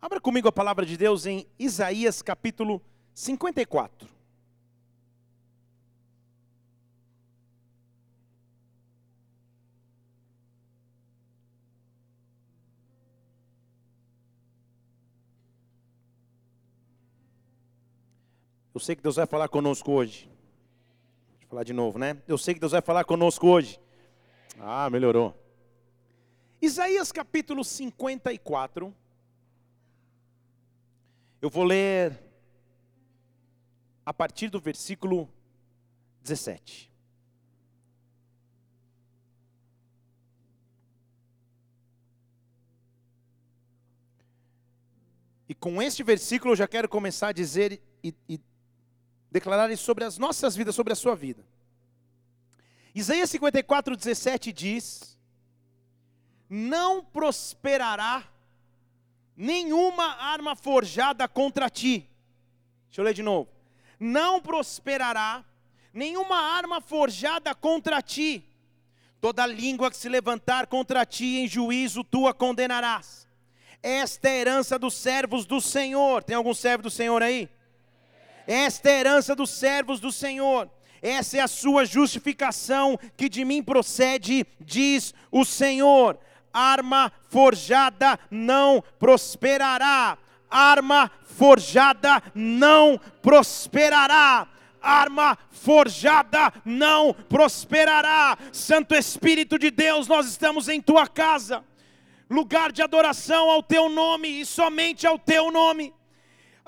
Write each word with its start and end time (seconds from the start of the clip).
Abra 0.00 0.20
comigo 0.20 0.46
a 0.46 0.52
palavra 0.52 0.86
de 0.86 0.96
Deus 0.96 1.26
em 1.26 1.44
Isaías 1.58 2.22
capítulo 2.22 2.80
54. 3.12 4.08
Eu 18.72 18.80
sei 18.80 18.94
que 18.94 19.02
Deus 19.02 19.16
vai 19.16 19.26
falar 19.26 19.48
conosco 19.48 19.90
hoje. 19.90 20.30
Deixa 21.30 21.44
eu 21.44 21.48
falar 21.48 21.64
de 21.64 21.72
novo, 21.72 21.98
né? 21.98 22.22
Eu 22.28 22.38
sei 22.38 22.54
que 22.54 22.60
Deus 22.60 22.70
vai 22.70 22.80
falar 22.80 23.02
conosco 23.02 23.48
hoje. 23.48 23.80
Ah, 24.60 24.88
melhorou. 24.88 25.36
Isaías 26.62 27.10
capítulo 27.10 27.64
54. 27.64 28.94
Eu 31.40 31.48
vou 31.48 31.62
ler 31.62 32.18
a 34.04 34.12
partir 34.12 34.48
do 34.48 34.60
versículo 34.60 35.32
17. 36.22 36.90
E 45.48 45.54
com 45.54 45.80
este 45.80 46.02
versículo 46.02 46.52
eu 46.52 46.56
já 46.56 46.66
quero 46.66 46.88
começar 46.88 47.28
a 47.28 47.32
dizer 47.32 47.80
e, 48.02 48.12
e 48.28 48.40
declarar 49.30 49.74
sobre 49.76 50.04
as 50.04 50.18
nossas 50.18 50.56
vidas, 50.56 50.74
sobre 50.74 50.92
a 50.92 50.96
sua 50.96 51.14
vida. 51.14 51.46
Isaías 52.94 53.30
54, 53.30 53.96
17 53.96 54.52
diz: 54.52 55.16
Não 56.50 57.04
prosperará 57.04 58.28
nenhuma 59.38 60.16
arma 60.16 60.56
forjada 60.56 61.28
contra 61.28 61.70
ti. 61.70 62.10
Deixa 62.88 63.00
eu 63.00 63.04
ler 63.04 63.14
de 63.14 63.22
novo. 63.22 63.48
Não 64.00 64.40
prosperará 64.40 65.44
nenhuma 65.94 66.36
arma 66.36 66.80
forjada 66.80 67.54
contra 67.54 68.02
ti. 68.02 68.44
Toda 69.20 69.46
língua 69.46 69.90
que 69.90 69.96
se 69.96 70.08
levantar 70.08 70.66
contra 70.66 71.06
ti 71.06 71.38
em 71.38 71.46
juízo, 71.46 72.02
tu 72.02 72.26
a 72.26 72.34
condenarás. 72.34 73.28
Esta 73.80 74.28
é 74.28 74.32
a 74.32 74.36
herança 74.36 74.78
dos 74.78 74.94
servos 74.94 75.46
do 75.46 75.60
Senhor. 75.60 76.24
Tem 76.24 76.34
algum 76.34 76.54
servo 76.54 76.82
do 76.82 76.90
Senhor 76.90 77.22
aí? 77.22 77.48
Esta 78.44 78.90
é 78.90 78.96
a 78.96 79.00
herança 79.00 79.36
dos 79.36 79.50
servos 79.50 80.00
do 80.00 80.10
Senhor. 80.10 80.68
Essa 81.00 81.36
é 81.36 81.40
a 81.40 81.48
sua 81.48 81.84
justificação 81.84 82.98
que 83.16 83.28
de 83.28 83.44
mim 83.44 83.62
procede, 83.62 84.44
diz 84.60 85.14
o 85.30 85.44
Senhor 85.44 86.18
arma 86.52 87.12
forjada 87.28 88.18
não 88.30 88.82
prosperará. 88.98 90.18
Arma 90.50 91.10
forjada 91.22 92.22
não 92.34 92.98
prosperará 93.20 94.48
arma 94.80 95.36
forjada 95.50 96.52
não 96.64 97.12
prosperará. 97.28 98.38
Santo 98.52 98.94
Espírito 98.94 99.58
de 99.58 99.70
Deus, 99.70 100.06
nós 100.08 100.26
estamos 100.26 100.68
em 100.68 100.80
tua 100.80 101.06
casa, 101.06 101.64
lugar 102.30 102.72
de 102.72 102.82
adoração 102.82 103.50
ao 103.50 103.62
teu 103.62 103.88
nome 103.88 104.28
e 104.28 104.46
somente 104.46 105.06
ao 105.06 105.18
teu 105.18 105.50
nome. 105.50 105.92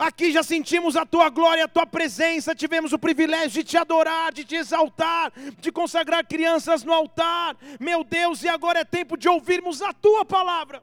Aqui 0.01 0.33
já 0.33 0.43
sentimos 0.43 0.97
a 0.97 1.05
tua 1.05 1.29
glória, 1.29 1.67
a 1.67 1.69
tua 1.69 1.85
presença, 1.85 2.55
tivemos 2.55 2.95
o 2.95 2.99
privilégio 2.99 3.51
de 3.51 3.65
te 3.65 3.77
adorar, 3.77 4.33
de 4.33 4.45
te 4.45 4.57
exaltar, 4.57 5.31
de 5.59 5.71
consagrar 5.71 6.27
crianças 6.27 6.83
no 6.83 6.91
altar. 6.91 7.55
Meu 7.79 8.03
Deus, 8.03 8.43
e 8.43 8.49
agora 8.49 8.81
é 8.81 8.85
tempo 8.85 9.15
de 9.15 9.29
ouvirmos 9.29 9.83
a 9.83 9.93
tua 9.93 10.25
palavra 10.25 10.83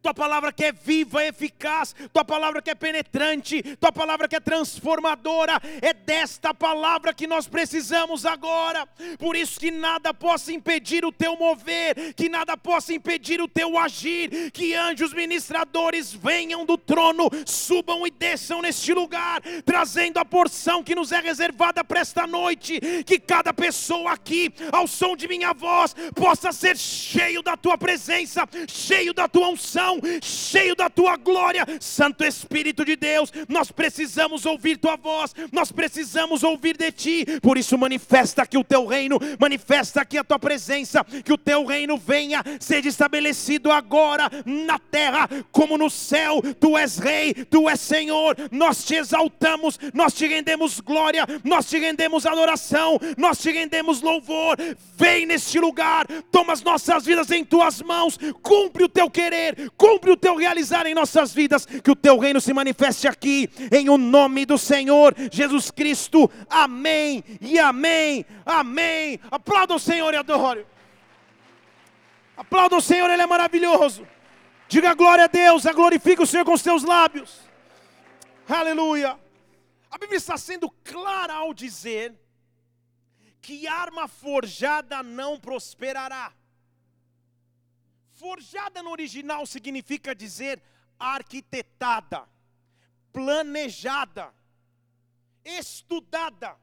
tua 0.00 0.14
palavra 0.14 0.52
que 0.52 0.64
é 0.64 0.72
viva, 0.72 1.24
eficaz, 1.24 1.94
tua 2.12 2.24
palavra 2.24 2.62
que 2.62 2.70
é 2.70 2.74
penetrante, 2.74 3.62
tua 3.76 3.92
palavra 3.92 4.28
que 4.28 4.36
é 4.36 4.40
transformadora, 4.40 5.60
é 5.80 5.92
desta 5.92 6.54
palavra 6.54 7.12
que 7.12 7.26
nós 7.26 7.46
precisamos 7.46 8.24
agora. 8.24 8.86
Por 9.18 9.36
isso 9.36 9.58
que 9.58 9.70
nada 9.70 10.14
possa 10.14 10.52
impedir 10.52 11.04
o 11.04 11.12
teu 11.12 11.36
mover, 11.36 12.14
que 12.14 12.28
nada 12.28 12.56
possa 12.56 12.94
impedir 12.94 13.40
o 13.40 13.48
teu 13.48 13.78
agir, 13.78 14.50
que 14.52 14.74
anjos 14.74 15.12
ministradores 15.12 16.12
venham 16.12 16.64
do 16.64 16.78
trono, 16.78 17.28
subam 17.46 18.06
e 18.06 18.10
desçam 18.10 18.62
neste 18.62 18.94
lugar, 18.94 19.42
trazendo 19.64 20.18
a 20.18 20.24
porção 20.24 20.82
que 20.82 20.94
nos 20.94 21.12
é 21.12 21.20
reservada 21.20 21.84
para 21.84 22.00
esta 22.00 22.26
noite, 22.26 22.80
que 23.04 23.18
cada 23.18 23.52
pessoa 23.52 24.12
aqui, 24.12 24.52
ao 24.70 24.86
som 24.86 25.16
de 25.16 25.28
minha 25.28 25.52
voz, 25.52 25.94
possa 26.14 26.52
ser 26.52 26.76
cheio 26.76 27.42
da 27.42 27.56
tua 27.56 27.76
presença, 27.76 28.48
cheio 28.68 29.12
da 29.12 29.28
tua 29.28 29.48
unção 29.48 29.81
cheio 30.22 30.74
da 30.74 30.88
tua 30.88 31.16
glória. 31.16 31.66
Santo 31.80 32.24
Espírito 32.24 32.84
de 32.84 32.96
Deus, 32.96 33.32
nós 33.48 33.70
precisamos 33.70 34.46
ouvir 34.46 34.76
tua 34.76 34.96
voz, 34.96 35.34
nós 35.50 35.72
precisamos 35.72 36.42
ouvir 36.42 36.76
de 36.76 36.92
ti. 36.92 37.26
Por 37.40 37.58
isso, 37.58 37.76
manifesta 37.78 38.42
aqui 38.42 38.58
o 38.58 38.64
teu 38.64 38.86
reino, 38.86 39.18
manifesta 39.38 40.00
aqui 40.00 40.18
a 40.18 40.24
tua 40.24 40.38
presença, 40.38 41.04
que 41.04 41.32
o 41.32 41.38
teu 41.38 41.64
reino 41.64 41.96
venha 41.96 42.42
ser 42.60 42.84
estabelecido 42.86 43.70
agora 43.70 44.30
na 44.44 44.78
terra 44.78 45.28
como 45.50 45.78
no 45.78 45.90
céu. 45.90 46.40
Tu 46.60 46.78
és 46.78 46.98
Rei, 46.98 47.34
tu 47.34 47.68
és 47.68 47.80
Senhor. 47.80 48.36
Nós 48.50 48.84
te 48.84 48.94
exaltamos, 48.94 49.78
nós 49.92 50.14
te 50.14 50.26
rendemos 50.26 50.80
glória, 50.80 51.26
nós 51.44 51.68
te 51.68 51.78
rendemos 51.78 52.26
adoração, 52.26 52.98
nós 53.16 53.38
te 53.38 53.50
rendemos 53.50 54.00
louvor. 54.00 54.56
Vem 54.96 55.26
neste 55.26 55.58
lugar, 55.58 56.06
toma 56.30 56.52
as 56.52 56.62
nossas 56.62 57.04
vidas 57.04 57.30
em 57.30 57.44
tuas 57.44 57.82
mãos, 57.82 58.18
cumpre 58.42 58.84
o 58.84 58.88
teu 58.88 59.10
querer, 59.10 59.70
cumpre 59.76 60.10
o 60.10 60.16
teu 60.16 60.36
realizar 60.36 60.86
em 60.86 60.94
nossas 60.94 61.32
vidas, 61.32 61.66
que 61.66 61.90
o 61.90 61.96
teu 61.96 62.18
reino 62.18 62.40
se 62.40 62.52
manifeste 62.52 63.08
aqui, 63.08 63.50
em 63.70 63.88
o 63.88 63.98
nome 63.98 64.46
do 64.46 64.56
Senhor 64.56 65.14
Jesus 65.30 65.70
Cristo. 65.70 66.30
Amém 66.48 67.24
e 67.40 67.58
amém, 67.58 68.24
amém. 68.44 69.18
Aplauda 69.30 69.74
o 69.74 69.78
Senhor 69.78 70.12
e 70.14 70.16
adore. 70.16 70.66
Aplauda 72.36 72.76
o 72.76 72.80
Senhor, 72.80 73.10
Ele 73.10 73.22
é 73.22 73.26
maravilhoso. 73.26 74.06
Diga 74.68 74.94
glória 74.94 75.24
a 75.24 75.28
Deus, 75.28 75.66
a 75.66 75.72
glorifica 75.72 76.22
o 76.22 76.26
Senhor 76.26 76.44
com 76.44 76.54
os 76.54 76.62
teus 76.62 76.82
lábios. 76.82 77.40
Aleluia. 78.48 79.18
A 79.90 79.98
Bíblia 79.98 80.16
está 80.16 80.36
sendo 80.38 80.70
clara 80.82 81.34
ao 81.34 81.52
dizer 81.52 82.14
que 83.42 83.66
arma 83.66 84.08
forjada 84.08 85.02
não 85.02 85.38
prosperará. 85.38 86.32
Forjada 88.22 88.84
no 88.84 88.90
original 88.90 89.44
significa 89.44 90.14
dizer 90.14 90.62
arquitetada, 90.96 92.28
planejada, 93.12 94.32
estudada. 95.44 96.56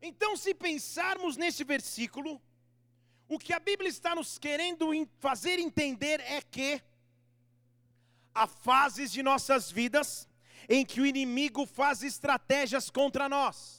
Então, 0.00 0.36
se 0.36 0.54
pensarmos 0.54 1.36
nesse 1.36 1.64
versículo, 1.64 2.40
o 3.28 3.36
que 3.36 3.52
a 3.52 3.58
Bíblia 3.58 3.88
está 3.88 4.14
nos 4.14 4.38
querendo 4.38 4.92
fazer 5.18 5.58
entender 5.58 6.20
é 6.20 6.40
que 6.40 6.80
há 8.32 8.46
fases 8.46 9.10
de 9.10 9.24
nossas 9.24 9.72
vidas 9.72 10.28
em 10.68 10.86
que 10.86 11.00
o 11.00 11.06
inimigo 11.06 11.66
faz 11.66 12.04
estratégias 12.04 12.88
contra 12.90 13.28
nós 13.28 13.77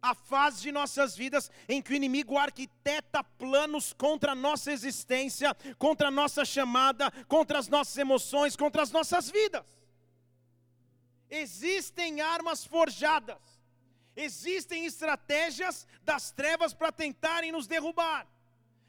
a 0.00 0.14
fase 0.14 0.62
de 0.62 0.72
nossas 0.72 1.16
vidas 1.16 1.50
em 1.68 1.82
que 1.82 1.92
o 1.92 1.96
inimigo 1.96 2.36
arquiteta 2.38 3.24
planos 3.24 3.92
contra 3.92 4.32
a 4.32 4.34
nossa 4.34 4.72
existência, 4.72 5.54
contra 5.78 6.08
a 6.08 6.10
nossa 6.10 6.44
chamada, 6.44 7.10
contra 7.26 7.58
as 7.58 7.68
nossas 7.68 7.96
emoções, 7.96 8.56
contra 8.56 8.82
as 8.82 8.90
nossas 8.90 9.30
vidas. 9.30 9.64
Existem 11.28 12.20
armas 12.20 12.64
forjadas, 12.64 13.38
existem 14.14 14.86
estratégias 14.86 15.86
das 16.02 16.30
trevas 16.30 16.72
para 16.72 16.92
tentarem 16.92 17.50
nos 17.50 17.66
derrubar, 17.66 18.26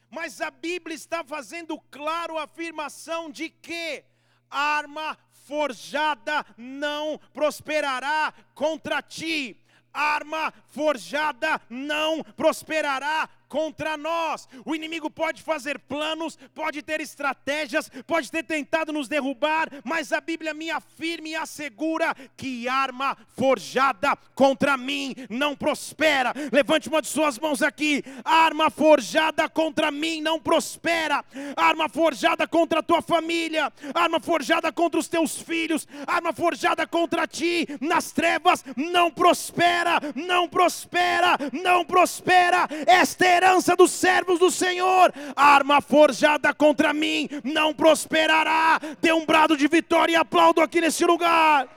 mas 0.09 0.39
a 0.39 0.51
Bíblia 0.51 0.95
está 0.95 1.23
fazendo 1.23 1.79
claro 1.91 2.37
a 2.37 2.43
afirmação 2.43 3.31
de 3.31 3.49
que 3.49 4.03
arma 4.49 5.17
forjada 5.47 6.45
não 6.57 7.19
prosperará 7.33 8.33
contra 8.53 9.01
ti 9.01 9.59
arma 9.93 10.53
forjada 10.67 11.59
não 11.69 12.23
prosperará 12.35 13.29
contra 13.47 13.97
nós. 13.97 14.47
O 14.65 14.75
inimigo 14.75 15.09
pode 15.09 15.41
fazer 15.41 15.79
planos, 15.79 16.37
pode 16.53 16.81
ter 16.81 17.01
estratégias, 17.01 17.89
pode 18.05 18.31
ter 18.31 18.43
tentado 18.43 18.93
nos 18.93 19.07
derrubar, 19.07 19.69
mas 19.83 20.11
a 20.11 20.21
Bíblia 20.21 20.53
me 20.53 20.69
afirma 20.69 21.29
e 21.29 21.35
assegura 21.35 22.15
que 22.35 22.67
arma 22.67 23.17
forjada 23.35 24.15
contra 24.35 24.77
mim 24.77 25.15
não 25.29 25.55
prospera. 25.55 26.33
Levante 26.51 26.89
uma 26.89 27.01
de 27.01 27.07
suas 27.07 27.39
mãos 27.39 27.61
aqui. 27.61 28.03
Arma 28.23 28.69
forjada 28.69 29.47
contra 29.49 29.91
mim 29.91 30.21
não 30.21 30.39
prospera. 30.39 31.23
Arma 31.55 31.89
forjada 31.89 32.47
contra 32.47 32.79
a 32.79 32.83
tua 32.83 33.01
família, 33.01 33.71
arma 33.93 34.19
forjada 34.19 34.71
contra 34.71 34.99
os 34.99 35.07
teus 35.07 35.41
filhos, 35.41 35.87
arma 36.05 36.33
forjada 36.33 36.85
contra 36.85 37.27
ti 37.27 37.67
nas 37.81 38.11
trevas 38.11 38.63
não 38.75 39.09
prospera, 39.11 39.99
não 40.15 40.47
prospera, 40.47 41.37
não 41.51 41.85
prospera. 41.85 42.67
Esta 42.85 43.25
é 43.25 43.36
herança 43.37 43.75
dos 43.75 43.91
servos 43.91 44.39
do 44.39 44.51
Senhor. 44.51 45.13
Arma 45.35 45.81
forjada 45.81 46.53
contra 46.53 46.93
mim 46.93 47.29
não 47.43 47.73
prosperará. 47.73 48.79
Dê 48.99 49.13
um 49.13 49.25
brado 49.25 49.55
de 49.55 49.67
vitória 49.67 50.13
e 50.13 50.15
aplaudo 50.15 50.61
aqui 50.61 50.81
nesse 50.81 51.05
lugar. 51.05 51.67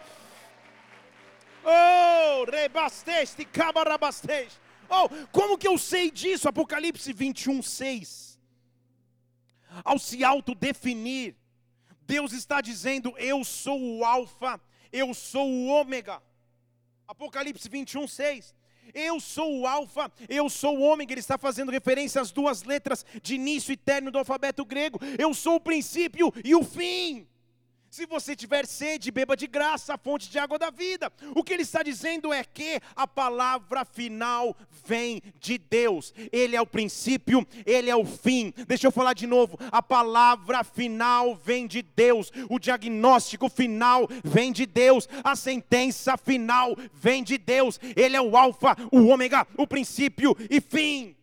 Oh, 1.65 2.45
rebasteste, 2.51 3.45
cabarabasteste. 3.45 4.59
Oh, 4.89 5.09
como 5.31 5.57
que 5.57 5.69
eu 5.69 5.79
sei 5.79 6.11
disso? 6.11 6.49
Apocalipse 6.49 7.13
21, 7.13 7.63
6. 7.63 8.41
Ao 9.85 9.99
se 9.99 10.25
autodefinir, 10.25 11.37
Deus 12.01 12.33
está 12.33 12.61
dizendo: 12.61 13.15
Eu 13.17 13.45
sou 13.45 13.81
o 13.81 14.05
Alfa, 14.05 14.61
eu 14.93 15.15
sou 15.15 15.49
o 15.49 15.67
Ômega. 15.67 16.21
Apocalipse 17.07 17.69
21, 17.69 18.09
6. 18.09 18.55
Eu 18.95 19.21
sou 19.21 19.61
o 19.61 19.67
Alfa, 19.67 20.11
eu 20.29 20.49
sou 20.49 20.79
o 20.79 20.83
Ômega. 20.83 21.13
Ele 21.13 21.21
está 21.21 21.39
fazendo 21.39 21.71
referência 21.71 22.21
às 22.21 22.31
duas 22.31 22.63
letras 22.65 23.05
de 23.23 23.35
início 23.35 23.73
e 23.73 23.77
término 23.77 24.11
do 24.11 24.19
alfabeto 24.19 24.65
grego. 24.65 24.99
Eu 25.19 25.33
sou 25.33 25.57
o 25.57 25.61
princípio 25.61 26.33
e 26.45 26.55
o 26.55 26.65
fim. 26.65 27.27
Se 27.91 28.07
você 28.07 28.37
tiver 28.37 28.69
sede, 28.69 29.11
beba 29.11 29.37
de 29.37 29.49
graça 29.49 29.95
a 29.95 29.99
fonte 29.99 30.31
de 30.31 30.39
água 30.39 30.57
da 30.57 30.71
vida. 30.71 31.13
O 31.35 31.43
que 31.43 31.53
ele 31.53 31.65
está 31.65 31.83
dizendo 31.83 32.33
é 32.33 32.45
que 32.45 32.81
a 32.95 33.05
palavra 33.05 33.85
final 33.85 34.57
vem 34.87 35.21
de 35.41 35.59
Deus. 35.59 36.15
Ele 36.31 36.55
é 36.55 36.61
o 36.61 36.67
princípio, 36.67 37.45
ele 37.67 37.91
é 37.91 37.97
o 37.97 38.05
fim. 38.05 38.55
Deixa 38.69 38.87
eu 38.87 38.93
falar 38.93 39.13
de 39.13 39.27
novo. 39.27 39.59
A 39.73 39.83
palavra 39.83 40.63
final 40.63 41.35
vem 41.35 41.67
de 41.67 41.83
Deus. 41.83 42.31
O 42.49 42.61
diagnóstico 42.61 43.49
final 43.49 44.07
vem 44.23 44.53
de 44.53 44.67
Deus. 44.67 45.09
A 45.25 45.35
sentença 45.35 46.17
final 46.17 46.77
vem 46.95 47.25
de 47.25 47.37
Deus. 47.39 47.81
Ele 47.97 48.17
é 48.17 48.23
o 48.23 48.37
alfa, 48.37 48.77
o 48.93 49.09
ômega, 49.09 49.45
o 49.59 49.67
princípio 49.67 50.37
e 50.49 50.61
fim. 50.61 51.17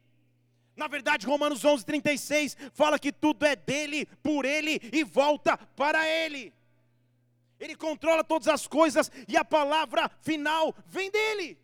Na 0.76 0.90
verdade, 0.90 1.26
Romanos 1.26 1.64
11:36 1.64 2.58
fala 2.74 3.00
que 3.00 3.14
tudo 3.14 3.46
é 3.46 3.56
dele, 3.56 4.06
por 4.22 4.44
ele 4.44 4.82
e 4.92 5.06
volta 5.06 5.58
para 5.58 6.06
ele. 6.08 6.57
Ele 7.60 7.76
controla 7.76 8.24
todas 8.24 8.48
as 8.48 8.68
coisas 8.68 9.12
e 9.28 9.36
a 9.36 9.44
palavra 9.44 10.10
final 10.22 10.76
vem 10.86 11.10
dele. 11.10 11.60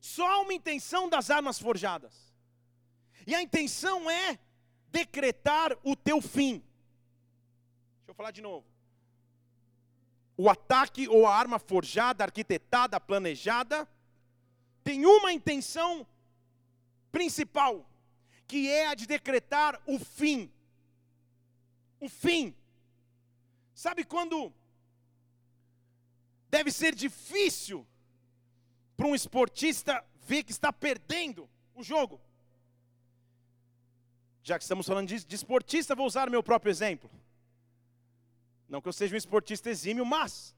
Só 0.00 0.26
há 0.26 0.38
uma 0.40 0.54
intenção 0.54 1.08
das 1.08 1.30
armas 1.30 1.58
forjadas. 1.58 2.32
E 3.26 3.34
a 3.34 3.42
intenção 3.42 4.10
é 4.10 4.38
decretar 4.88 5.76
o 5.84 5.94
teu 5.94 6.22
fim. 6.22 6.62
Deixa 7.98 8.08
eu 8.08 8.14
falar 8.14 8.30
de 8.30 8.40
novo. 8.40 8.66
O 10.36 10.48
ataque 10.48 11.06
ou 11.06 11.26
a 11.26 11.36
arma 11.36 11.58
forjada, 11.58 12.24
arquitetada, 12.24 12.98
planejada, 12.98 13.86
tem 14.82 15.04
uma 15.04 15.32
intenção 15.32 16.06
principal, 17.12 17.86
que 18.46 18.70
é 18.70 18.86
a 18.86 18.94
de 18.94 19.06
decretar 19.06 19.80
o 19.86 19.98
fim. 19.98 20.50
O 22.00 22.08
fim. 22.08 22.54
Sabe 23.82 24.04
quando 24.04 24.52
deve 26.50 26.70
ser 26.70 26.94
difícil 26.94 27.86
para 28.94 29.06
um 29.06 29.14
esportista 29.14 30.04
ver 30.26 30.42
que 30.42 30.52
está 30.52 30.70
perdendo 30.70 31.48
o 31.74 31.82
jogo? 31.82 32.20
Já 34.42 34.58
que 34.58 34.64
estamos 34.64 34.86
falando 34.86 35.08
de, 35.08 35.24
de 35.24 35.34
esportista, 35.34 35.94
vou 35.94 36.06
usar 36.06 36.28
meu 36.28 36.42
próprio 36.42 36.70
exemplo. 36.70 37.10
Não 38.68 38.82
que 38.82 38.88
eu 38.88 38.92
seja 38.92 39.14
um 39.14 39.16
esportista 39.16 39.70
exímio, 39.70 40.04
mas 40.04 40.54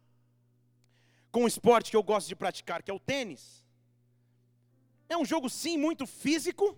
com 1.30 1.44
o 1.44 1.46
esporte 1.46 1.92
que 1.92 1.96
eu 1.96 2.02
gosto 2.02 2.26
de 2.26 2.34
praticar, 2.34 2.82
que 2.82 2.90
é 2.90 2.94
o 2.94 2.98
tênis. 2.98 3.64
É 5.08 5.16
um 5.16 5.24
jogo, 5.24 5.48
sim, 5.48 5.78
muito 5.78 6.08
físico, 6.08 6.76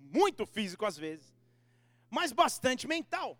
muito 0.00 0.46
físico 0.46 0.86
às 0.86 0.96
vezes, 0.96 1.36
mas 2.08 2.32
bastante 2.32 2.86
mental. 2.86 3.38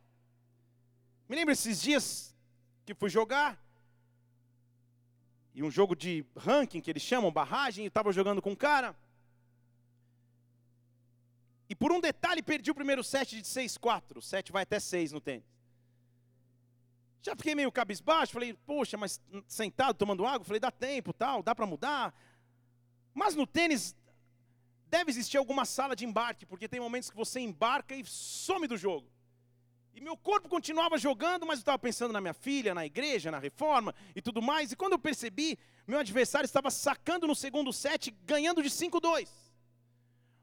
Me 1.27 1.37
lembro 1.37 1.53
esses 1.53 1.81
dias, 1.81 2.34
que 2.85 2.95
fui 2.95 3.11
jogar. 3.11 3.63
E 5.55 5.63
um 5.63 5.71
jogo 5.71 5.95
de 5.95 6.25
ranking 6.37 6.81
que 6.81 6.91
eles 6.91 7.03
chamam, 7.03 7.33
barragem, 7.33 7.85
e 7.85 7.89
estava 7.89 8.13
jogando 8.13 8.43
com 8.43 8.51
um 8.51 8.57
cara. 8.57 8.97
E 11.69 11.75
por 11.75 11.93
um 11.93 12.01
detalhe 12.01 12.43
perdi 12.43 12.71
o 12.71 12.75
primeiro 12.75 13.03
set 13.03 13.37
de 13.37 13.43
6-4. 13.43 14.17
O 14.17 14.23
set 14.23 14.53
vai 14.53 14.65
até 14.65 14.79
6 14.79 15.13
no 15.13 15.21
tênis. 15.21 15.45
Já 17.23 17.35
fiquei 17.35 17.55
meio 17.55 17.73
cabisbaixo, 17.73 18.35
falei, 18.35 18.53
poxa, 18.67 18.99
mas 18.99 19.19
sentado 19.47 19.97
tomando 19.97 20.27
água, 20.27 20.45
falei, 20.45 20.61
dá 20.61 20.71
tempo, 20.71 21.11
tal, 21.13 21.43
dá 21.43 21.55
para 21.55 21.65
mudar. 21.65 22.15
Mas 23.15 23.35
no 23.35 23.47
tênis 23.47 23.97
deve 24.89 25.11
existir 25.11 25.39
alguma 25.39 25.65
sala 25.65 25.97
de 25.97 26.05
embarque, 26.05 26.45
porque 26.45 26.69
tem 26.69 26.81
momentos 26.81 27.09
que 27.09 27.17
você 27.17 27.41
embarca 27.41 27.97
e 27.97 28.05
some 28.05 28.67
do 28.67 28.77
jogo. 28.77 29.14
E 29.95 30.01
meu 30.01 30.17
corpo 30.17 30.49
continuava 30.49 30.99
jogando, 30.99 31.47
mas 31.47 31.59
eu 31.59 31.63
estava 31.63 31.79
pensando 31.79 32.13
na 32.13 32.21
minha 32.21 32.35
filha, 32.35 32.75
na 32.75 32.85
igreja, 32.85 33.31
na 33.31 33.39
reforma 33.39 33.95
e 34.15 34.21
tudo 34.21 34.43
mais. 34.43 34.73
E 34.73 34.77
quando 34.77 34.93
eu 34.93 34.99
percebi, 34.99 35.57
meu 35.87 36.01
adversário 36.01 36.45
estava 36.45 36.69
sacando 36.69 37.29
no 37.29 37.35
segundo 37.35 37.73
set, 37.73 38.11
ganhando 38.25 38.61
de 38.61 38.69
5-2. 38.71 39.29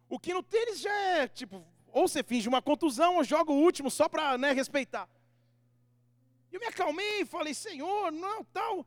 O 0.07 0.17
que 0.17 0.33
no 0.33 0.41
tênis 0.41 0.79
já 0.79 0.93
é, 0.93 1.27
tipo, 1.27 1.65
ou 1.87 2.07
você 2.07 2.23
finge 2.23 2.47
uma 2.47 2.61
contusão 2.61 3.17
ou 3.17 3.23
joga 3.25 3.51
o 3.51 3.61
último 3.61 3.91
só 3.91 4.07
para 4.07 4.37
né, 4.37 4.53
respeitar. 4.53 5.09
Eu 6.49 6.59
me 6.59 6.67
acalmei 6.67 7.21
e 7.21 7.25
falei, 7.25 7.53
Senhor, 7.53 8.09
não, 8.11 8.45
tal. 8.45 8.85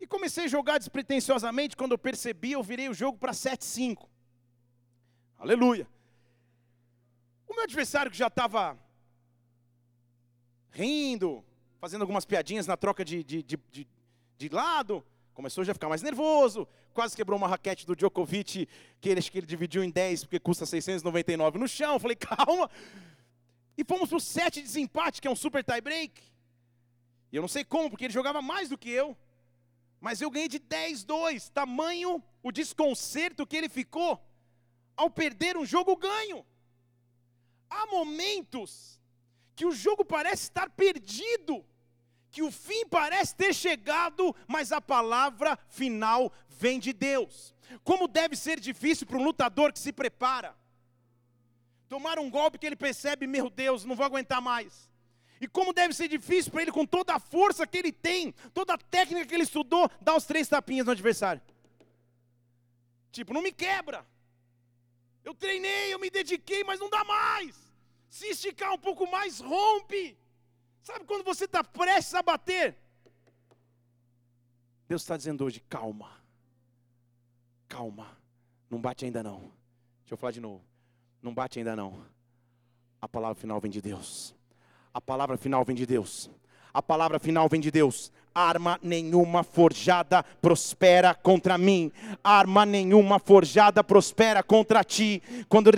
E 0.00 0.06
comecei 0.06 0.44
a 0.44 0.48
jogar 0.48 0.78
despretensiosamente. 0.78 1.76
Quando 1.76 1.92
eu 1.92 1.98
percebi, 1.98 2.52
eu 2.52 2.62
virei 2.62 2.88
o 2.90 2.94
jogo 2.94 3.18
para 3.18 3.32
7-5. 3.32 4.06
Aleluia. 5.38 5.88
O 7.46 7.54
meu 7.54 7.64
adversário 7.64 8.10
que 8.10 8.16
já 8.16 8.26
estava 8.26 8.78
rindo, 10.70 11.44
fazendo 11.80 12.02
algumas 12.02 12.24
piadinhas 12.24 12.66
na 12.66 12.76
troca 12.76 13.04
de, 13.04 13.22
de, 13.22 13.42
de, 13.42 13.58
de, 13.70 13.86
de 14.36 14.48
lado. 14.48 15.04
Começou 15.34 15.64
já 15.64 15.72
a 15.72 15.74
ficar 15.74 15.88
mais 15.88 16.02
nervoso, 16.02 16.66
quase 16.92 17.16
quebrou 17.16 17.38
uma 17.38 17.46
raquete 17.46 17.86
do 17.86 17.94
Djokovic, 17.94 18.68
que 19.00 19.08
ele, 19.08 19.20
acho 19.20 19.30
que 19.30 19.38
ele 19.38 19.46
dividiu 19.46 19.84
em 19.84 19.90
10, 19.90 20.24
porque 20.24 20.40
custa 20.40 20.66
699 20.66 21.58
no 21.58 21.68
chão. 21.68 21.98
falei, 21.98 22.16
calma. 22.18 22.68
E 23.76 23.84
fomos 23.84 24.08
para 24.08 24.18
o 24.18 24.20
set 24.20 24.54
de 24.54 24.62
desempate, 24.62 25.20
que 25.20 25.28
é 25.28 25.30
um 25.30 25.36
super 25.36 25.62
tie 25.62 25.80
break. 25.80 26.20
E 27.30 27.36
eu 27.36 27.40
não 27.40 27.48
sei 27.48 27.64
como, 27.64 27.88
porque 27.88 28.06
ele 28.06 28.12
jogava 28.12 28.42
mais 28.42 28.68
do 28.68 28.76
que 28.76 28.90
eu. 28.90 29.16
Mas 30.00 30.20
eu 30.20 30.30
ganhei 30.30 30.48
de 30.48 30.58
10-2. 30.58 31.50
Tamanho 31.50 32.22
o 32.42 32.50
desconcerto 32.50 33.46
que 33.46 33.56
ele 33.56 33.68
ficou 33.68 34.20
ao 34.96 35.08
perder 35.08 35.56
um 35.56 35.64
jogo 35.64 35.96
ganho. 35.96 36.44
Há 37.70 37.86
momentos 37.86 38.97
que 39.58 39.66
o 39.66 39.72
jogo 39.72 40.04
parece 40.04 40.44
estar 40.44 40.70
perdido, 40.70 41.66
que 42.30 42.42
o 42.42 42.50
fim 42.52 42.86
parece 42.86 43.34
ter 43.34 43.52
chegado, 43.52 44.32
mas 44.46 44.70
a 44.70 44.80
palavra 44.80 45.58
final 45.68 46.32
vem 46.48 46.78
de 46.78 46.92
Deus. 46.92 47.52
Como 47.82 48.06
deve 48.06 48.36
ser 48.36 48.60
difícil 48.60 49.04
para 49.04 49.18
um 49.18 49.24
lutador 49.24 49.72
que 49.72 49.80
se 49.80 49.92
prepara 49.92 50.56
tomar 51.88 52.20
um 52.20 52.30
golpe 52.30 52.56
que 52.56 52.66
ele 52.66 52.76
percebe, 52.76 53.26
meu 53.26 53.50
Deus, 53.50 53.84
não 53.84 53.96
vou 53.96 54.06
aguentar 54.06 54.40
mais. 54.40 54.88
E 55.40 55.48
como 55.48 55.72
deve 55.72 55.92
ser 55.92 56.06
difícil 56.06 56.52
para 56.52 56.62
ele, 56.62 56.70
com 56.70 56.86
toda 56.86 57.14
a 57.14 57.18
força 57.18 57.66
que 57.66 57.78
ele 57.78 57.90
tem, 57.90 58.32
toda 58.54 58.74
a 58.74 58.78
técnica 58.78 59.26
que 59.26 59.34
ele 59.34 59.42
estudou, 59.42 59.90
dar 60.00 60.14
os 60.14 60.24
três 60.24 60.46
tapinhas 60.46 60.86
no 60.86 60.92
adversário. 60.92 61.42
Tipo, 63.10 63.34
não 63.34 63.42
me 63.42 63.50
quebra. 63.50 64.06
Eu 65.24 65.34
treinei, 65.34 65.92
eu 65.92 65.98
me 65.98 66.10
dediquei, 66.10 66.62
mas 66.62 66.78
não 66.78 66.88
dá 66.88 67.02
mais. 67.02 67.67
Se 68.18 68.26
esticar 68.26 68.72
um 68.72 68.78
pouco 68.78 69.08
mais, 69.08 69.38
rompe. 69.38 70.18
Sabe 70.82 71.04
quando 71.04 71.22
você 71.22 71.44
está 71.44 71.62
prestes 71.62 72.14
a 72.14 72.20
bater? 72.20 72.76
Deus 74.88 75.02
está 75.02 75.16
dizendo 75.16 75.44
hoje: 75.44 75.60
calma, 75.68 76.10
calma, 77.68 78.18
não 78.68 78.80
bate 78.80 79.04
ainda 79.04 79.22
não. 79.22 79.52
Deixa 80.00 80.14
eu 80.14 80.16
falar 80.16 80.32
de 80.32 80.40
novo: 80.40 80.64
não 81.22 81.32
bate 81.32 81.60
ainda 81.60 81.76
não. 81.76 82.04
A 83.00 83.08
palavra 83.08 83.36
final 83.36 83.60
vem 83.60 83.70
de 83.70 83.80
Deus. 83.80 84.34
A 84.92 85.00
palavra 85.00 85.36
final 85.36 85.64
vem 85.64 85.76
de 85.76 85.86
Deus. 85.86 86.28
A 86.72 86.82
palavra 86.82 87.18
final 87.18 87.48
vem 87.48 87.60
de 87.60 87.70
Deus 87.70 88.12
arma 88.38 88.78
nenhuma 88.82 89.42
forjada 89.42 90.24
prospera 90.40 91.12
contra 91.12 91.58
mim, 91.58 91.90
arma 92.22 92.64
nenhuma 92.64 93.18
forjada 93.18 93.82
prospera 93.82 94.42
contra 94.44 94.84
ti. 94.84 95.20
Quando 95.48 95.70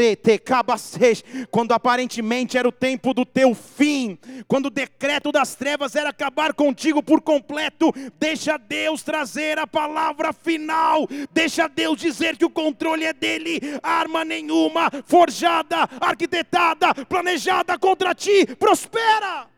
quando 1.51 1.73
aparentemente 1.73 2.59
era 2.59 2.69
o 2.69 2.73
tempo 2.73 3.15
do 3.15 3.25
teu 3.25 3.55
fim, 3.55 4.19
quando 4.47 4.67
o 4.67 4.71
decreto 4.71 5.33
das 5.33 5.55
trevas 5.55 5.97
era 5.97 6.11
acabar 6.11 6.53
contigo 6.53 7.03
por 7.03 7.23
completo, 7.23 7.93
deixa 8.19 8.59
Deus 8.59 9.03
trazer 9.03 9.59
a 9.59 9.67
palavra 9.67 10.33
final, 10.33 11.09
deixa 11.33 11.67
Deus 11.67 11.99
dizer 11.99 12.37
que 12.37 12.45
o 12.45 12.51
controle 12.51 13.05
é 13.05 13.13
dele, 13.13 13.61
arma 13.83 14.25
nenhuma 14.25 14.91
forjada, 15.07 15.89
arquitetada, 16.01 16.95
planejada 17.07 17.79
contra 17.79 18.15
ti 18.15 18.47
prospera. 18.59 19.50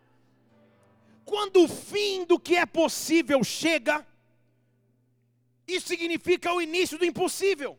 Quando 1.32 1.64
o 1.64 1.68
fim 1.68 2.26
do 2.26 2.38
que 2.38 2.56
é 2.56 2.66
possível 2.66 3.42
chega, 3.42 4.06
isso 5.66 5.88
significa 5.88 6.52
o 6.52 6.60
início 6.60 6.98
do 6.98 7.06
impossível. 7.06 7.70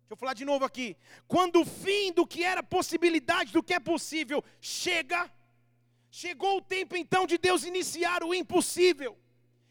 Deixa 0.00 0.12
eu 0.12 0.16
falar 0.16 0.32
de 0.32 0.46
novo 0.46 0.64
aqui. 0.64 0.96
Quando 1.28 1.60
o 1.60 1.66
fim 1.66 2.10
do 2.10 2.26
que 2.26 2.42
era 2.42 2.62
possibilidade, 2.62 3.52
do 3.52 3.62
que 3.62 3.74
é 3.74 3.78
possível, 3.78 4.42
chega, 4.62 5.30
chegou 6.10 6.56
o 6.56 6.62
tempo 6.62 6.96
então 6.96 7.26
de 7.26 7.36
Deus 7.36 7.64
iniciar 7.64 8.24
o 8.24 8.32
impossível. 8.32 9.14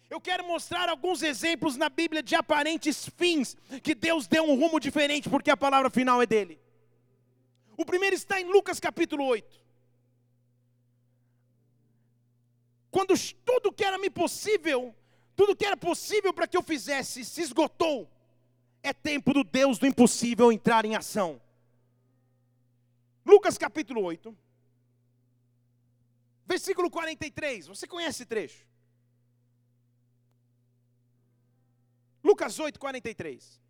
Eu 0.08 0.22
quero 0.22 0.46
mostrar 0.46 0.88
alguns 0.88 1.24
exemplos 1.24 1.75
na 1.75 1.89
Bíblia 1.89 2.22
de 2.22 2.36
aparentes 2.36 3.10
fins 3.18 3.58
que 3.82 3.96
Deus 3.96 4.27
deu 4.27 4.44
um 4.44 4.53
rumo 4.53 4.80
diferente, 4.80 5.27
porque 5.27 5.50
a 5.50 5.58
palavra 5.58 5.89
final 5.89 6.22
é 6.22 6.27
dele. 6.27 6.62
O 7.75 7.84
primeiro 7.84 8.15
está 8.15 8.39
em 8.39 8.46
Lucas 8.46 8.80
capítulo 8.80 9.25
8. 9.25 9.61
Quando 12.92 13.14
tudo 13.46 13.72
que 13.72 13.86
era 13.86 13.98
me 13.98 14.10
possível, 14.10 14.94
tudo 15.36 15.56
que 15.56 15.66
era 15.66 15.78
possível 15.78 16.34
para 16.34 16.46
que 16.46 16.58
eu 16.58 16.62
fizesse 16.62 17.24
se 17.24 17.42
esgotou, 17.42 18.12
é 18.84 18.92
tempo 18.94 19.34
do 19.34 19.44
Deus 19.44 19.80
do 19.80 19.88
impossível 19.88 20.52
entrar 20.52 20.84
em 20.84 20.96
ação. 20.96 21.42
Lucas 23.26 23.58
capítulo 23.58 24.04
8, 24.04 24.38
versículo 26.46 26.92
43. 26.92 27.68
Você 27.68 27.88
conhece 27.88 28.24
esse 28.24 28.26
trecho? 28.26 28.68
Lucas 32.22 32.60
8, 32.60 32.78
43. 32.80 33.62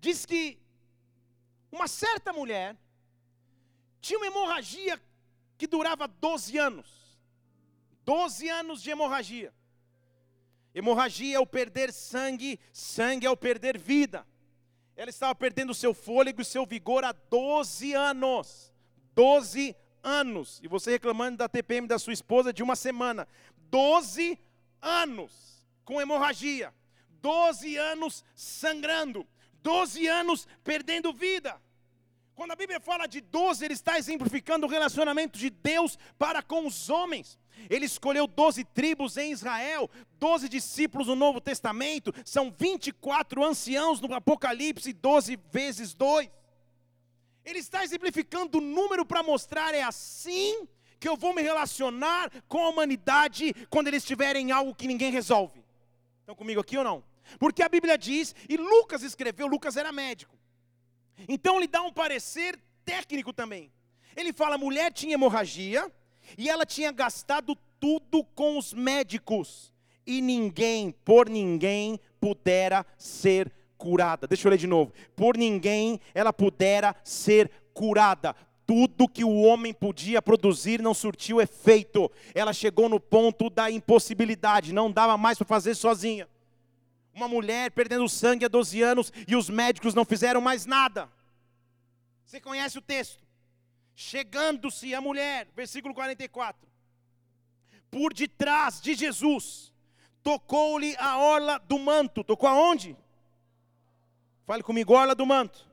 Diz 0.00 0.26
que 0.26 0.60
uma 1.72 1.88
certa 1.88 2.32
mulher 2.32 2.76
tinha 4.00 4.18
uma 4.18 4.26
hemorragia 4.26 5.00
que 5.58 5.66
durava 5.66 6.06
12 6.06 6.56
anos. 6.56 6.86
12 8.04 8.48
anos 8.48 8.80
de 8.80 8.90
hemorragia. 8.90 9.52
Hemorragia 10.74 11.36
é 11.36 11.40
o 11.40 11.46
perder 11.46 11.92
sangue, 11.92 12.58
sangue 12.72 13.26
é 13.26 13.30
o 13.30 13.36
perder 13.36 13.76
vida. 13.76 14.24
Ela 14.96 15.10
estava 15.10 15.34
perdendo 15.34 15.74
seu 15.74 15.92
fôlego 15.92 16.40
e 16.40 16.44
seu 16.44 16.64
vigor 16.64 17.04
há 17.04 17.12
12 17.12 17.92
anos. 17.92 18.72
12 19.14 19.76
anos. 20.02 20.60
E 20.62 20.68
você 20.68 20.92
reclamando 20.92 21.38
da 21.38 21.48
TPM 21.48 21.86
da 21.86 21.98
sua 21.98 22.12
esposa 22.12 22.52
de 22.52 22.62
uma 22.62 22.76
semana. 22.76 23.26
12 23.70 24.38
anos 24.80 25.66
com 25.84 26.00
hemorragia. 26.00 26.72
12 27.20 27.76
anos 27.76 28.24
sangrando. 28.34 29.26
12 29.62 30.06
anos 30.06 30.46
perdendo 30.62 31.12
vida. 31.12 31.60
Quando 32.38 32.52
a 32.52 32.54
Bíblia 32.54 32.78
fala 32.78 33.08
de 33.08 33.20
12, 33.20 33.64
ele 33.64 33.74
está 33.74 33.98
exemplificando 33.98 34.64
o 34.64 34.70
relacionamento 34.70 35.36
de 35.36 35.50
Deus 35.50 35.98
para 36.16 36.40
com 36.40 36.68
os 36.68 36.88
homens. 36.88 37.36
Ele 37.68 37.84
escolheu 37.84 38.28
12 38.28 38.62
tribos 38.62 39.16
em 39.16 39.32
Israel, 39.32 39.90
12 40.20 40.48
discípulos 40.48 41.08
no 41.08 41.16
Novo 41.16 41.40
Testamento, 41.40 42.14
são 42.24 42.54
24 42.56 43.44
anciãos 43.44 44.00
no 44.00 44.14
Apocalipse, 44.14 44.92
12 44.92 45.36
vezes 45.50 45.94
2. 45.94 46.30
Ele 47.44 47.58
está 47.58 47.82
exemplificando 47.82 48.58
o 48.58 48.60
número 48.60 49.04
para 49.04 49.20
mostrar 49.20 49.74
é 49.74 49.82
assim 49.82 50.68
que 51.00 51.08
eu 51.08 51.16
vou 51.16 51.34
me 51.34 51.42
relacionar 51.42 52.30
com 52.46 52.64
a 52.64 52.68
humanidade 52.68 53.52
quando 53.68 53.88
eles 53.88 54.04
tiverem 54.04 54.52
algo 54.52 54.76
que 54.76 54.86
ninguém 54.86 55.10
resolve. 55.10 55.60
Estão 56.20 56.36
comigo 56.36 56.60
aqui 56.60 56.78
ou 56.78 56.84
não? 56.84 57.02
Porque 57.36 57.64
a 57.64 57.68
Bíblia 57.68 57.98
diz, 57.98 58.32
e 58.48 58.56
Lucas 58.56 59.02
escreveu, 59.02 59.48
Lucas 59.48 59.76
era 59.76 59.90
médico. 59.90 60.37
Então 61.26 61.56
ele 61.56 61.66
dá 61.66 61.82
um 61.82 61.92
parecer 61.92 62.58
técnico 62.84 63.32
também. 63.32 63.72
Ele 64.16 64.32
fala: 64.32 64.56
a 64.56 64.58
mulher 64.58 64.92
tinha 64.92 65.14
hemorragia 65.14 65.90
e 66.36 66.48
ela 66.48 66.66
tinha 66.66 66.92
gastado 66.92 67.56
tudo 67.80 68.22
com 68.34 68.58
os 68.58 68.72
médicos 68.72 69.72
e 70.06 70.20
ninguém, 70.20 70.90
por 71.04 71.28
ninguém, 71.28 72.00
pudera 72.20 72.84
ser 72.96 73.52
curada. 73.76 74.26
Deixa 74.26 74.48
eu 74.48 74.50
ler 74.50 74.58
de 74.58 74.66
novo. 74.66 74.92
Por 75.14 75.36
ninguém 75.36 76.00
ela 76.14 76.32
pudera 76.32 76.94
ser 77.04 77.50
curada. 77.72 78.34
Tudo 78.66 79.08
que 79.08 79.24
o 79.24 79.34
homem 79.34 79.72
podia 79.72 80.20
produzir 80.20 80.82
não 80.82 80.92
surtiu 80.92 81.40
efeito. 81.40 82.10
Ela 82.34 82.52
chegou 82.52 82.88
no 82.88 83.00
ponto 83.00 83.48
da 83.48 83.70
impossibilidade, 83.70 84.74
não 84.74 84.90
dava 84.90 85.16
mais 85.16 85.38
para 85.38 85.46
fazer 85.46 85.74
sozinha 85.74 86.28
uma 87.18 87.28
mulher 87.28 87.70
perdendo 87.72 88.08
sangue 88.08 88.44
há 88.44 88.48
12 88.48 88.80
anos 88.82 89.12
e 89.26 89.36
os 89.36 89.50
médicos 89.50 89.94
não 89.94 90.04
fizeram 90.04 90.40
mais 90.40 90.64
nada. 90.64 91.10
Você 92.24 92.40
conhece 92.40 92.78
o 92.78 92.82
texto? 92.82 93.26
Chegando-se 93.94 94.94
a 94.94 95.00
mulher, 95.00 95.48
versículo 95.54 95.92
44, 95.92 96.68
por 97.90 98.14
detrás 98.14 98.80
de 98.80 98.94
Jesus, 98.94 99.72
tocou-lhe 100.22 100.94
a 100.98 101.18
orla 101.18 101.58
do 101.58 101.78
manto. 101.78 102.22
Tocou 102.22 102.48
aonde? 102.48 102.96
Fale 104.46 104.62
comigo, 104.62 104.94
orla 104.94 105.14
do 105.14 105.26
manto 105.26 105.67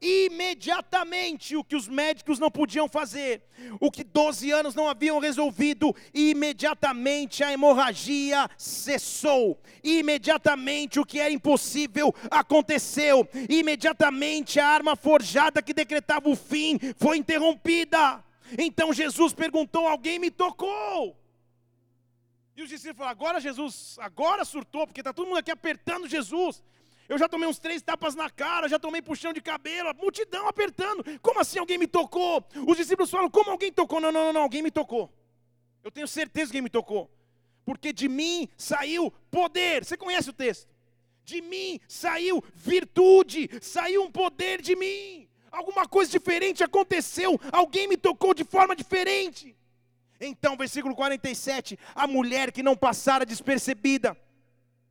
imediatamente 0.00 1.56
o 1.56 1.62
que 1.62 1.76
os 1.76 1.86
médicos 1.86 2.38
não 2.38 2.50
podiam 2.50 2.88
fazer, 2.88 3.42
o 3.78 3.90
que 3.90 4.02
12 4.02 4.50
anos 4.50 4.74
não 4.74 4.88
haviam 4.88 5.18
resolvido, 5.18 5.94
imediatamente 6.14 7.44
a 7.44 7.52
hemorragia 7.52 8.48
cessou, 8.56 9.60
imediatamente 9.84 10.98
o 10.98 11.04
que 11.04 11.20
era 11.20 11.32
impossível 11.32 12.14
aconteceu, 12.30 13.28
imediatamente 13.48 14.58
a 14.58 14.66
arma 14.66 14.96
forjada 14.96 15.62
que 15.62 15.74
decretava 15.74 16.28
o 16.28 16.36
fim 16.36 16.78
foi 16.96 17.18
interrompida. 17.18 18.24
Então 18.58 18.92
Jesus 18.92 19.32
perguntou: 19.32 19.86
Alguém 19.86 20.18
me 20.18 20.30
tocou? 20.30 21.16
E 22.56 22.62
os 22.62 22.68
discípulos 22.68 22.98
falaram: 22.98 23.18
Agora 23.18 23.40
Jesus, 23.40 23.96
agora 24.00 24.44
surtou, 24.44 24.86
porque 24.86 25.00
está 25.00 25.12
todo 25.12 25.26
mundo 25.26 25.38
aqui 25.38 25.50
apertando 25.50 26.08
Jesus. 26.08 26.62
Eu 27.10 27.18
já 27.18 27.28
tomei 27.28 27.48
uns 27.48 27.58
três 27.58 27.82
tapas 27.82 28.14
na 28.14 28.30
cara, 28.30 28.68
já 28.68 28.78
tomei 28.78 29.02
puxão 29.02 29.32
de 29.32 29.40
cabelo, 29.40 29.92
multidão 29.96 30.46
apertando. 30.46 31.02
Como 31.20 31.40
assim 31.40 31.58
alguém 31.58 31.76
me 31.76 31.88
tocou? 31.88 32.46
Os 32.64 32.76
discípulos 32.76 33.10
falam: 33.10 33.28
Como 33.28 33.50
alguém 33.50 33.72
tocou? 33.72 34.00
Não, 34.00 34.12
não, 34.12 34.26
não, 34.26 34.32
não, 34.32 34.42
alguém 34.42 34.62
me 34.62 34.70
tocou. 34.70 35.12
Eu 35.82 35.90
tenho 35.90 36.06
certeza 36.06 36.52
que 36.52 36.58
alguém 36.58 36.62
me 36.62 36.70
tocou. 36.70 37.10
Porque 37.64 37.92
de 37.92 38.08
mim 38.08 38.48
saiu 38.56 39.10
poder. 39.28 39.84
Você 39.84 39.96
conhece 39.96 40.30
o 40.30 40.32
texto? 40.32 40.68
De 41.24 41.42
mim 41.42 41.80
saiu 41.88 42.44
virtude, 42.54 43.50
saiu 43.60 44.04
um 44.04 44.12
poder 44.12 44.62
de 44.62 44.76
mim. 44.76 45.28
Alguma 45.50 45.88
coisa 45.88 46.12
diferente 46.12 46.62
aconteceu, 46.62 47.40
alguém 47.50 47.88
me 47.88 47.96
tocou 47.96 48.32
de 48.32 48.44
forma 48.44 48.76
diferente. 48.76 49.56
Então, 50.20 50.56
versículo 50.56 50.94
47, 50.94 51.76
a 51.92 52.06
mulher 52.06 52.52
que 52.52 52.62
não 52.62 52.76
passara 52.76 53.26
despercebida 53.26 54.16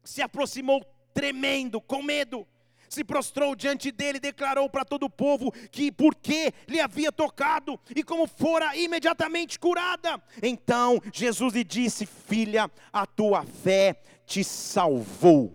se 0.03 0.21
aproximou 0.21 0.85
tremendo, 1.19 1.81
com 1.81 2.01
medo, 2.01 2.47
se 2.87 3.03
prostrou 3.03 3.53
diante 3.53 3.91
dele 3.91 4.19
e 4.19 4.21
declarou 4.21 4.69
para 4.69 4.85
todo 4.85 5.03
o 5.03 5.09
povo 5.09 5.51
que 5.69 5.91
por 5.91 6.15
que 6.15 6.53
lhe 6.65 6.79
havia 6.79 7.11
tocado 7.11 7.77
e 7.93 8.01
como 8.01 8.25
fora 8.25 8.73
imediatamente 8.77 9.59
curada. 9.59 10.21
Então 10.41 11.01
Jesus 11.13 11.53
lhe 11.53 11.63
disse: 11.65 12.05
Filha, 12.05 12.71
a 12.93 13.05
tua 13.05 13.43
fé 13.43 14.01
te 14.25 14.45
salvou. 14.45 15.53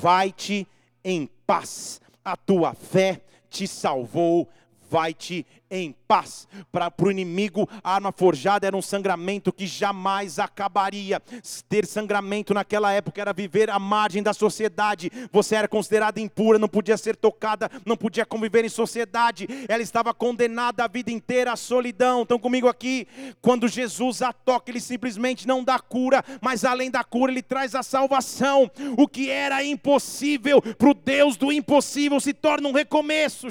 Vai-te 0.00 0.64
em 1.04 1.28
paz. 1.44 2.00
A 2.24 2.36
tua 2.36 2.72
fé 2.72 3.20
te 3.50 3.66
salvou. 3.66 4.48
Vai-te 4.88 5.44
em 5.74 5.94
paz. 6.06 6.46
Para 6.70 6.92
o 7.02 7.10
inimigo, 7.10 7.68
a 7.82 7.94
arma 7.94 8.12
forjada 8.12 8.66
era 8.66 8.76
um 8.76 8.82
sangramento 8.82 9.52
que 9.52 9.66
jamais 9.66 10.38
acabaria. 10.38 11.20
Ter 11.68 11.86
sangramento 11.86 12.54
naquela 12.54 12.92
época 12.92 13.20
era 13.20 13.32
viver 13.32 13.68
à 13.68 13.78
margem 13.78 14.22
da 14.22 14.32
sociedade. 14.32 15.10
Você 15.32 15.56
era 15.56 15.66
considerada 15.66 16.20
impura, 16.20 16.58
não 16.58 16.68
podia 16.68 16.96
ser 16.96 17.16
tocada, 17.16 17.70
não 17.84 17.96
podia 17.96 18.24
conviver 18.24 18.64
em 18.64 18.68
sociedade. 18.68 19.48
Ela 19.68 19.82
estava 19.82 20.14
condenada 20.14 20.84
a 20.84 20.88
vida 20.88 21.10
inteira 21.10 21.52
à 21.52 21.56
solidão. 21.56 22.22
Estão 22.22 22.38
comigo 22.38 22.68
aqui? 22.68 23.08
Quando 23.42 23.66
Jesus 23.66 24.22
a 24.22 24.32
toca, 24.32 24.70
ele 24.70 24.80
simplesmente 24.80 25.46
não 25.46 25.64
dá 25.64 25.78
cura, 25.78 26.24
mas 26.40 26.64
além 26.64 26.90
da 26.90 27.02
cura, 27.02 27.32
ele 27.32 27.42
traz 27.42 27.74
a 27.74 27.82
salvação. 27.82 28.70
O 28.96 29.08
que 29.08 29.28
era 29.28 29.64
impossível 29.64 30.62
para 30.62 30.90
o 30.90 30.94
Deus 30.94 31.36
do 31.36 31.50
impossível 31.50 32.20
se 32.20 32.32
torna 32.32 32.68
um 32.68 32.72
recomeço. 32.72 33.48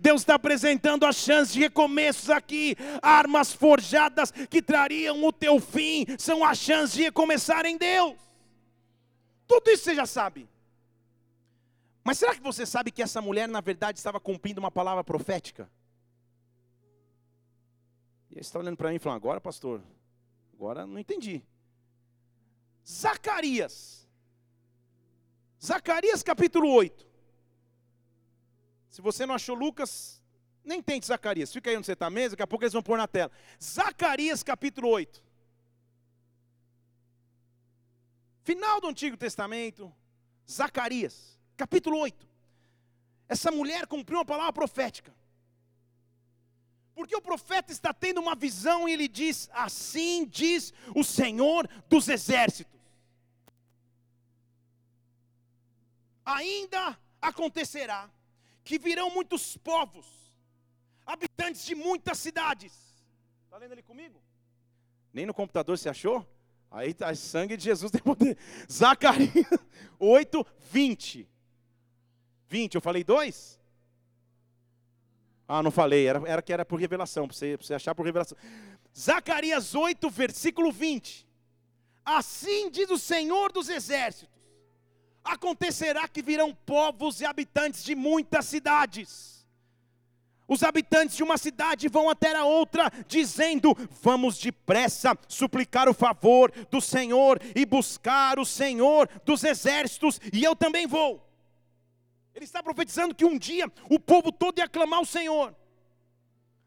Deus 0.00 0.22
está 0.22 0.38
presente 0.38 0.61
apresentando 0.62 1.04
a 1.04 1.12
chance 1.12 1.52
de 1.52 1.60
recomeços 1.60 2.30
aqui. 2.30 2.76
Armas 3.02 3.52
forjadas 3.52 4.30
que 4.30 4.62
trariam 4.62 5.24
o 5.24 5.32
teu 5.32 5.58
fim 5.58 6.06
são 6.18 6.44
a 6.44 6.54
chance 6.54 6.96
de 6.96 7.02
recomeçar 7.02 7.66
em 7.66 7.76
Deus. 7.76 8.16
Tudo 9.46 9.68
isso 9.70 9.84
você 9.84 9.94
já 9.94 10.06
sabe. 10.06 10.48
Mas 12.04 12.18
será 12.18 12.34
que 12.34 12.40
você 12.40 12.64
sabe 12.64 12.90
que 12.90 13.02
essa 13.02 13.20
mulher, 13.20 13.48
na 13.48 13.60
verdade, 13.60 13.98
estava 13.98 14.20
cumprindo 14.20 14.60
uma 14.60 14.70
palavra 14.70 15.02
profética? 15.02 15.68
E 18.30 18.34
você 18.34 18.40
está 18.40 18.58
olhando 18.60 18.76
para 18.76 18.90
mim 18.90 18.96
e 18.96 18.98
falando, 18.98 19.16
agora, 19.16 19.40
pastor, 19.40 19.82
agora 20.54 20.86
não 20.86 20.98
entendi. 20.98 21.42
Zacarias. 22.88 24.08
Zacarias 25.62 26.22
capítulo 26.22 26.68
8. 26.72 27.06
Se 28.88 29.00
você 29.00 29.24
não 29.24 29.34
achou 29.34 29.54
Lucas, 29.54 30.21
nem 30.64 30.82
tente 30.82 31.06
Zacarias, 31.06 31.52
fica 31.52 31.70
aí 31.70 31.76
onde 31.76 31.86
você 31.86 31.92
está 31.92 32.08
mesmo, 32.08 32.30
daqui 32.30 32.42
a 32.42 32.46
pouco 32.46 32.64
eles 32.64 32.72
vão 32.72 32.82
pôr 32.82 32.96
na 32.96 33.08
tela. 33.08 33.30
Zacarias 33.62 34.42
capítulo 34.42 34.88
8. 34.88 35.22
Final 38.44 38.80
do 38.80 38.88
Antigo 38.88 39.16
Testamento, 39.16 39.92
Zacarias, 40.50 41.38
capítulo 41.56 41.98
8. 41.98 42.28
Essa 43.28 43.50
mulher 43.50 43.86
cumpriu 43.86 44.18
uma 44.18 44.24
palavra 44.24 44.52
profética. 44.52 45.14
Porque 46.94 47.16
o 47.16 47.22
profeta 47.22 47.72
está 47.72 47.92
tendo 47.94 48.20
uma 48.20 48.34
visão 48.34 48.88
e 48.88 48.92
ele 48.92 49.08
diz: 49.08 49.48
Assim 49.52 50.26
diz 50.26 50.74
o 50.94 51.02
Senhor 51.02 51.68
dos 51.88 52.08
exércitos. 52.08 52.80
Ainda 56.24 56.98
acontecerá 57.20 58.10
que 58.62 58.78
virão 58.78 59.10
muitos 59.10 59.56
povos, 59.56 60.06
habitantes 61.06 61.64
de 61.64 61.74
muitas 61.74 62.18
cidades. 62.18 62.72
Está 63.44 63.58
lendo 63.58 63.72
ali 63.72 63.82
comigo? 63.82 64.22
Nem 65.12 65.26
no 65.26 65.34
computador 65.34 65.76
se 65.78 65.88
achou? 65.88 66.26
Aí 66.70 66.90
está 66.90 67.14
sangue 67.14 67.56
de 67.56 67.64
Jesus 67.64 67.90
tem 67.92 68.00
poder. 68.00 68.38
Zacarias 68.70 69.46
8, 69.98 70.46
20. 70.70 71.28
20, 72.48 72.74
eu 72.74 72.80
falei 72.80 73.04
dois? 73.04 73.60
Ah, 75.46 75.62
não 75.62 75.70
falei, 75.70 76.06
era, 76.06 76.22
era 76.26 76.40
que 76.40 76.52
era 76.52 76.64
por 76.64 76.80
revelação, 76.80 77.26
para 77.26 77.36
você, 77.36 77.56
você 77.56 77.74
achar 77.74 77.94
por 77.94 78.06
revelação. 78.06 78.38
Zacarias 78.98 79.74
8, 79.74 80.08
versículo 80.08 80.72
20. 80.72 81.28
Assim 82.04 82.70
diz 82.70 82.90
o 82.90 82.98
Senhor 82.98 83.52
dos 83.52 83.68
exércitos: 83.68 84.34
acontecerá 85.22 86.08
que 86.08 86.22
virão 86.22 86.54
povos 86.54 87.20
e 87.20 87.24
habitantes 87.24 87.84
de 87.84 87.94
muitas 87.94 88.46
cidades. 88.46 89.41
Os 90.52 90.62
habitantes 90.62 91.16
de 91.16 91.22
uma 91.22 91.38
cidade 91.38 91.88
vão 91.88 92.10
até 92.10 92.36
a 92.36 92.44
outra, 92.44 92.92
dizendo: 93.08 93.74
Vamos 94.02 94.36
depressa 94.36 95.16
suplicar 95.26 95.88
o 95.88 95.94
favor 95.94 96.52
do 96.70 96.78
Senhor 96.78 97.40
e 97.56 97.64
buscar 97.64 98.38
o 98.38 98.44
Senhor 98.44 99.08
dos 99.24 99.44
exércitos, 99.44 100.20
e 100.30 100.44
eu 100.44 100.54
também 100.54 100.86
vou. 100.86 101.26
Ele 102.34 102.44
está 102.44 102.62
profetizando 102.62 103.14
que 103.14 103.24
um 103.24 103.38
dia 103.38 103.72
o 103.88 103.98
povo 103.98 104.30
todo 104.30 104.58
ia 104.58 104.68
clamar 104.68 104.98
ao 104.98 105.06
Senhor. 105.06 105.56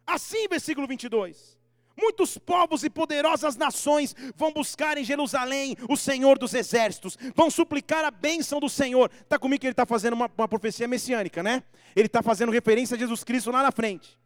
Assim, 0.07 0.47
versículo 0.47 0.87
22. 0.87 1.54
Muitos 1.97 2.37
povos 2.37 2.83
e 2.83 2.89
poderosas 2.89 3.55
nações 3.55 4.15
vão 4.35 4.51
buscar 4.51 4.97
em 4.97 5.03
Jerusalém 5.03 5.77
o 5.89 5.95
Senhor 5.95 6.37
dos 6.37 6.53
exércitos, 6.53 7.17
vão 7.33 7.49
suplicar 7.49 8.03
a 8.03 8.11
bênção 8.11 8.59
do 8.59 8.69
Senhor. 8.69 9.09
Está 9.21 9.39
comigo 9.39 9.61
que 9.61 9.67
ele 9.67 9.73
está 9.73 9.85
fazendo 9.85 10.13
uma, 10.13 10.29
uma 10.37 10.47
profecia 10.47 10.87
messiânica, 10.87 11.41
né? 11.41 11.63
Ele 11.95 12.07
está 12.07 12.21
fazendo 12.21 12.51
referência 12.51 12.95
a 12.95 12.99
Jesus 12.99 13.23
Cristo 13.23 13.51
lá 13.51 13.63
na 13.63 13.71
frente. 13.71 14.17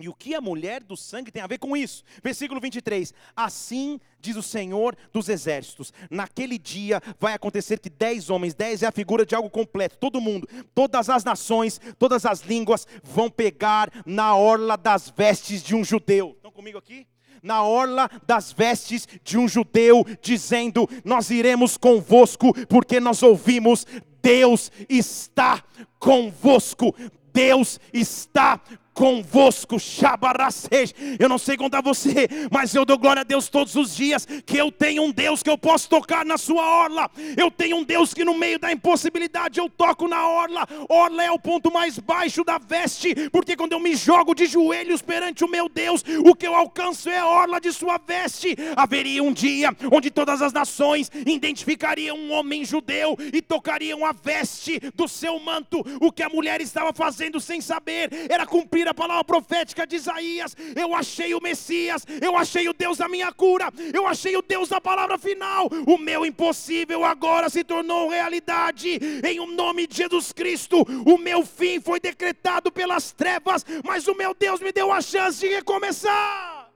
E 0.00 0.08
o 0.08 0.14
que 0.14 0.34
a 0.34 0.40
mulher 0.40 0.82
do 0.82 0.96
sangue 0.96 1.30
tem 1.30 1.42
a 1.42 1.46
ver 1.46 1.58
com 1.58 1.76
isso? 1.76 2.02
Versículo 2.24 2.58
23. 2.58 3.12
Assim 3.36 4.00
diz 4.18 4.34
o 4.34 4.42
Senhor 4.42 4.96
dos 5.12 5.28
exércitos: 5.28 5.92
naquele 6.10 6.58
dia 6.58 7.02
vai 7.20 7.34
acontecer 7.34 7.78
que 7.78 7.90
dez 7.90 8.30
homens, 8.30 8.54
dez 8.54 8.82
é 8.82 8.86
a 8.86 8.92
figura 8.92 9.26
de 9.26 9.34
algo 9.34 9.50
completo, 9.50 9.98
todo 9.98 10.20
mundo, 10.20 10.48
todas 10.74 11.10
as 11.10 11.22
nações, 11.22 11.78
todas 11.98 12.24
as 12.24 12.40
línguas 12.40 12.86
vão 13.02 13.28
pegar 13.28 13.90
na 14.06 14.34
orla 14.34 14.74
das 14.76 15.10
vestes 15.10 15.62
de 15.62 15.76
um 15.76 15.84
judeu. 15.84 16.32
Estão 16.36 16.50
comigo 16.50 16.78
aqui? 16.78 17.06
na 17.42 17.62
orla 17.62 18.10
das 18.26 18.52
vestes 18.52 19.08
de 19.24 19.38
um 19.38 19.48
judeu, 19.48 20.04
dizendo: 20.20 20.88
Nós 21.04 21.30
iremos 21.30 21.76
convosco, 21.78 22.52
porque 22.66 23.00
nós 23.00 23.22
ouvimos, 23.22 23.86
Deus 24.22 24.70
está 24.88 25.64
convosco. 25.98 26.94
Deus 27.32 27.78
está 27.92 28.60
convosco, 29.00 29.80
Shabaracej. 29.80 31.16
Eu 31.18 31.26
não 31.26 31.38
sei 31.38 31.56
contar 31.56 31.80
você, 31.80 32.28
mas 32.50 32.74
eu 32.74 32.84
dou 32.84 32.98
glória 32.98 33.20
a 33.20 33.24
Deus 33.24 33.48
todos 33.48 33.74
os 33.74 33.96
dias 33.96 34.26
que 34.44 34.58
eu 34.58 34.70
tenho 34.70 35.04
um 35.04 35.10
Deus 35.10 35.42
que 35.42 35.48
eu 35.48 35.56
posso 35.56 35.88
tocar 35.88 36.22
na 36.22 36.36
sua 36.36 36.62
orla. 36.62 37.10
Eu 37.34 37.50
tenho 37.50 37.78
um 37.78 37.82
Deus 37.82 38.12
que 38.12 38.26
no 38.26 38.34
meio 38.34 38.58
da 38.58 38.70
impossibilidade 38.70 39.58
eu 39.58 39.70
toco 39.70 40.06
na 40.06 40.28
orla. 40.28 40.68
Orla 40.86 41.24
é 41.24 41.30
o 41.30 41.38
ponto 41.38 41.72
mais 41.72 41.98
baixo 41.98 42.44
da 42.44 42.58
veste, 42.58 43.14
porque 43.30 43.56
quando 43.56 43.72
eu 43.72 43.80
me 43.80 43.96
jogo 43.96 44.34
de 44.34 44.44
joelhos 44.44 45.00
perante 45.00 45.46
o 45.46 45.48
meu 45.48 45.66
Deus, 45.66 46.04
o 46.22 46.34
que 46.34 46.46
eu 46.46 46.54
alcanço 46.54 47.08
é 47.08 47.20
a 47.20 47.26
orla 47.26 47.58
de 47.58 47.72
sua 47.72 47.98
veste. 48.06 48.54
Haveria 48.76 49.22
um 49.22 49.32
dia 49.32 49.74
onde 49.90 50.10
todas 50.10 50.42
as 50.42 50.52
nações 50.52 51.10
identificariam 51.24 52.18
um 52.18 52.32
homem 52.32 52.66
judeu 52.66 53.16
e 53.32 53.40
tocariam 53.40 54.04
a 54.04 54.12
veste 54.12 54.78
do 54.94 55.08
seu 55.08 55.40
manto. 55.40 55.82
O 56.02 56.12
que 56.12 56.22
a 56.22 56.28
mulher 56.28 56.60
estava 56.60 56.92
fazendo 56.92 57.40
sem 57.40 57.62
saber 57.62 58.10
era 58.28 58.44
cumprir 58.44 58.89
a 58.90 58.94
palavra 58.94 59.24
profética 59.24 59.86
de 59.86 59.96
Isaías. 59.96 60.56
Eu 60.76 60.94
achei 60.94 61.34
o 61.34 61.40
Messias, 61.40 62.04
eu 62.20 62.36
achei 62.36 62.68
o 62.68 62.72
Deus 62.72 62.98
da 62.98 63.08
minha 63.08 63.32
cura, 63.32 63.72
eu 63.92 64.06
achei 64.06 64.36
o 64.36 64.42
Deus 64.42 64.68
da 64.68 64.80
palavra 64.80 65.16
final. 65.18 65.68
O 65.86 65.96
meu 65.96 66.26
impossível 66.26 67.04
agora 67.04 67.48
se 67.48 67.64
tornou 67.64 68.08
realidade. 68.08 68.98
Em 69.24 69.40
o 69.40 69.46
nome 69.46 69.86
de 69.86 69.96
Jesus 69.96 70.32
Cristo, 70.32 70.82
o 71.06 71.18
meu 71.18 71.44
fim 71.44 71.80
foi 71.80 72.00
decretado 72.00 72.70
pelas 72.70 73.12
trevas, 73.12 73.64
mas 73.84 74.06
o 74.06 74.14
meu 74.14 74.34
Deus 74.34 74.60
me 74.60 74.72
deu 74.72 74.92
a 74.92 75.00
chance 75.00 75.40
de 75.40 75.48
recomeçar. 75.48 76.70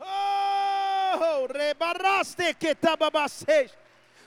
Oh, 0.00 1.46
rebaraste 1.52 2.54
que 2.54 2.74
tababastej. 2.74 3.70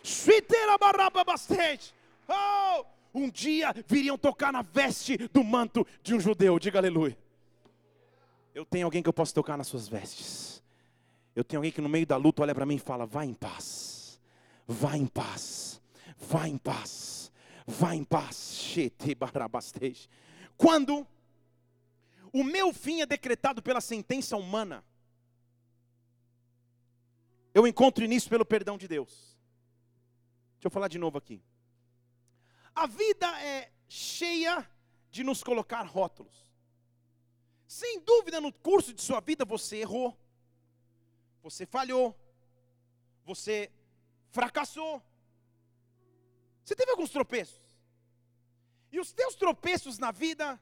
Suitera 0.04 0.78
barababastej. 0.78 1.80
Oh, 2.28 2.86
um 3.14 3.30
dia 3.30 3.74
viriam 3.88 4.18
tocar 4.18 4.52
na 4.52 4.62
veste 4.62 5.18
do 5.30 5.44
manto 5.44 5.86
de 6.02 6.16
um 6.16 6.20
judeu. 6.20 6.58
Diga 6.60 6.80
aleluia. 6.80 7.18
Eu 8.54 8.66
tenho 8.66 8.86
alguém 8.86 9.02
que 9.02 9.10
eu 9.10 9.14
posso 9.14 9.34
tocar 9.34 9.58
nas 9.58 9.68
suas 9.68 9.88
vestes. 9.88 10.64
Eu 11.36 11.44
tenho 11.44 11.60
alguém 11.60 11.72
que 11.72 11.82
no 11.82 11.90
meio 11.90 12.06
da 12.06 12.18
luta 12.18 12.42
olha 12.42 12.54
para 12.54 12.66
mim 12.66 12.76
e 12.76 12.80
fala: 12.80 13.06
Vá 13.06 13.26
em 13.26 13.34
paz, 13.34 14.20
vá 14.68 14.98
em 14.98 15.08
paz, 15.08 15.82
vá 16.18 16.48
em 16.48 16.58
paz, 16.58 17.32
vá 17.66 17.96
em 17.96 18.04
paz. 18.04 18.76
Quando 20.58 21.08
o 22.34 22.44
meu 22.44 22.74
fim 22.74 23.02
é 23.02 23.06
decretado 23.06 23.62
pela 23.62 23.82
sentença 23.82 24.38
humana, 24.38 24.84
eu 27.54 27.66
encontro 27.68 28.06
nisso 28.06 28.30
pelo 28.30 28.46
perdão 28.46 28.78
de 28.78 28.88
Deus. 28.88 29.38
Deixa 30.56 30.68
eu 30.68 30.72
falar 30.72 30.88
de 30.88 30.98
novo 30.98 31.18
aqui. 31.18 31.42
A 32.76 32.88
vida 32.88 33.28
é 33.42 33.72
cheia 33.88 34.70
de 35.10 35.24
nos 35.24 35.44
colocar 35.44 35.84
rótulos. 35.84 36.52
Sem 37.68 38.02
dúvida, 38.02 38.42
no 38.42 38.52
curso 38.52 38.94
de 38.94 39.02
sua 39.02 39.20
vida 39.20 39.46
você 39.46 39.78
errou, 39.78 40.18
você 41.42 41.66
falhou, 41.66 42.18
você 43.24 43.72
fracassou. 44.30 45.02
Você 46.64 46.76
teve 46.76 46.92
alguns 46.92 47.10
tropeços. 47.10 47.62
E 48.92 49.00
os 49.00 49.12
teus 49.12 49.36
tropeços 49.36 49.98
na 49.98 50.12
vida 50.12 50.60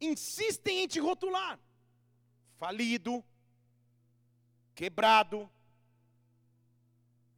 insistem 0.00 0.84
em 0.84 0.88
te 0.88 1.00
rotular. 1.00 1.58
Falido, 2.58 3.24
quebrado, 4.74 5.50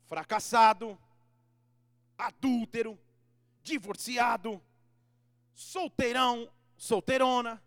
fracassado, 0.07 0.99
adúltero, 2.16 2.99
divorciado, 3.68 4.62
solteirão, 5.54 6.50
solteirona. 6.76 7.62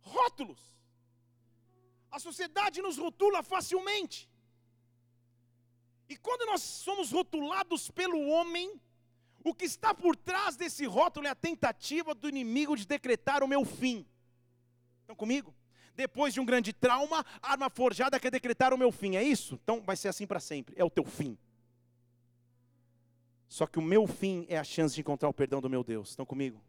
Rótulos. 0.00 0.60
A 2.10 2.18
sociedade 2.18 2.80
nos 2.80 2.96
rotula 2.96 3.42
facilmente. 3.42 4.28
E 6.08 6.16
quando 6.16 6.46
nós 6.46 6.62
somos 6.62 7.10
rotulados 7.10 7.90
pelo 7.90 8.20
homem, 8.28 8.80
o 9.44 9.54
que 9.54 9.64
está 9.64 9.92
por 9.92 10.16
trás 10.16 10.56
desse 10.56 10.86
rótulo 10.86 11.26
é 11.26 11.30
a 11.30 11.34
tentativa 11.34 12.14
do 12.14 12.28
inimigo 12.28 12.76
de 12.76 12.86
decretar 12.86 13.42
o 13.42 13.48
meu 13.48 13.64
fim. 13.64 14.06
Estão 15.00 15.16
comigo? 15.16 15.54
Depois 15.94 16.34
de 16.34 16.40
um 16.40 16.44
grande 16.44 16.72
trauma, 16.72 17.24
arma 17.42 17.70
forjada 17.70 18.20
quer 18.20 18.30
decretar 18.30 18.72
o 18.72 18.78
meu 18.78 18.92
fim. 18.92 19.16
É 19.16 19.22
isso? 19.22 19.58
Então 19.62 19.80
vai 19.80 19.96
ser 19.96 20.08
assim 20.08 20.26
para 20.26 20.40
sempre. 20.40 20.74
É 20.78 20.84
o 20.84 20.90
teu 20.90 21.04
fim. 21.04 21.38
Só 23.48 23.66
que 23.66 23.78
o 23.78 23.82
meu 23.82 24.06
fim 24.06 24.46
é 24.48 24.58
a 24.58 24.64
chance 24.64 24.94
de 24.94 25.00
encontrar 25.00 25.28
o 25.28 25.34
perdão 25.34 25.60
do 25.60 25.70
meu 25.70 25.84
Deus. 25.84 26.10
Estão 26.10 26.26
comigo? 26.26 26.60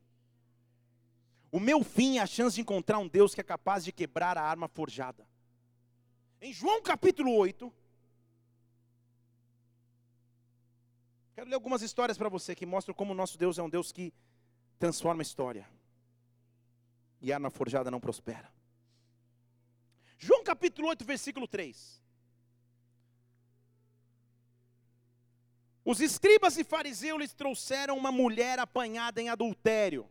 O 1.51 1.59
meu 1.59 1.83
fim 1.83 2.17
é 2.17 2.21
a 2.21 2.27
chance 2.27 2.55
de 2.55 2.61
encontrar 2.61 2.99
um 2.99 3.07
Deus 3.07 3.33
que 3.33 3.41
é 3.41 3.43
capaz 3.43 3.83
de 3.83 3.91
quebrar 3.91 4.37
a 4.37 4.43
arma 4.43 4.67
forjada. 4.67 5.27
Em 6.41 6.53
João 6.53 6.81
capítulo 6.81 7.33
8, 7.33 7.73
quero 11.33 11.49
ler 11.49 11.55
algumas 11.55 11.81
histórias 11.81 12.17
para 12.17 12.29
você 12.29 12.53
que 12.53 12.65
mostram 12.65 12.93
como 12.93 13.11
o 13.11 13.15
nosso 13.15 13.37
Deus 13.37 13.57
é 13.57 13.63
um 13.63 13.69
Deus 13.69 13.91
que 13.91 14.13
transforma 14.77 15.21
a 15.21 15.23
história. 15.23 15.67
E 17.19 17.31
a 17.31 17.37
arma 17.37 17.49
forjada 17.49 17.89
não 17.89 17.99
prospera. 17.99 18.51
João 20.19 20.43
capítulo 20.43 20.89
8, 20.89 21.05
versículo 21.05 21.47
3. 21.47 22.03
Os 25.89 26.01
escribas 26.01 26.57
e 26.57 26.65
fariseus 26.65 27.17
lhes 27.17 27.33
trouxeram 27.33 27.95
uma 27.95 28.11
mulher 28.11 28.59
apanhada 28.59 29.21
em 29.21 29.29
adultério. 29.29 30.05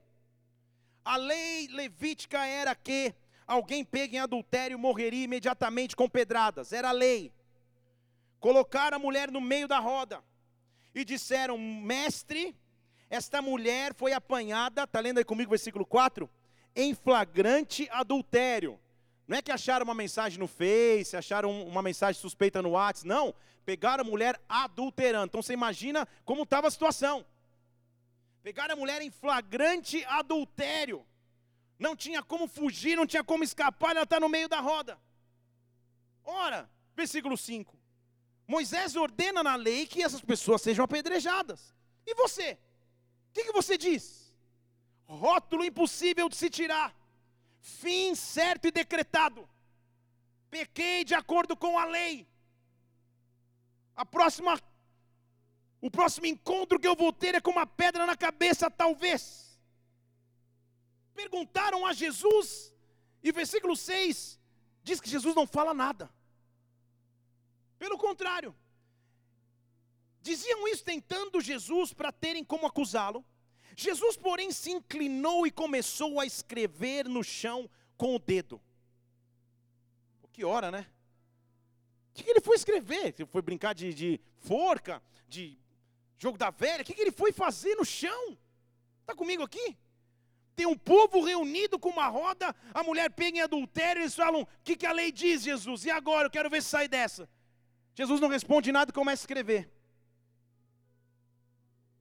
A 1.05 1.19
lei 1.19 1.69
levítica 1.69 2.47
era 2.47 2.75
que 2.75 3.15
alguém 3.47 3.85
pego 3.85 4.15
em 4.15 4.19
adultério 4.19 4.79
morreria 4.79 5.25
imediatamente 5.25 5.95
com 5.95 6.09
pedradas, 6.09 6.73
era 6.73 6.89
a 6.89 6.93
lei. 6.93 7.31
Colocaram 8.41 8.97
a 8.97 8.99
mulher 8.99 9.31
no 9.31 9.39
meio 9.39 9.69
da 9.69 9.79
roda 9.79 10.25
e 10.95 11.05
disseram: 11.05 11.59
Mestre, 11.59 12.57
esta 13.11 13.43
mulher 13.43 13.93
foi 13.93 14.15
apanhada, 14.15 14.85
está 14.85 14.99
lendo 14.99 15.19
aí 15.19 15.25
comigo 15.27 15.51
o 15.51 15.57
versículo 15.57 15.85
4? 15.85 16.27
Em 16.75 16.95
flagrante 16.95 17.87
adultério. 17.91 18.81
Não 19.27 19.39
é 19.39 19.43
que 19.43 19.51
acharam 19.51 19.85
uma 19.85 19.95
mensagem 19.95 20.39
no 20.39 20.47
Face, 20.47 21.17
acharam 21.17 21.63
uma 21.63 21.83
mensagem 21.83 22.21
suspeita 22.21 22.63
no 22.63 22.71
WhatsApp, 22.71 23.09
não. 23.09 23.35
Pegaram 23.65 24.05
a 24.05 24.07
mulher 24.07 24.41
adulterando. 24.49 25.27
Então 25.27 25.43
você 25.43 25.53
imagina 25.53 26.07
como 26.25 26.45
estava 26.45 26.69
a 26.69 26.71
situação. 26.71 27.27
Pegaram 28.43 28.75
a 28.75 28.77
mulher 28.77 29.03
em 29.03 29.11
flagrante 29.11 30.05
adultério. 30.05 31.05
Não 31.79 31.97
tinha 31.97 32.23
como 32.23 32.47
fugir, 32.47 32.97
não 32.97 33.07
tinha 33.07 33.25
como 33.25 33.43
escapar, 33.43 33.91
ela 33.91 34.05
está 34.05 34.21
no 34.21 34.29
meio 34.29 34.49
da 34.49 34.61
roda. 34.61 34.99
Ora, 36.25 36.71
versículo 36.95 37.37
5. 37.37 37.77
Moisés 38.47 38.95
ordena 38.95 39.43
na 39.43 39.57
lei 39.57 39.87
que 39.87 40.03
essas 40.03 40.21
pessoas 40.21 40.63
sejam 40.63 40.85
apedrejadas. 40.85 41.75
E 42.07 42.15
você? 42.15 42.53
O 42.53 43.33
que, 43.33 43.45
que 43.45 43.53
você 43.53 43.77
diz? 43.77 44.33
Rótulo 45.07 45.65
impossível 45.65 46.29
de 46.29 46.37
se 46.37 46.49
tirar. 46.49 46.95
Fim 47.67 48.15
certo 48.15 48.69
e 48.69 48.71
decretado. 48.71 49.49
Pequei 50.49 51.05
de 51.05 51.15
acordo 51.15 51.57
com 51.57 51.79
a 51.79 51.85
lei. 51.85 52.29
A 53.95 54.05
próxima 54.05 54.53
o 55.81 55.91
próximo 55.91 56.27
encontro 56.27 56.81
que 56.81 56.89
eu 56.89 56.97
vou 56.97 57.13
ter 57.13 57.35
é 57.35 57.41
com 57.41 57.51
uma 57.51 57.67
pedra 57.67 58.07
na 58.07 58.17
cabeça, 58.17 58.71
talvez. 58.71 59.23
Perguntaram 61.15 61.85
a 61.85 61.93
Jesus, 61.93 62.73
e 63.23 63.31
versículo 63.33 63.77
6 63.77 64.41
diz 64.83 65.01
que 65.01 65.11
Jesus 65.11 65.35
não 65.35 65.47
fala 65.47 65.75
nada. 65.75 66.11
Pelo 67.79 67.99
contrário, 67.99 68.55
diziam 70.21 70.67
isso 70.69 70.85
tentando 70.85 71.41
Jesus 71.41 71.93
para 71.93 72.11
terem 72.11 72.45
como 72.45 72.67
acusá-lo. 72.67 73.25
Jesus, 73.77 74.17
porém, 74.17 74.51
se 74.51 74.71
inclinou 74.71 75.47
e 75.47 75.51
começou 75.51 76.19
a 76.19 76.25
escrever 76.25 77.07
no 77.07 77.23
chão 77.23 77.69
com 77.97 78.17
o 78.17 78.19
dedo. 78.19 78.61
Que 80.33 80.45
hora, 80.45 80.71
né? 80.71 80.87
O 82.11 82.15
que 82.15 82.29
ele 82.29 82.41
foi 82.41 82.57
escrever? 82.57 83.15
Ele 83.19 83.27
foi 83.27 83.41
brincar 83.41 83.75
de, 83.75 83.95
de 83.95 84.21
forca, 84.39 85.03
de 85.27 85.59
jogo 86.19 86.37
da 86.37 86.51
velha? 86.51 86.83
O 86.83 86.85
que 86.85 87.01
ele 87.01 87.11
foi 87.11 87.33
fazer 87.33 87.75
no 87.75 87.87
chão? 87.87 88.37
Está 89.01 89.15
comigo 89.15 89.43
aqui? 89.43 89.77
Tem 90.55 90.67
um 90.67 90.77
povo 90.77 91.23
reunido 91.23 91.79
com 91.79 91.89
uma 91.91 92.09
roda, 92.09 92.55
a 92.75 92.83
mulher 92.83 93.11
pega 93.11 93.39
em 93.39 93.41
adultério, 93.41 94.03
eles 94.03 94.15
falam: 94.15 94.43
O 94.43 94.49
que, 94.63 94.77
que 94.77 94.87
a 94.87 94.93
lei 94.93 95.11
diz, 95.11 95.43
Jesus? 95.43 95.87
E 95.87 95.91
agora? 95.91 96.27
Eu 96.27 96.31
quero 96.31 96.51
ver 96.51 96.63
se 96.63 96.69
sai 96.69 96.89
dessa. 96.89 97.29
Jesus 97.95 98.21
não 98.21 98.29
responde 98.29 98.73
nada 98.73 98.91
e 98.91 98.95
começa 98.95 99.23
a 99.23 99.25
escrever. 99.25 99.71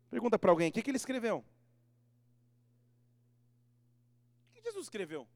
Pergunta 0.09 0.37
para 0.37 0.51
alguém: 0.51 0.69
o 0.69 0.71
que, 0.71 0.81
que 0.81 0.89
ele 0.89 0.97
escreveu? 0.97 1.43
Jesus 4.65 4.87
escreveu? 4.87 5.27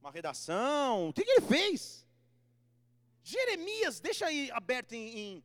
Uma 0.00 0.10
redação? 0.10 1.10
O 1.10 1.12
que, 1.12 1.24
que 1.24 1.30
ele 1.30 1.46
fez? 1.46 2.06
Jeremias, 3.22 4.00
deixa 4.00 4.24
aí 4.26 4.50
aberto 4.52 4.94
em, 4.94 5.18
em, 5.18 5.44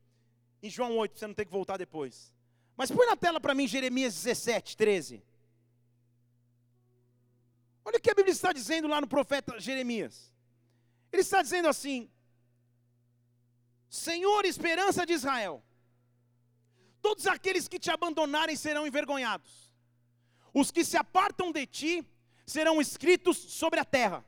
em 0.62 0.70
João 0.70 0.96
8, 0.98 1.12
para 1.12 1.20
você 1.20 1.28
não 1.28 1.34
ter 1.34 1.46
que 1.46 1.52
voltar 1.52 1.76
depois. 1.76 2.34
Mas 2.78 2.90
põe 2.90 3.06
na 3.06 3.18
tela 3.18 3.42
para 3.42 3.54
mim 3.54 3.68
Jeremias 3.68 4.14
17, 4.16 4.78
13. 4.78 5.22
Olha 7.84 7.98
o 7.98 8.02
que 8.02 8.10
a 8.10 8.16
Bíblia 8.16 8.32
está 8.32 8.54
dizendo 8.54 8.88
lá 8.88 9.02
no 9.02 9.08
profeta 9.08 9.60
Jeremias. 9.60 10.34
Ele 11.12 11.22
está 11.22 11.42
dizendo 11.42 11.68
assim: 11.68 12.10
Senhor, 13.90 14.46
esperança 14.46 15.06
de 15.06 15.12
Israel, 15.12 15.62
todos 17.02 17.28
aqueles 17.28 17.68
que 17.68 17.78
te 17.78 17.92
abandonarem 17.92 18.56
serão 18.56 18.88
envergonhados, 18.88 19.70
os 20.54 20.72
que 20.72 20.86
se 20.86 20.96
apartam 20.96 21.52
de 21.52 21.68
ti 21.68 22.08
serão 22.46 22.82
escritos 22.82 23.38
sobre 23.38 23.80
a 23.80 23.86
terra. 23.86 24.24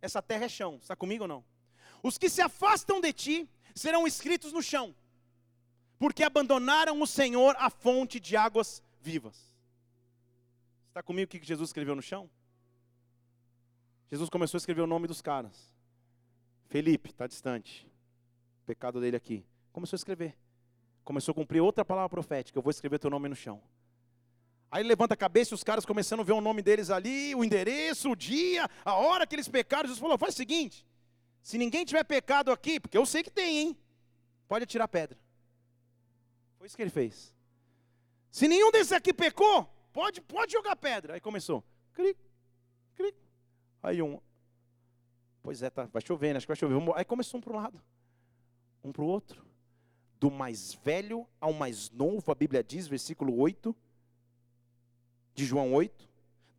Essa 0.00 0.20
terra 0.20 0.44
é 0.44 0.48
chão, 0.48 0.78
está 0.80 0.94
comigo 0.94 1.24
ou 1.24 1.28
não? 1.28 1.44
Os 2.02 2.18
que 2.18 2.28
se 2.28 2.40
afastam 2.40 3.00
de 3.00 3.12
ti 3.12 3.48
serão 3.74 4.06
escritos 4.06 4.52
no 4.52 4.62
chão 4.62 4.94
porque 5.98 6.22
abandonaram 6.22 7.00
o 7.00 7.06
Senhor, 7.06 7.56
a 7.58 7.70
fonte 7.70 8.20
de 8.20 8.36
águas 8.36 8.82
vivas. 9.00 9.54
Está 10.88 11.02
comigo 11.02 11.26
o 11.26 11.28
que 11.40 11.42
Jesus 11.42 11.70
escreveu 11.70 11.94
no 11.94 12.02
chão? 12.02 12.28
Jesus 14.10 14.28
começou 14.28 14.58
a 14.58 14.60
escrever 14.60 14.82
o 14.82 14.86
nome 14.86 15.08
dos 15.08 15.22
caras. 15.22 15.74
Felipe, 16.66 17.10
está 17.10 17.26
distante. 17.26 17.90
Pecado 18.66 19.00
dele 19.00 19.16
aqui. 19.16 19.46
Começou 19.72 19.96
a 19.96 19.98
escrever. 19.98 20.36
Começou 21.02 21.32
a 21.32 21.34
cumprir 21.34 21.60
outra 21.60 21.84
palavra 21.84 22.08
profética. 22.08 22.58
Eu 22.58 22.62
vou 22.62 22.70
escrever 22.70 22.98
teu 22.98 23.10
nome 23.10 23.28
no 23.28 23.34
chão. 23.34 23.62
Aí 24.74 24.82
levanta 24.82 25.14
a 25.14 25.16
cabeça 25.16 25.54
e 25.54 25.54
os 25.54 25.62
caras 25.62 25.86
começando 25.86 26.18
a 26.18 26.24
ver 26.24 26.32
o 26.32 26.40
nome 26.40 26.60
deles 26.60 26.90
ali, 26.90 27.32
o 27.32 27.44
endereço, 27.44 28.10
o 28.10 28.16
dia, 28.16 28.68
a 28.84 28.94
hora 28.94 29.24
que 29.24 29.36
eles 29.36 29.46
pecaram. 29.46 29.84
Jesus 29.86 30.00
falou: 30.00 30.18
faz 30.18 30.34
o 30.34 30.36
seguinte: 30.36 30.84
se 31.40 31.56
ninguém 31.56 31.84
tiver 31.84 32.02
pecado 32.02 32.50
aqui, 32.50 32.80
porque 32.80 32.98
eu 32.98 33.06
sei 33.06 33.22
que 33.22 33.30
tem, 33.30 33.58
hein? 33.58 33.78
Pode 34.48 34.64
atirar 34.64 34.88
pedra. 34.88 35.16
Foi 36.58 36.66
isso 36.66 36.74
que 36.74 36.82
ele 36.82 36.90
fez. 36.90 37.32
Se 38.32 38.48
nenhum 38.48 38.72
desses 38.72 38.90
aqui 38.90 39.14
pecou, 39.14 39.64
pode, 39.92 40.20
pode 40.20 40.50
jogar 40.50 40.74
pedra. 40.74 41.14
Aí 41.14 41.20
começou. 41.20 41.62
Cric, 41.92 42.18
cric. 42.96 43.16
Aí 43.80 44.02
um. 44.02 44.18
Pois 45.40 45.62
é, 45.62 45.70
tá, 45.70 45.84
vai 45.84 46.02
chover, 46.02 46.32
né? 46.32 46.38
Acho 46.38 46.48
que 46.48 46.52
vai 46.52 46.56
chover. 46.56 46.92
Aí 46.96 47.04
começou 47.04 47.38
um 47.38 47.40
para 47.40 47.52
um 47.52 47.56
lado, 47.56 47.80
um 48.82 48.90
para 48.90 49.04
o 49.04 49.06
outro. 49.06 49.46
Do 50.18 50.32
mais 50.32 50.74
velho 50.74 51.28
ao 51.40 51.52
mais 51.52 51.92
novo, 51.92 52.32
a 52.32 52.34
Bíblia 52.34 52.64
diz, 52.64 52.88
versículo 52.88 53.38
8, 53.38 53.72
de 55.34 55.44
João 55.44 55.72
8. 55.72 56.08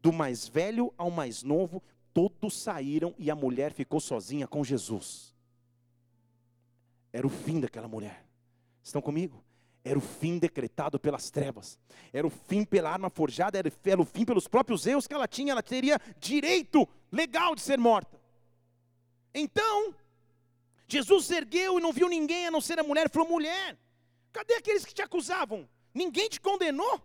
Do 0.02 0.14
mais 0.14 0.48
velho 0.48 0.94
ao 0.98 1.10
mais 1.10 1.42
novo, 1.42 1.82
todos 2.14 2.56
saíram 2.56 3.16
e 3.18 3.32
a 3.32 3.36
mulher 3.36 3.74
ficou 3.74 4.00
sozinha 4.00 4.48
com 4.48 4.64
Jesus. 4.64 5.34
Era 7.12 7.26
o 7.26 7.30
fim 7.30 7.60
daquela 7.60 7.88
mulher. 7.88 8.26
Estão 8.84 9.02
comigo? 9.02 9.44
Era 9.84 9.98
o 9.98 10.02
fim 10.02 10.38
decretado 10.40 11.00
pelas 11.00 11.30
trevas, 11.30 11.78
era 12.12 12.26
o 12.26 12.30
fim 12.30 12.66
pela 12.66 12.90
arma 12.90 13.08
forjada, 13.08 13.60
era, 13.60 14.02
o 14.02 14.06
fim 14.06 14.26
pelos 14.26 14.48
próprios 14.48 14.88
erros 14.88 15.06
que 15.06 15.14
ela 15.14 15.28
tinha, 15.28 15.52
ela 15.52 15.62
teria 15.62 16.00
direito 16.20 16.88
legal 17.12 17.54
de 17.54 17.62
ser 17.62 17.78
morta. 17.78 18.20
Então, 19.32 19.94
Jesus 20.88 21.30
ergueu 21.30 21.78
e 21.78 21.82
não 21.82 21.94
viu 21.94 22.10
ninguém 22.10 22.48
a 22.48 22.52
não 22.52 22.62
ser 22.62 22.80
a 22.80 22.84
mulher, 22.84 23.10
falou: 23.12 23.30
mulher, 23.30 23.78
cadê 24.34 24.56
aqueles 24.56 24.84
que 24.84 24.94
te 24.94 25.04
acusavam? 25.04 25.70
Ninguém 25.94 26.30
te 26.30 26.42
condenou? 26.42 27.00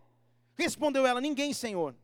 Respondeu 0.56 1.06
ela: 1.06 1.20
Ninguém, 1.20 1.52
Senhor. 1.52 1.94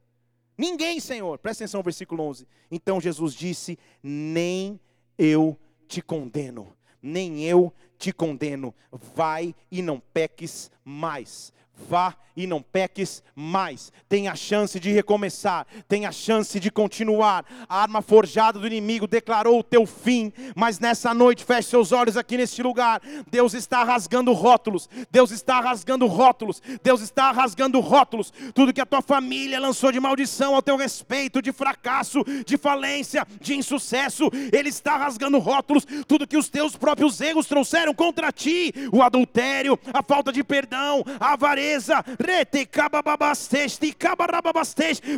Ninguém, 0.57 1.01
Senhor. 1.01 1.39
Presta 1.39 1.65
atenção 1.65 1.81
no 1.81 1.85
versículo 1.85 2.23
11. 2.25 2.47
Então 2.71 3.01
Jesus 3.01 3.35
disse: 3.35 3.79
Nem 4.03 4.81
eu 5.19 5.59
te 5.87 6.01
condeno, 6.01 6.75
nem 7.03 7.45
eu 7.45 7.73
te 7.99 8.13
condeno. 8.13 8.75
Vai 9.15 9.55
e 9.71 9.83
não 9.83 10.01
peques 10.01 10.71
mais. 10.85 11.53
Vá 11.75 12.17
e 12.37 12.47
não 12.47 12.61
peques 12.61 13.23
mais. 13.35 13.93
Tem 14.09 14.29
a 14.29 14.35
chance 14.35 14.79
de 14.79 14.93
recomeçar, 14.93 15.67
tem 15.89 16.07
a 16.07 16.13
chance 16.13 16.61
de 16.61 16.71
continuar. 16.71 17.45
A 17.69 17.83
arma 17.83 18.03
forjada 18.03 18.59
do 18.59 18.67
inimigo 18.67 19.07
declarou 19.07 19.59
o 19.59 19.65
teu 19.65 19.87
fim, 19.87 20.33
mas 20.55 20.79
nessa 20.79 21.15
noite, 21.15 21.45
feche 21.45 21.71
seus 21.71 21.93
olhos 21.93 22.17
aqui 22.17 22.37
neste 22.37 22.63
lugar. 22.63 23.01
Deus 23.31 23.55
está 23.55 23.83
rasgando 23.83 24.33
rótulos, 24.33 24.89
Deus 25.11 25.31
está 25.31 25.61
rasgando 25.61 26.07
rótulos, 26.07 26.63
Deus 26.83 27.01
está 27.01 27.33
rasgando 27.33 27.81
rótulos. 27.81 28.33
Tudo 28.55 28.73
que 28.73 28.81
a 28.81 28.87
tua 28.87 29.01
família 29.01 29.59
lançou 29.59 29.91
de 29.91 29.99
maldição 30.01 30.55
ao 30.55 30.63
teu 30.63 30.77
respeito, 30.77 31.41
de 31.41 31.53
fracasso, 31.53 32.23
de 32.45 32.57
falência, 32.57 33.27
de 33.41 33.55
insucesso, 33.55 34.31
Ele 34.53 34.69
está 34.69 34.97
rasgando 34.97 35.39
rótulos. 35.39 35.87
Tudo 36.07 36.27
que 36.27 36.37
os 36.37 36.49
teus 36.49 36.77
próprios 36.77 37.21
erros 37.21 37.47
trouxeram 37.47 37.95
contra 37.95 38.31
ti, 38.31 38.73
o 38.93 39.03
adultério, 39.03 39.79
a 39.93 40.03
falta 40.03 40.33
de 40.33 40.45
perdão, 40.45 41.03
a 41.19 41.33
avareza. 41.33 42.05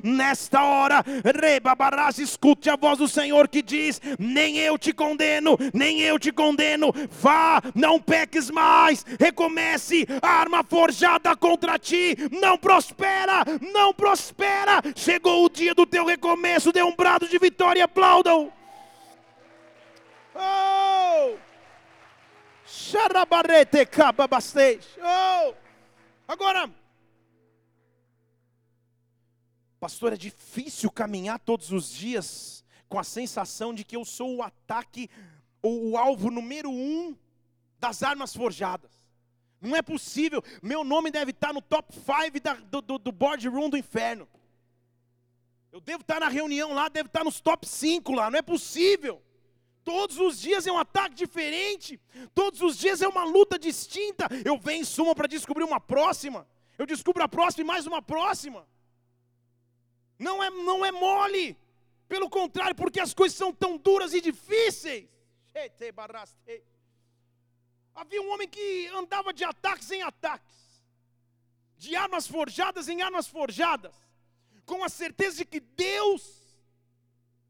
Nesta 0.03 0.63
hora, 0.63 1.05
rebabarás, 1.25 2.19
escute 2.19 2.69
a 2.69 2.77
voz 2.77 2.99
do 2.99 3.09
Senhor 3.09 3.49
que 3.49 3.63
diz: 3.63 4.01
Nem 4.19 4.59
eu 4.59 4.79
te 4.79 4.93
condeno, 4.93 5.57
nem 5.73 6.01
eu 6.01 6.19
te 6.19 6.33
condeno. 6.33 6.93
Vá, 7.11 7.63
não 7.75 8.01
peques 8.01 8.51
mais. 8.51 9.05
Recomece 9.19 10.07
a 10.23 10.29
arma 10.29 10.63
forjada 10.65 11.35
contra 11.37 11.79
ti. 11.79 12.17
Não 12.41 12.59
prospera, 12.59 13.45
não 13.73 13.93
prospera. 13.93 14.83
Chegou 14.95 15.45
o 15.45 15.51
dia 15.51 15.75
do 15.75 15.87
teu 15.87 16.05
recomeço. 16.05 16.73
Dê 16.73 16.83
um 16.83 16.95
brado 16.95 17.29
de 17.29 17.39
vitória, 17.39 17.85
aplaudam. 17.85 18.53
Oh! 20.35 21.37
Xarabarete 22.67 23.87
cababastej. 23.87 24.81
Oh! 25.03 25.55
Agora, 26.27 26.71
pastor, 29.79 30.13
é 30.13 30.17
difícil 30.17 30.91
caminhar 30.91 31.39
todos 31.39 31.73
os 31.73 31.91
dias 31.91 32.65
com 32.89 32.99
a 32.99 33.05
sensação 33.05 33.75
de 33.75 33.85
que 33.85 33.97
eu 33.97 34.05
sou 34.05 34.37
o 34.37 34.43
ataque 34.43 35.11
ou 35.63 35.91
o 35.91 35.97
alvo 35.97 36.31
número 36.31 36.71
um 36.71 37.17
das 37.79 38.03
armas 38.03 38.35
forjadas. 38.35 38.91
Não 39.61 39.77
é 39.77 39.83
possível. 39.83 40.43
Meu 40.63 40.85
nome 40.85 41.11
deve 41.11 41.33
estar 41.33 41.53
no 41.53 41.61
top 41.61 41.95
5 41.95 42.67
do, 42.71 42.81
do, 42.81 42.99
do 42.99 43.13
boardroom 43.13 43.69
do 43.69 43.77
inferno. 43.77 44.29
Eu 45.71 45.81
devo 45.81 46.01
estar 46.01 46.21
na 46.21 46.29
reunião 46.29 46.73
lá, 46.73 46.89
devo 46.89 47.09
estar 47.09 47.25
nos 47.25 47.41
top 47.41 47.67
5 47.67 48.13
lá. 48.13 48.31
Não 48.31 48.39
é 48.39 48.43
possível. 48.43 49.23
Todos 49.85 50.19
os 50.19 50.41
dias 50.41 50.67
é 50.67 50.73
um 50.73 50.79
ataque 50.79 51.15
diferente. 51.15 52.01
Todos 52.35 52.61
os 52.63 52.77
dias 52.77 53.03
é 53.03 53.09
uma 53.09 53.25
luta 53.25 53.59
distinta. 53.59 54.29
Eu 54.45 54.59
venço 54.59 55.03
uma 55.03 55.15
para 55.15 55.27
descobrir 55.27 55.65
uma 55.65 55.81
próxima. 55.81 56.47
Eu 56.77 56.87
descubro 56.87 57.23
a 57.23 57.29
próxima 57.29 57.65
e 57.65 57.67
mais 57.67 57.87
uma 57.87 58.01
próxima. 58.01 58.67
Não 60.19 60.43
é, 60.43 60.51
não 60.51 60.85
é 60.85 60.91
mole. 60.91 61.57
Pelo 62.09 62.29
contrário, 62.29 62.75
porque 62.75 63.01
as 63.01 63.13
coisas 63.13 63.37
são 63.37 63.53
tão 63.53 63.77
duras 63.77 64.15
e 64.15 64.21
difíceis. 64.21 65.09
Havia 67.95 68.23
um 68.23 68.33
homem 68.33 68.49
que 68.49 68.87
andava 68.89 69.33
de 69.33 69.45
ataques 69.45 69.91
em 69.91 70.03
ataques, 70.03 70.57
de 71.77 71.95
armas 71.97 72.27
forjadas 72.27 72.89
em 72.89 73.03
armas 73.03 73.27
forjadas, 73.27 73.95
com 74.65 74.85
a 74.85 74.89
certeza 74.89 75.39
de 75.39 75.45
que 75.45 75.61
Deus 75.61 76.39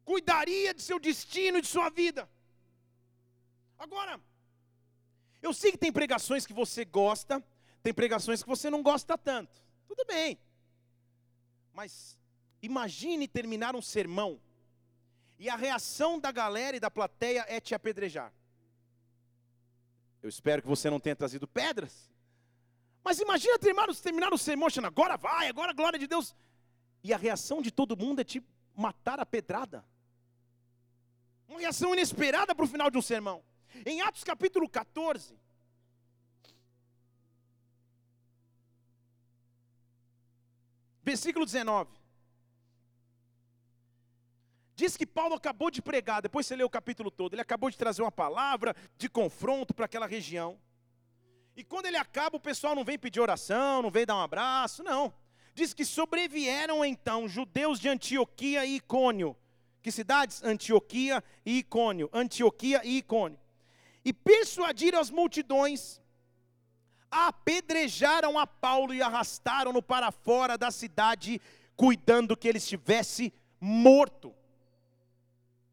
cuidaria 0.04 0.72
de 0.72 0.82
seu 0.82 0.98
destino 0.98 1.58
e 1.58 1.60
de 1.60 1.68
sua 1.68 1.90
vida. 1.90 2.28
Agora, 3.78 4.20
eu 5.40 5.52
sei 5.52 5.70
que 5.70 5.78
tem 5.78 5.92
pregações 5.92 6.46
que 6.46 6.52
você 6.52 6.84
gosta, 6.84 7.44
tem 7.82 7.94
pregações 7.94 8.42
que 8.42 8.48
você 8.48 8.70
não 8.70 8.82
gosta 8.82 9.16
tanto. 9.16 9.62
Tudo 9.86 10.04
bem. 10.04 10.38
Mas 11.72 12.17
imagine 12.62 13.26
terminar 13.28 13.74
um 13.76 13.82
sermão 13.82 14.40
e 15.38 15.48
a 15.48 15.56
reação 15.56 16.18
da 16.18 16.32
galera 16.32 16.76
e 16.76 16.80
da 16.80 16.90
plateia 16.90 17.44
é 17.48 17.60
te 17.60 17.74
apedrejar. 17.74 18.32
Eu 20.20 20.28
espero 20.28 20.60
que 20.62 20.68
você 20.68 20.90
não 20.90 20.98
tenha 20.98 21.14
trazido 21.14 21.46
pedras. 21.46 22.10
Mas 23.04 23.20
imagina 23.20 23.58
terminar, 23.58 23.94
terminar 23.94 24.32
o 24.32 24.38
sermão 24.38 24.66
achando, 24.66 24.86
agora 24.86 25.16
vai, 25.16 25.48
agora 25.48 25.72
glória 25.72 25.98
de 25.98 26.06
Deus. 26.06 26.34
E 27.04 27.14
a 27.14 27.16
reação 27.16 27.62
de 27.62 27.70
todo 27.70 27.96
mundo 27.96 28.20
é 28.20 28.24
te 28.24 28.42
matar 28.74 29.20
a 29.20 29.26
pedrada. 29.26 29.84
Uma 31.48 31.60
reação 31.60 31.92
inesperada 31.92 32.54
para 32.54 32.64
o 32.64 32.68
final 32.68 32.90
de 32.90 32.98
um 32.98 33.02
sermão. 33.02 33.42
Em 33.86 34.00
Atos 34.00 34.24
capítulo 34.24 34.68
14, 34.68 35.38
versículo 41.02 41.46
19. 41.46 41.90
Diz 44.78 44.96
que 44.96 45.04
Paulo 45.04 45.34
acabou 45.34 45.72
de 45.72 45.82
pregar, 45.82 46.22
depois 46.22 46.46
você 46.46 46.54
lê 46.54 46.62
o 46.62 46.70
capítulo 46.70 47.10
todo, 47.10 47.34
ele 47.34 47.42
acabou 47.42 47.68
de 47.68 47.76
trazer 47.76 48.00
uma 48.00 48.12
palavra 48.12 48.76
de 48.96 49.08
confronto 49.08 49.74
para 49.74 49.86
aquela 49.86 50.06
região. 50.06 50.56
E 51.56 51.64
quando 51.64 51.86
ele 51.86 51.96
acaba, 51.96 52.36
o 52.36 52.40
pessoal 52.40 52.76
não 52.76 52.84
vem 52.84 52.96
pedir 52.96 53.18
oração, 53.18 53.82
não 53.82 53.90
vem 53.90 54.06
dar 54.06 54.14
um 54.14 54.20
abraço, 54.20 54.84
não. 54.84 55.12
Diz 55.52 55.74
que 55.74 55.84
sobrevieram 55.84 56.84
então 56.84 57.26
judeus 57.26 57.80
de 57.80 57.88
Antioquia 57.88 58.64
e 58.64 58.76
Icônio. 58.76 59.36
Que 59.82 59.90
cidades? 59.90 60.44
Antioquia 60.44 61.24
e 61.44 61.58
Icônio. 61.58 62.08
Antioquia 62.12 62.80
e 62.84 62.98
Icônio. 62.98 63.40
E 64.04 64.12
persuadiram 64.12 65.00
as 65.00 65.10
multidões, 65.10 66.00
apedrejaram 67.10 68.38
a 68.38 68.46
Paulo 68.46 68.94
e 68.94 69.02
arrastaram-no 69.02 69.82
para 69.82 70.12
fora 70.12 70.56
da 70.56 70.70
cidade, 70.70 71.40
cuidando 71.74 72.36
que 72.36 72.46
ele 72.46 72.58
estivesse 72.58 73.34
morto. 73.60 74.37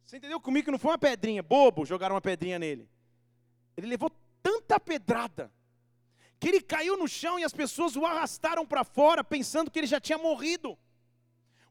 Você 0.06 0.18
entendeu 0.18 0.40
comigo 0.40 0.66
que 0.66 0.72
não 0.72 0.78
foi 0.78 0.92
uma 0.92 0.98
pedrinha, 1.00 1.42
bobo, 1.42 1.86
jogaram 1.86 2.14
uma 2.16 2.22
pedrinha 2.22 2.60
nele. 2.60 2.88
Ele 3.76 3.88
levou 3.88 4.12
tanta 4.42 4.80
pedrada 4.80 5.52
que 6.40 6.48
ele 6.48 6.62
caiu 6.62 6.96
no 6.96 7.08
chão 7.08 7.40
e 7.40 7.44
as 7.44 7.54
pessoas 7.54 7.96
o 7.96 8.06
arrastaram 8.06 8.66
para 8.68 8.84
fora, 8.84 9.24
pensando 9.24 9.72
que 9.72 9.80
ele 9.80 9.88
já 9.88 10.00
tinha 10.00 10.18
morrido. 10.18 10.78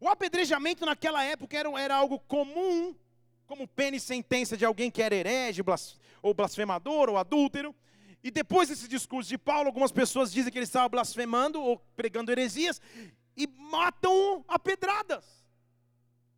O 0.00 0.08
apedrejamento 0.08 0.84
naquela 0.84 1.22
época 1.22 1.56
era, 1.56 1.68
era 1.80 1.94
algo 1.94 2.18
comum, 2.18 2.94
como 3.46 3.68
pena 3.68 3.96
e 3.96 4.00
sentença 4.00 4.56
de 4.56 4.64
alguém 4.64 4.90
que 4.90 5.00
era 5.00 5.14
herege, 5.14 5.62
blas, 5.62 5.96
ou 6.20 6.34
blasfemador, 6.34 7.08
ou 7.08 7.16
adúltero. 7.16 7.74
E 8.22 8.30
depois 8.32 8.68
desse 8.68 8.88
discurso 8.88 9.28
de 9.28 9.38
Paulo, 9.38 9.68
algumas 9.68 9.92
pessoas 9.92 10.32
dizem 10.32 10.50
que 10.50 10.58
ele 10.58 10.64
estava 10.64 10.88
blasfemando 10.88 11.62
ou 11.62 11.78
pregando 11.94 12.32
heresias 12.32 12.80
e 13.36 13.46
matam 13.46 14.44
a 14.48 14.58
pedradas. 14.58 15.43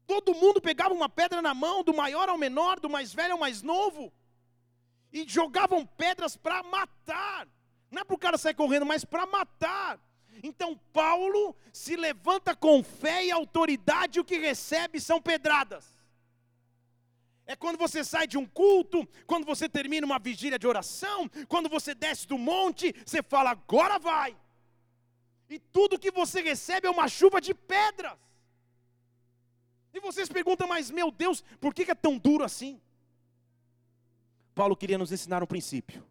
Todo 0.07 0.35
mundo 0.35 0.61
pegava 0.61 0.95
uma 0.95 1.09
pedra 1.09 1.43
na 1.43 1.53
mão, 1.53 1.83
do 1.83 1.93
maior 1.95 2.29
ao 2.29 2.39
menor, 2.39 2.79
do 2.79 2.89
mais 2.89 3.13
velho 3.13 3.33
ao 3.33 3.39
mais 3.39 3.63
novo, 3.63 4.13
e 5.13 5.29
jogavam 5.29 5.85
pedras 5.85 6.37
para 6.37 6.63
matar. 6.63 7.49
Não 7.91 8.03
é 8.03 8.05
para 8.05 8.15
o 8.15 8.19
cara 8.19 8.39
sair 8.39 8.55
correndo, 8.55 8.87
mas 8.87 9.05
para 9.05 9.27
matar. 9.27 10.01
Então 10.43 10.79
Paulo 10.93 11.57
se 11.73 11.97
levanta 11.97 12.55
com 12.55 12.83
fé 12.83 13.25
e 13.25 13.31
autoridade, 13.31 14.21
o 14.21 14.25
que 14.25 14.39
recebe 14.39 15.01
são 15.01 15.21
pedradas. 15.21 15.97
É 17.47 17.55
quando 17.55 17.79
você 17.79 18.03
sai 18.03 18.27
de 18.27 18.37
um 18.37 18.45
culto, 18.45 19.07
quando 19.27 19.47
você 19.47 19.69
termina 19.69 20.05
uma 20.05 20.19
vigília 20.19 20.59
de 20.59 20.67
oração, 20.67 21.29
quando 21.49 21.69
você 21.69 21.95
desce 21.95 22.27
do 22.27 22.37
monte, 22.37 22.93
você 23.05 23.23
fala, 23.23 23.51
agora 23.51 23.99
vai. 23.99 24.37
E 25.49 25.59
tudo 25.59 25.99
que 25.99 26.11
você 26.11 26.43
recebe 26.43 26.89
é 26.89 26.91
uma 26.91 27.07
chuva 27.07 27.41
de 27.41 27.55
pedras. 27.55 28.19
E 29.97 30.01
vocês 30.01 30.29
perguntam, 30.29 30.69
mas 30.69 30.91
meu 30.91 31.11
Deus, 31.11 31.43
por 31.59 31.73
que 31.73 31.91
é 31.91 31.95
tão 31.95 32.19
duro 32.19 32.45
assim? 32.45 32.79
Paulo 34.55 34.77
queria 34.77 34.99
nos 34.99 35.11
ensinar 35.11 35.43
um 35.43 35.47
princípio. 35.47 36.05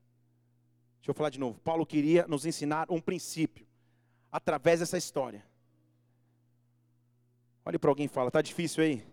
Deixa 0.97 1.11
eu 1.11 1.13
falar 1.13 1.29
de 1.29 1.39
novo. 1.39 1.59
Paulo 1.59 1.85
queria 1.85 2.25
nos 2.27 2.47
ensinar 2.47 2.87
um 2.89 2.99
princípio 2.99 3.67
através 4.31 4.79
dessa 4.79 4.97
história. 4.97 5.45
Olhe 7.63 7.77
para 7.77 7.91
alguém 7.91 8.07
e 8.07 8.09
fala: 8.09 8.29
está 8.29 8.41
difícil 8.41 8.83
aí? 8.83 9.05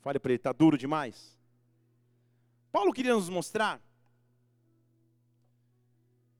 Fale 0.00 0.18
para 0.18 0.32
ele: 0.32 0.38
está 0.38 0.52
duro 0.52 0.78
demais? 0.78 1.38
Paulo 2.70 2.94
queria 2.94 3.12
nos 3.12 3.28
mostrar 3.28 3.78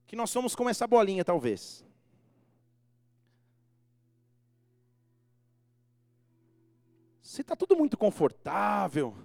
que 0.07 0.15
nós 0.15 0.31
somos 0.31 0.55
como 0.55 0.71
essa 0.71 0.87
bolinha, 0.87 1.23
talvez. 1.23 1.85
Se 7.33 7.41
está 7.41 7.55
tudo 7.55 7.75
muito 7.75 7.97
confortável, 7.97 9.17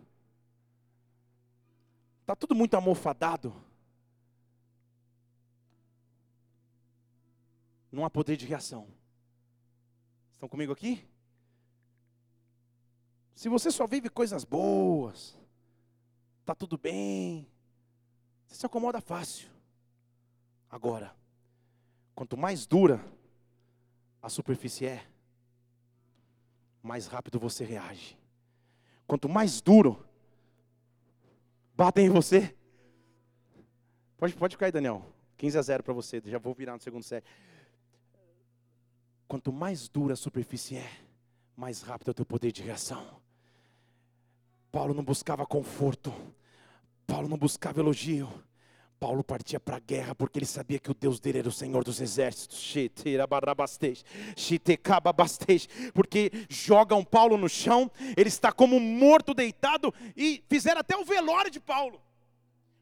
está 2.22 2.34
tudo 2.34 2.54
muito 2.54 2.74
amofadado, 2.74 3.54
não 7.92 8.06
há 8.06 8.08
poder 8.08 8.38
de 8.38 8.46
reação. 8.46 8.88
Estão 10.32 10.48
comigo 10.48 10.72
aqui? 10.72 11.06
Se 13.34 13.46
você 13.50 13.70
só 13.70 13.86
vive 13.86 14.08
coisas 14.08 14.42
boas, 14.42 15.36
está 16.40 16.54
tudo 16.54 16.78
bem, 16.78 17.46
você 18.46 18.54
se 18.54 18.64
acomoda 18.64 19.02
fácil. 19.02 19.50
Agora, 20.70 21.14
quanto 22.14 22.38
mais 22.38 22.66
dura 22.66 23.04
a 24.22 24.30
superfície 24.30 24.86
é, 24.86 25.06
mais 26.88 27.06
rápido 27.06 27.38
você 27.38 27.64
reage. 27.64 28.18
Quanto 29.06 29.28
mais 29.28 29.60
duro 29.60 30.02
batem 31.76 32.06
em 32.06 32.08
você. 32.08 32.56
Pode, 34.16 34.34
pode 34.34 34.56
cair, 34.56 34.72
Daniel. 34.72 35.04
15 35.36 35.58
a 35.58 35.62
0 35.62 35.82
para 35.82 35.92
você. 35.92 36.20
Já 36.24 36.38
vou 36.38 36.54
virar 36.54 36.72
no 36.72 36.80
segundo 36.80 37.02
set. 37.02 37.24
Quanto 39.28 39.52
mais 39.52 39.86
dura 39.86 40.14
a 40.14 40.16
superfície 40.16 40.76
é, 40.76 40.90
mais 41.54 41.82
rápido 41.82 42.08
é 42.08 42.12
o 42.12 42.14
teu 42.14 42.24
poder 42.24 42.50
de 42.50 42.62
reação. 42.62 43.20
Paulo 44.72 44.94
não 44.94 45.04
buscava 45.04 45.46
conforto. 45.46 46.10
Paulo 47.06 47.28
não 47.28 47.36
buscava 47.36 47.80
elogio. 47.80 48.32
Paulo 48.98 49.22
partia 49.22 49.60
para 49.60 49.76
a 49.76 49.80
guerra 49.80 50.14
porque 50.14 50.38
ele 50.38 50.46
sabia 50.46 50.78
que 50.78 50.90
o 50.90 50.94
Deus 50.94 51.20
dele 51.20 51.38
era 51.38 51.48
o 51.48 51.52
Senhor 51.52 51.84
dos 51.84 52.00
exércitos. 52.00 52.74
Porque 55.94 56.30
jogam 56.48 57.04
Paulo 57.04 57.36
no 57.36 57.48
chão, 57.48 57.90
ele 58.16 58.28
está 58.28 58.52
como 58.52 58.78
morto 58.80 59.32
deitado 59.32 59.94
e 60.16 60.42
fizeram 60.48 60.80
até 60.80 60.96
o 60.96 61.04
velório 61.04 61.50
de 61.50 61.60
Paulo. 61.60 62.00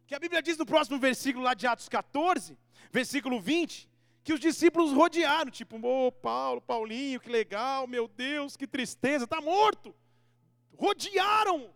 Que 0.06 0.14
a 0.14 0.18
Bíblia 0.18 0.40
diz 0.40 0.56
no 0.56 0.64
próximo 0.64 0.98
versículo 0.98 1.44
lá 1.44 1.52
de 1.52 1.66
Atos 1.66 1.88
14, 1.88 2.56
versículo 2.92 3.40
20, 3.40 3.88
que 4.22 4.32
os 4.32 4.40
discípulos 4.40 4.92
rodearam, 4.92 5.50
tipo, 5.50 5.76
ô 5.84 6.06
oh, 6.06 6.12
Paulo, 6.12 6.60
Paulinho, 6.60 7.20
que 7.20 7.28
legal, 7.28 7.86
meu 7.86 8.08
Deus, 8.08 8.56
que 8.56 8.66
tristeza, 8.66 9.24
está 9.24 9.40
morto. 9.40 9.94
Rodearam 10.76 11.70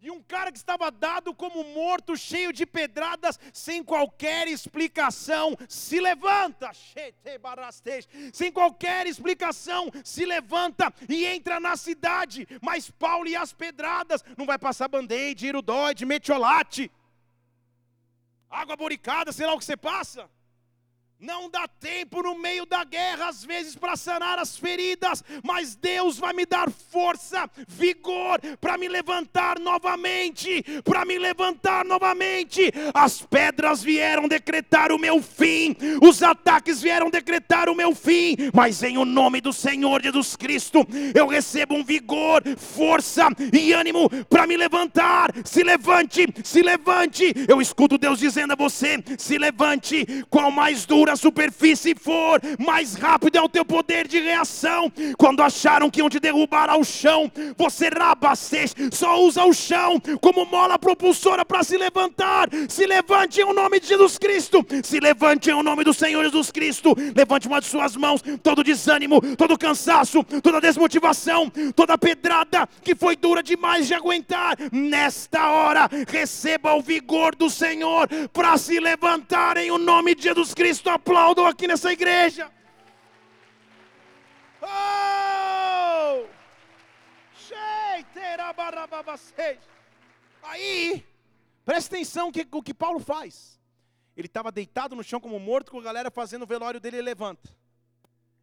e 0.00 0.10
um 0.10 0.22
cara 0.22 0.52
que 0.52 0.58
estava 0.58 0.90
dado 0.90 1.34
como 1.34 1.64
morto, 1.64 2.16
cheio 2.16 2.52
de 2.52 2.64
pedradas, 2.64 3.38
sem 3.52 3.82
qualquer 3.82 4.46
explicação, 4.46 5.56
se 5.68 6.00
levanta, 6.00 6.70
sem 8.32 8.52
qualquer 8.52 9.06
explicação, 9.06 9.90
se 10.04 10.24
levanta 10.24 10.92
e 11.08 11.26
entra 11.26 11.58
na 11.58 11.76
cidade. 11.76 12.46
Mas 12.62 12.90
Paulo 12.90 13.28
e 13.28 13.34
as 13.34 13.52
pedradas, 13.52 14.24
não 14.36 14.46
vai 14.46 14.58
passar 14.58 14.88
band-aid, 14.88 15.46
irudóide, 15.46 16.06
metiolate, 16.06 16.90
água 18.48 18.76
boricada, 18.76 19.32
sei 19.32 19.46
lá 19.46 19.54
o 19.54 19.58
que 19.58 19.64
você 19.64 19.76
passa. 19.76 20.30
Não 21.20 21.50
dá 21.50 21.66
tempo 21.66 22.22
no 22.22 22.38
meio 22.38 22.64
da 22.64 22.84
guerra, 22.84 23.28
às 23.28 23.44
vezes, 23.44 23.74
para 23.74 23.96
sanar 23.96 24.38
as 24.38 24.56
feridas, 24.56 25.24
mas 25.42 25.74
Deus 25.74 26.16
vai 26.16 26.32
me 26.32 26.46
dar 26.46 26.70
força, 26.70 27.50
vigor, 27.66 28.40
para 28.60 28.78
me 28.78 28.86
levantar 28.86 29.58
novamente, 29.58 30.64
para 30.84 31.04
me 31.04 31.18
levantar 31.18 31.84
novamente. 31.84 32.72
As 32.94 33.20
pedras 33.20 33.82
vieram 33.82 34.28
decretar 34.28 34.92
o 34.92 34.98
meu 34.98 35.20
fim, 35.20 35.76
os 36.00 36.22
ataques 36.22 36.80
vieram 36.80 37.10
decretar 37.10 37.68
o 37.68 37.74
meu 37.74 37.96
fim, 37.96 38.36
mas 38.54 38.80
em 38.84 38.96
o 38.96 39.04
nome 39.04 39.40
do 39.40 39.52
Senhor 39.52 40.00
Jesus 40.00 40.36
Cristo, 40.36 40.86
eu 41.12 41.26
recebo 41.26 41.74
um 41.74 41.82
vigor, 41.82 42.44
força 42.56 43.26
e 43.52 43.72
ânimo 43.72 44.08
para 44.30 44.46
me 44.46 44.56
levantar. 44.56 45.32
Se 45.44 45.64
levante, 45.64 46.28
se 46.44 46.62
levante. 46.62 47.34
Eu 47.48 47.60
escuto 47.60 47.98
Deus 47.98 48.20
dizendo 48.20 48.52
a 48.52 48.56
você: 48.56 49.02
se 49.18 49.36
levante, 49.36 50.24
qual 50.30 50.52
mais 50.52 50.86
duro 50.86 51.07
a 51.08 51.16
superfície 51.16 51.94
for, 51.94 52.40
mais 52.58 52.94
rápido 52.94 53.36
é 53.36 53.42
o 53.42 53.48
teu 53.48 53.64
poder 53.64 54.06
de 54.06 54.20
reação. 54.20 54.92
Quando 55.16 55.42
acharam 55.42 55.90
que 55.90 56.00
iam 56.00 56.08
te 56.08 56.20
derrubar 56.20 56.70
ao 56.70 56.84
chão, 56.84 57.30
você 57.56 57.88
rabacês, 57.88 58.74
só 58.92 59.20
usa 59.22 59.44
o 59.44 59.52
chão 59.52 60.00
como 60.20 60.44
mola 60.44 60.78
propulsora 60.78 61.44
para 61.44 61.62
se 61.62 61.76
levantar. 61.76 62.48
Se 62.68 62.86
levante 62.86 63.40
em 63.40 63.52
nome 63.52 63.80
de 63.80 63.88
Jesus 63.88 64.18
Cristo. 64.18 64.64
Se 64.82 65.00
levante 65.00 65.50
em 65.50 65.62
nome 65.62 65.84
do 65.84 65.94
Senhor 65.94 66.22
Jesus 66.24 66.50
Cristo. 66.50 66.94
Levante 67.14 67.46
uma 67.46 67.60
de 67.60 67.66
suas 67.66 67.96
mãos, 67.96 68.22
todo 68.42 68.64
desânimo, 68.64 69.20
todo 69.36 69.58
cansaço, 69.58 70.24
toda 70.42 70.60
desmotivação, 70.60 71.50
toda 71.74 71.98
pedrada 71.98 72.68
que 72.82 72.94
foi 72.94 73.16
dura 73.16 73.42
demais 73.42 73.86
de 73.86 73.94
aguentar. 73.94 74.56
Nesta 74.72 75.50
hora, 75.50 75.88
receba 76.08 76.74
o 76.74 76.82
vigor 76.82 77.34
do 77.34 77.50
Senhor 77.50 78.08
para 78.32 78.56
se 78.56 78.78
levantar 78.78 79.56
em 79.56 79.70
o 79.70 79.78
nome 79.78 80.14
de 80.14 80.22
Jesus 80.24 80.54
Cristo 80.54 80.90
aplaudam 80.98 81.46
aqui 81.46 81.66
nessa 81.66 81.92
igreja. 81.92 82.50
Oh! 84.60 86.26
Aí, 90.42 91.06
presta 91.64 91.94
atenção 91.94 92.32
que, 92.32 92.46
o 92.50 92.62
que 92.62 92.74
Paulo 92.74 93.00
faz. 93.00 93.58
Ele 94.16 94.26
estava 94.26 94.50
deitado 94.50 94.96
no 94.96 95.04
chão 95.04 95.20
como 95.20 95.38
morto, 95.38 95.70
com 95.70 95.78
a 95.78 95.82
galera 95.82 96.10
fazendo 96.10 96.42
o 96.42 96.46
velório 96.46 96.80
dele, 96.80 96.96
ele 96.96 97.02
levanta. 97.02 97.48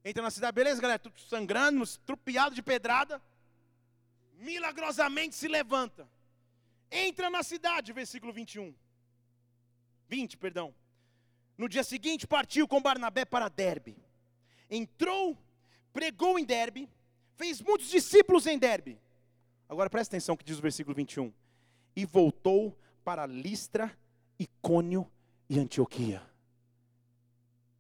Entra 0.03 0.23
na 0.23 0.31
cidade, 0.31 0.55
beleza, 0.55 0.81
galera? 0.81 0.99
Tudo 0.99 1.19
sangrando, 1.19 1.85
trupiado 2.05 2.55
de 2.55 2.61
pedrada. 2.61 3.21
Milagrosamente 4.35 5.35
se 5.35 5.47
levanta. 5.47 6.07
Entra 6.91 7.29
na 7.29 7.43
cidade, 7.43 7.91
versículo 7.91 8.31
21. 8.31 8.73
20, 10.07 10.37
perdão. 10.37 10.73
No 11.57 11.69
dia 11.69 11.83
seguinte, 11.83 12.27
partiu 12.27 12.67
com 12.67 12.81
Barnabé 12.81 13.23
para 13.25 13.47
Derbe. 13.49 13.97
Entrou, 14.69 15.37
pregou 15.93 16.37
em 16.37 16.43
Derbe, 16.43 16.89
fez 17.35 17.61
muitos 17.61 17.89
discípulos 17.89 18.45
em 18.45 18.57
Derbe. 18.57 18.99
Agora 19.69 19.89
presta 19.89 20.15
atenção 20.15 20.35
que 20.35 20.43
diz 20.43 20.57
o 20.59 20.61
versículo 20.61 20.95
21. 20.95 21.31
E 21.95 22.05
voltou 22.05 22.77
para 23.03 23.25
Listra, 23.25 23.95
Icônio 24.37 25.09
e 25.49 25.59
Antioquia. 25.59 26.21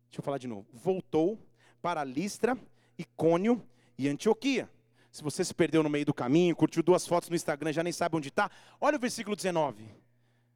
Deixa 0.09 0.19
eu 0.19 0.23
falar 0.23 0.37
de 0.37 0.47
novo. 0.47 0.67
Voltou 0.71 1.37
para 1.81 2.03
Listra, 2.03 2.57
Icônio 2.97 3.61
e 3.97 4.07
Antioquia. 4.07 4.69
Se 5.11 5.23
você 5.23 5.43
se 5.43 5.53
perdeu 5.53 5.83
no 5.83 5.89
meio 5.89 6.05
do 6.05 6.13
caminho, 6.13 6.55
curtiu 6.55 6.81
duas 6.81 7.05
fotos 7.07 7.29
no 7.29 7.35
Instagram, 7.35 7.71
já 7.71 7.83
nem 7.83 7.93
sabe 7.93 8.15
onde 8.15 8.29
está, 8.29 8.49
olha 8.79 8.97
o 8.97 8.99
versículo 8.99 9.35
19. 9.35 9.85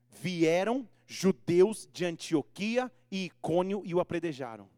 Vieram 0.10 0.88
judeus 1.06 1.88
de 1.92 2.06
Antioquia 2.06 2.92
e 3.12 3.26
Icônio 3.26 3.82
e 3.86 3.94
o 3.96 4.00
apredejaram. 4.00 4.70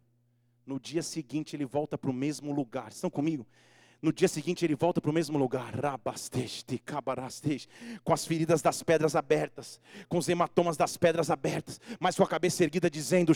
No 0.66 0.80
dia 0.80 1.04
seguinte 1.04 1.56
ele 1.56 1.66
volta 1.66 1.98
para 1.98 2.10
o 2.10 2.14
mesmo 2.14 2.52
lugar. 2.52 2.92
Estão 2.92 3.10
comigo? 3.10 3.46
No 4.02 4.12
dia 4.12 4.28
seguinte 4.28 4.66
ele 4.66 4.74
volta 4.74 5.00
para 5.00 5.12
o 5.12 5.14
mesmo 5.14 5.38
lugar, 5.38 5.74
com 8.04 8.14
as 8.14 8.26
feridas 8.26 8.60
das 8.60 8.82
pedras 8.82 9.16
abertas, 9.16 9.80
com 10.10 10.18
os 10.18 10.28
hematomas 10.28 10.76
das 10.76 10.98
pedras 10.98 11.30
abertas, 11.30 11.80
mas 12.00 12.16
com 12.16 12.24
a 12.24 12.28
cabeça 12.28 12.64
erguida 12.64 12.90
dizendo: 12.90 13.32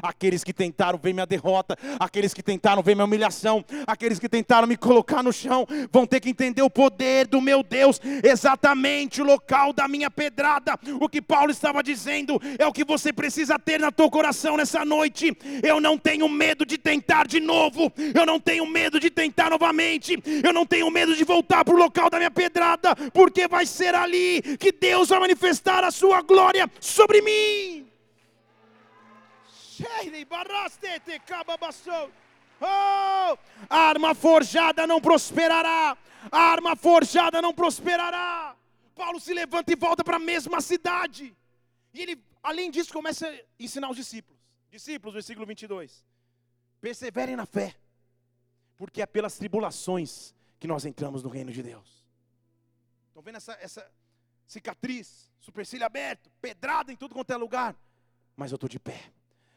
aqueles 0.00 0.44
que 0.44 0.52
tentaram 0.52 0.96
ver 0.98 1.12
minha 1.12 1.26
derrota, 1.26 1.76
aqueles 1.98 2.32
que 2.32 2.44
tentaram 2.44 2.80
ver 2.80 2.94
minha 2.94 3.06
humilhação, 3.06 3.64
aqueles 3.88 4.20
que 4.20 4.28
tentaram 4.28 4.68
me 4.68 4.76
colocar 4.76 5.20
no 5.20 5.32
chão, 5.32 5.66
vão 5.90 6.06
ter 6.06 6.20
que 6.20 6.30
entender 6.30 6.62
o 6.62 6.70
poder 6.70 7.26
do 7.26 7.40
meu 7.40 7.64
Deus, 7.64 8.00
exatamente 8.22 9.20
o 9.20 9.24
local 9.24 9.72
da 9.72 9.88
minha 9.88 10.12
pedrada. 10.12 10.78
O 11.00 11.08
que 11.08 11.20
Paulo 11.20 11.50
estava 11.50 11.82
dizendo 11.82 12.40
é 12.56 12.64
o 12.68 12.72
que 12.72 12.84
você 12.84 13.12
precisa 13.12 13.58
ter 13.58 13.80
na 13.80 13.90
teu 13.90 14.08
coração 14.08 14.56
nessa 14.56 14.84
noite. 14.84 15.36
Eu 15.60 15.80
não 15.80 15.98
tenho 15.98 16.28
medo 16.28 16.64
de 16.64 16.78
tentar 16.78 17.26
de 17.26 17.40
novo, 17.40 17.92
eu 18.14 18.24
não 18.24 18.38
tenho 18.38 18.64
medo 18.64 19.00
de 19.00 19.07
de 19.08 19.14
tentar 19.14 19.50
novamente. 19.50 20.22
Eu 20.44 20.52
não 20.52 20.66
tenho 20.66 20.90
medo 20.90 21.14
de 21.14 21.24
voltar 21.24 21.64
para 21.64 21.74
o 21.74 21.78
local 21.78 22.10
da 22.10 22.18
minha 22.18 22.30
pedrada, 22.30 22.94
porque 23.12 23.48
vai 23.48 23.66
ser 23.66 23.94
ali 23.94 24.42
que 24.58 24.70
Deus 24.72 25.08
vai 25.08 25.20
manifestar 25.20 25.82
a 25.84 25.90
sua 25.90 26.22
glória 26.22 26.70
sobre 26.80 27.20
mim. 27.20 27.88
Oh, 32.60 33.38
arma 33.70 34.14
forjada 34.14 34.86
não 34.86 35.00
prosperará. 35.00 35.96
arma 36.30 36.74
forjada 36.74 37.40
não 37.40 37.54
prosperará. 37.54 38.56
Paulo 38.94 39.20
se 39.20 39.32
levanta 39.32 39.72
e 39.72 39.76
volta 39.76 40.02
para 40.02 40.16
a 40.16 40.20
mesma 40.20 40.60
cidade. 40.60 41.36
E 41.94 42.02
ele, 42.02 42.20
além 42.42 42.70
disso, 42.70 42.92
começa 42.92 43.28
a 43.28 43.34
ensinar 43.58 43.88
os 43.88 43.96
discípulos. 43.96 44.40
Discípulos, 44.70 45.14
versículo 45.14 45.46
22. 45.46 46.04
Perseverem 46.80 47.36
na 47.36 47.46
fé 47.46 47.76
porque 48.78 49.02
é 49.02 49.06
pelas 49.06 49.36
tribulações 49.36 50.32
que 50.58 50.66
nós 50.66 50.86
entramos 50.86 51.22
no 51.22 51.28
reino 51.28 51.52
de 51.52 51.62
Deus. 51.62 52.06
Estão 53.08 53.22
vendo 53.22 53.36
essa, 53.36 53.52
essa 53.60 53.90
cicatriz, 54.46 55.30
supercílio 55.40 55.84
aberto, 55.84 56.30
pedrada 56.40 56.92
em 56.92 56.96
tudo 56.96 57.14
quanto 57.14 57.32
é 57.32 57.36
lugar. 57.36 57.76
Mas 58.36 58.52
eu 58.52 58.54
estou 58.54 58.68
de 58.68 58.78
pé, 58.78 59.12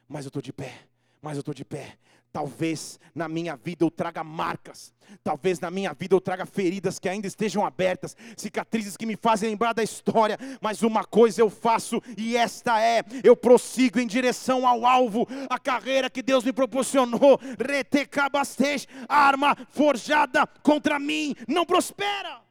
mas 0.10 0.25
eu 0.25 0.29
estou 0.29 0.41
de 0.41 0.51
pé, 0.51 0.88
mas 1.21 1.38
eu 1.38 1.41
estou 1.41 1.53
de 1.53 1.63
pé. 1.63 1.97
Talvez 2.34 2.98
na 3.13 3.28
minha 3.28 3.58
vida 3.58 3.84
eu 3.84 3.91
traga 3.91 4.24
marcas, 4.24 4.94
talvez 5.22 5.60
na 5.60 5.70
minha 5.70 5.94
vida 5.94 6.15
eu 6.15 6.22
traga 6.22 6.46
feridas 6.46 6.98
que 6.98 7.10
ainda 7.10 7.28
estejam 7.28 7.65
abertas, 7.65 8.15
cicatrizes 8.38 8.96
que 8.96 9.06
me 9.06 9.17
fazem 9.17 9.50
lembrar 9.50 9.74
da 9.74 9.84
história, 9.84 10.38
mas 10.62 10.82
uma 10.82 11.04
coisa 11.04 11.41
eu 11.41 11.50
faço 11.50 12.02
e 12.17 12.38
esta 12.38 12.82
é: 12.82 13.04
eu 13.22 13.36
prossigo 13.36 14.00
em 14.00 14.08
direção 14.08 14.65
ao 14.65 14.86
alvo, 14.86 15.28
a 15.50 15.60
carreira 15.60 16.10
que 16.10 16.24
Deus 16.24 16.46
me 16.46 16.54
proporcionou. 16.54 17.38
Retecabastej, 17.60 18.88
arma 19.10 19.54
forjada 19.70 20.48
contra 20.63 20.98
mim 20.98 21.36
não 21.50 21.65
prospera. 21.65 22.41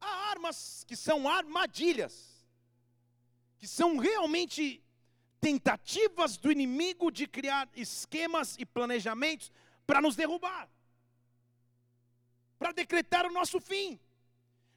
Há 0.00 0.30
armas 0.30 0.82
que 0.86 0.96
são 0.96 1.28
armadilhas, 1.28 2.42
que 3.58 3.66
são 3.66 3.98
realmente 3.98 4.82
tentativas 5.40 6.36
do 6.36 6.50
inimigo 6.50 7.10
de 7.10 7.26
criar 7.26 7.68
esquemas 7.74 8.56
e 8.58 8.66
planejamentos 8.66 9.50
para 9.86 10.00
nos 10.00 10.16
derrubar, 10.16 10.68
para 12.58 12.72
decretar 12.72 13.26
o 13.26 13.32
nosso 13.32 13.60
fim. 13.60 13.98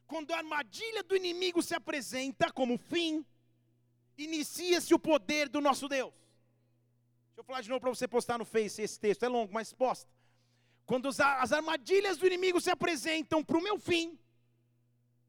Quando 0.08 0.34
a 0.34 0.38
armadilha 0.38 1.04
do 1.04 1.15
inimigo 1.15 1.62
se 1.62 1.74
apresenta 1.74 2.52
como 2.52 2.78
fim, 2.78 3.26
inicia-se 4.17 4.93
o 4.93 5.00
poder 5.00 5.50
do 5.50 5.62
nosso 5.62 5.88
Deus. 5.88 6.13
Deixa 7.28 7.39
eu 7.39 7.43
falar 7.43 7.62
de 7.62 7.69
novo 7.69 7.82
para 7.82 7.89
você 7.89 8.08
postar 8.08 8.38
no 8.38 8.45
Face 8.45 8.82
esse 8.82 9.00
texto, 9.00 9.24
é 9.24 9.28
longo, 9.28 9.54
mas 9.54 9.74
posta. 9.74 10.12
Quando 10.86 11.08
as 11.08 11.52
armadilhas 11.52 12.17
do 12.17 12.28
inimigo 12.28 12.60
se 12.60 12.69
apresentam 12.69 13.43
para 13.43 13.58
o 13.58 13.63
meu 13.63 13.80
fim, 13.80 14.19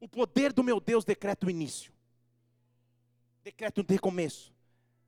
o 0.01 0.09
poder 0.09 0.53
do 0.53 0.65
meu 0.65 0.81
Deus 0.81 1.05
decreta 1.05 1.47
o 1.47 1.51
início, 1.51 1.93
decreta 3.45 3.81
o 3.81 3.85
recomeço 3.89 4.53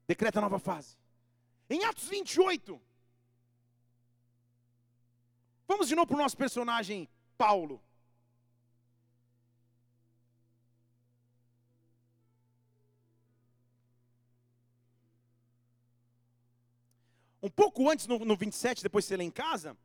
decreta 0.07 0.41
nova 0.41 0.59
fase. 0.59 0.97
Em 1.69 1.85
Atos 1.85 2.09
28, 2.09 2.81
vamos 5.67 5.89
de 5.89 5.95
novo 5.95 6.07
para 6.09 6.17
o 6.17 6.19
nosso 6.19 6.37
personagem 6.37 7.09
Paulo. 7.37 7.83
Um 17.43 17.51
pouco 17.51 17.91
antes, 17.91 18.07
no, 18.07 18.19
no 18.21 18.37
27, 18.37 18.83
depois 18.83 19.05
você 19.05 19.19
lê 19.19 19.25
em 19.25 19.31
casa, 19.31 19.77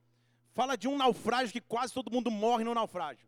fala 0.54 0.78
de 0.78 0.88
um 0.88 0.96
naufrágio 0.96 1.52
que 1.52 1.60
quase 1.60 1.94
todo 1.94 2.10
mundo 2.10 2.32
morre 2.32 2.64
no 2.64 2.74
naufrágio. 2.74 3.28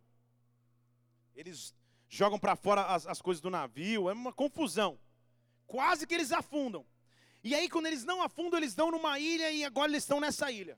Eles 1.36 1.76
jogam 2.08 2.40
para 2.40 2.56
fora 2.56 2.84
as, 2.84 3.06
as 3.06 3.22
coisas 3.22 3.42
do 3.42 3.50
navio, 3.50 4.10
é 4.10 4.14
uma 4.14 4.32
confusão. 4.32 4.98
Quase 5.72 6.06
que 6.06 6.14
eles 6.14 6.34
afundam. 6.34 6.86
E 7.42 7.56
aí, 7.56 7.70
quando 7.70 7.86
eles 7.86 8.04
não 8.04 8.22
afundam, 8.22 8.60
eles 8.60 8.72
estão 8.72 8.92
numa 8.92 9.18
ilha 9.18 9.50
e 9.50 9.64
agora 9.64 9.90
eles 9.90 10.04
estão 10.04 10.20
nessa 10.20 10.52
ilha. 10.52 10.78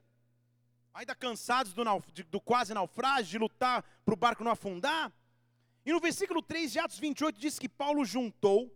Ainda 0.94 1.16
cansados 1.16 1.74
do, 1.74 1.84
do 2.30 2.40
quase 2.40 2.76
naufrágio, 2.76 3.32
de 3.32 3.40
lutar 3.40 3.84
para 4.06 4.14
o 4.14 4.16
barco 4.16 4.44
não 4.44 4.52
afundar. 4.52 5.12
E 5.84 5.92
no 5.92 6.00
versículo 6.00 6.44
3 6.44 6.72
de 6.72 6.78
Atos 6.78 7.00
28 7.00 7.40
diz 7.40 7.58
que 7.58 7.68
Paulo 7.68 8.06
juntou 8.06 8.72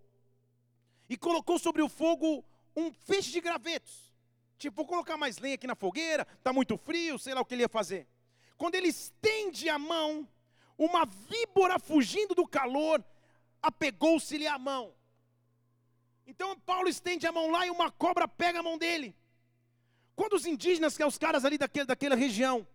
e 1.07 1.15
colocou 1.15 1.59
sobre 1.59 1.83
o 1.83 1.87
fogo 1.87 2.43
um 2.75 2.91
feixe 2.91 3.29
de 3.29 3.39
gravetos. 3.39 4.11
Tipo, 4.57 4.77
vou 4.77 4.87
colocar 4.87 5.17
mais 5.17 5.37
lenha 5.37 5.53
aqui 5.53 5.67
na 5.67 5.75
fogueira, 5.75 6.25
está 6.35 6.51
muito 6.51 6.77
frio, 6.77 7.19
sei 7.19 7.35
lá 7.35 7.41
o 7.41 7.45
que 7.45 7.53
ele 7.53 7.61
ia 7.61 7.69
fazer. 7.69 8.07
Quando 8.57 8.73
ele 8.73 8.87
estende 8.87 9.69
a 9.69 9.77
mão, 9.77 10.27
uma 10.75 11.05
víbora 11.05 11.77
fugindo 11.77 12.33
do 12.33 12.47
calor 12.47 13.05
apegou-se-lhe 13.61 14.47
a 14.47 14.57
mão. 14.57 14.96
Então 16.27 16.59
Paulo 16.59 16.89
estende 16.89 17.25
a 17.25 17.31
mão 17.31 17.49
lá 17.49 17.65
e 17.65 17.71
uma 17.71 17.89
cobra 17.89 18.27
pega 18.27 18.59
a 18.59 18.63
mão 18.63 18.77
dele. 18.77 19.15
Quando 20.15 20.33
os 20.33 20.45
indígenas, 20.45 20.93
que 20.93 20.97
são 20.97 21.07
os 21.07 21.17
caras 21.17 21.45
ali 21.45 21.57
daquele, 21.57 21.85
daquela 21.85 22.15
região, 22.15 22.67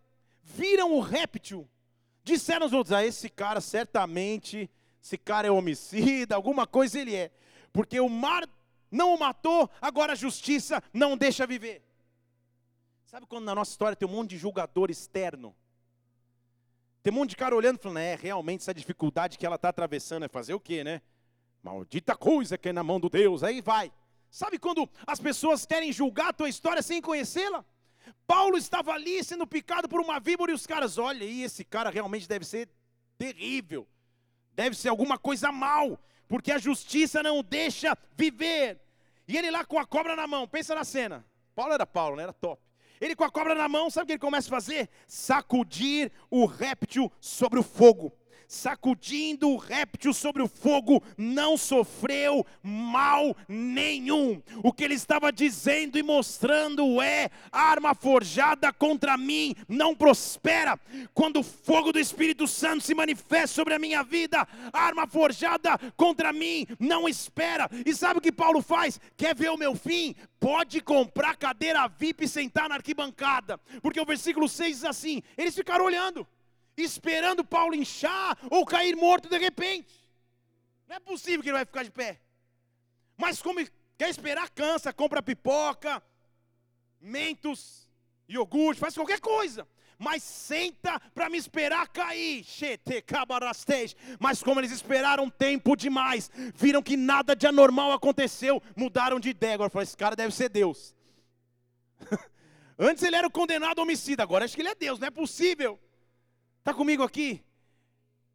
viram 0.43 0.95
o 0.95 1.01
réptil, 1.01 1.69
disseram 2.25 2.63
aos 2.65 2.73
outros: 2.73 2.93
ah, 2.93 3.05
esse 3.05 3.29
cara 3.29 3.61
certamente, 3.61 4.71
esse 5.03 5.19
cara 5.19 5.49
é 5.49 5.51
homicida, 5.51 6.35
alguma 6.35 6.67
coisa 6.67 6.99
ele 6.99 7.15
é. 7.15 7.31
Porque 7.73 8.01
o 8.01 8.09
mar 8.09 8.49
não 8.91 9.15
o 9.15 9.19
matou, 9.19 9.69
agora 9.81 10.13
a 10.13 10.17
justiça 10.17 10.83
não 10.93 11.17
deixa 11.17 11.47
viver. 11.47 11.83
Sabe 13.05 13.27
quando 13.27 13.45
na 13.45 13.55
nossa 13.55 13.71
história 13.71 13.95
tem 13.95 14.09
um 14.09 14.13
monte 14.13 14.31
de 14.31 14.39
julgador 14.39 14.91
externo? 14.91 15.55
Tem 17.03 17.13
um 17.13 17.17
monte 17.17 17.31
de 17.31 17.37
cara 17.37 17.55
olhando 17.55 17.79
e 17.79 17.83
falando, 17.83 17.99
é, 17.99 18.15
realmente 18.15 18.61
essa 18.61 18.73
dificuldade 18.73 19.37
que 19.37 19.45
ela 19.45 19.57
está 19.57 19.69
atravessando 19.69 20.25
é 20.25 20.29
fazer 20.29 20.55
o 20.55 20.61
quê, 20.61 20.85
né? 20.85 21.03
Maldita 21.63 22.17
coisa 22.17 22.59
que 22.59 22.71
é 22.71 22.73
na 22.73 22.83
mão 22.83 22.99
do 22.99 23.09
Deus, 23.09 23.45
aí 23.45 23.61
vai. 23.61 23.93
Sabe 24.29 24.59
quando 24.59 24.89
as 25.07 25.21
pessoas 25.21 25.65
querem 25.65 25.93
julgar 25.93 26.31
a 26.31 26.33
tua 26.33 26.49
história 26.49 26.83
sem 26.83 27.01
conhecê-la? 27.01 27.65
Paulo 28.27 28.57
estava 28.57 28.93
ali 28.93 29.23
sendo 29.23 29.47
picado 29.47 29.89
por 29.89 30.01
uma 30.01 30.19
víbora 30.19 30.51
e 30.51 30.55
os 30.55 30.67
caras, 30.67 30.99
olha 30.99 31.25
aí, 31.25 31.43
esse 31.43 31.65
cara 31.65 31.89
realmente 31.89 32.29
deve 32.29 32.45
ser 32.45 32.69
terrível, 33.17 33.87
deve 34.53 34.77
ser 34.77 34.89
alguma 34.89 35.17
coisa 35.17 35.53
mal, 35.53 36.03
porque 36.27 36.51
a 36.51 36.59
justiça 36.59 37.23
não 37.23 37.43
deixa 37.45 37.97
viver. 38.17 38.81
E 39.29 39.37
ele 39.37 39.51
lá 39.51 39.65
com 39.65 39.79
a 39.79 39.87
cobra 39.87 40.17
na 40.17 40.27
mão, 40.27 40.49
pensa 40.49 40.75
na 40.75 40.83
cena. 40.83 41.25
Paulo 41.55 41.75
era 41.75 41.87
Paulo, 41.87 42.17
né? 42.17 42.25
Era 42.25 42.33
top. 42.33 42.61
Ele 43.01 43.15
com 43.15 43.25
a 43.25 43.31
cobra 43.31 43.55
na 43.55 43.69
mão, 43.69 43.91
sabe 43.91 44.05
o 44.05 44.07
que 44.07 44.13
ele 44.13 44.19
começa 44.19 44.49
a 44.49 44.51
fazer? 44.51 44.89
Sacudir 45.07 46.11
o 46.31 46.45
réptil 46.47 47.13
sobre 47.21 47.61
o 47.61 47.63
fogo 47.63 48.17
sacudindo 48.53 49.49
o 49.49 49.57
réptil 49.57 50.13
sobre 50.13 50.43
o 50.43 50.49
fogo, 50.49 51.03
não 51.17 51.57
sofreu 51.57 52.47
mal 52.63 53.35
nenhum. 53.49 54.43
O 54.63 54.73
que 54.73 54.85
ele 54.85 54.95
estava 54.95 55.33
dizendo 55.33 55.99
e 55.99 56.03
mostrando 56.03 57.01
é: 57.01 57.31
arma 57.51 57.95
forjada 57.95 58.71
contra 58.71 59.17
mim 59.17 59.55
não 59.67 59.97
prospera. 59.97 60.79
Quando 61.15 61.41
o 61.41 61.43
fogo 61.43 61.93
do 61.93 61.99
Espírito 61.99 62.47
Santo 62.47 62.85
se 62.85 62.95
manifesta 62.95 63.55
sobre 63.55 63.73
a 63.73 63.79
minha 63.79 64.03
vida, 64.03 64.47
arma 64.71 65.07
forjada 65.07 65.79
contra 65.97 66.31
mim 66.31 66.67
não 66.79 67.09
espera. 67.09 67.71
E 67.87 67.95
sabe 67.95 68.19
o 68.19 68.23
que 68.23 68.31
Paulo 68.31 68.61
faz? 68.61 69.01
Quer 69.17 69.35
ver 69.35 69.51
o 69.51 69.57
meu 69.57 69.75
fim? 69.75 70.15
Pode 70.39 70.83
comprar 70.83 71.37
cadeira 71.37 71.89
VIP 71.89 72.25
e 72.25 72.29
sentar 72.29 72.69
na 72.69 72.75
arquibancada, 72.75 73.59
porque 73.81 74.01
o 74.01 74.05
versículo 74.05 74.47
6 74.47 74.77
diz 74.77 74.85
assim: 74.85 75.23
eles 75.39 75.55
ficaram 75.55 75.87
olhando 75.87 76.27
esperando 76.77 77.45
Paulo 77.45 77.75
inchar 77.75 78.39
ou 78.51 78.65
cair 78.65 78.97
morto 78.97 79.29
de 79.29 79.39
repente. 79.39 79.93
Não 80.89 80.97
é 80.97 81.01
possível 81.01 81.43
que 81.43 81.49
ele 81.49 81.57
vai 81.57 81.65
ficar 81.65 81.83
de 81.83 81.91
pé. 81.91 82.21
Mas 83.17 83.41
como 83.41 83.61
quer 83.99 84.09
esperar, 84.09 84.51
cansa, 84.51 84.93
compra 84.93 85.23
pipoca, 85.23 86.03
mentos, 87.01 87.89
iogurte, 88.29 88.81
faz 88.81 88.95
qualquer 88.95 89.21
coisa. 89.21 89.69
Mas 89.99 90.23
senta 90.23 90.99
para 91.15 91.29
me 91.29 91.39
esperar 91.39 91.87
cair. 91.89 92.45
Mas 94.19 94.43
como 94.43 94.59
eles 94.59 94.73
esperaram 94.73 95.31
tempo 95.31 95.77
demais, 95.77 96.31
viram 96.55 96.83
que 96.83 96.97
nada 96.97 97.37
de 97.37 97.47
anormal 97.47 97.93
aconteceu, 97.93 98.61
mudaram 98.77 99.21
de 99.21 99.29
ideia. 99.29 99.55
Agora 99.55 99.71
falaram, 99.71 99.85
esse 99.85 99.97
cara 99.97 100.17
deve 100.17 100.35
ser 100.35 100.49
Deus. 100.49 100.95
Antes 102.79 103.05
ele 103.05 103.15
era 103.15 103.27
o 103.27 103.31
condenado 103.31 103.79
homicida, 103.79 104.23
agora 104.23 104.45
acho 104.45 104.57
que 104.57 104.63
ele 104.63 104.71
é 104.71 104.75
Deus, 104.75 104.99
não 104.99 105.07
é 105.07 105.11
possível. 105.11 105.79
Está 106.63 106.73
comigo 106.73 107.03
aqui? 107.03 107.43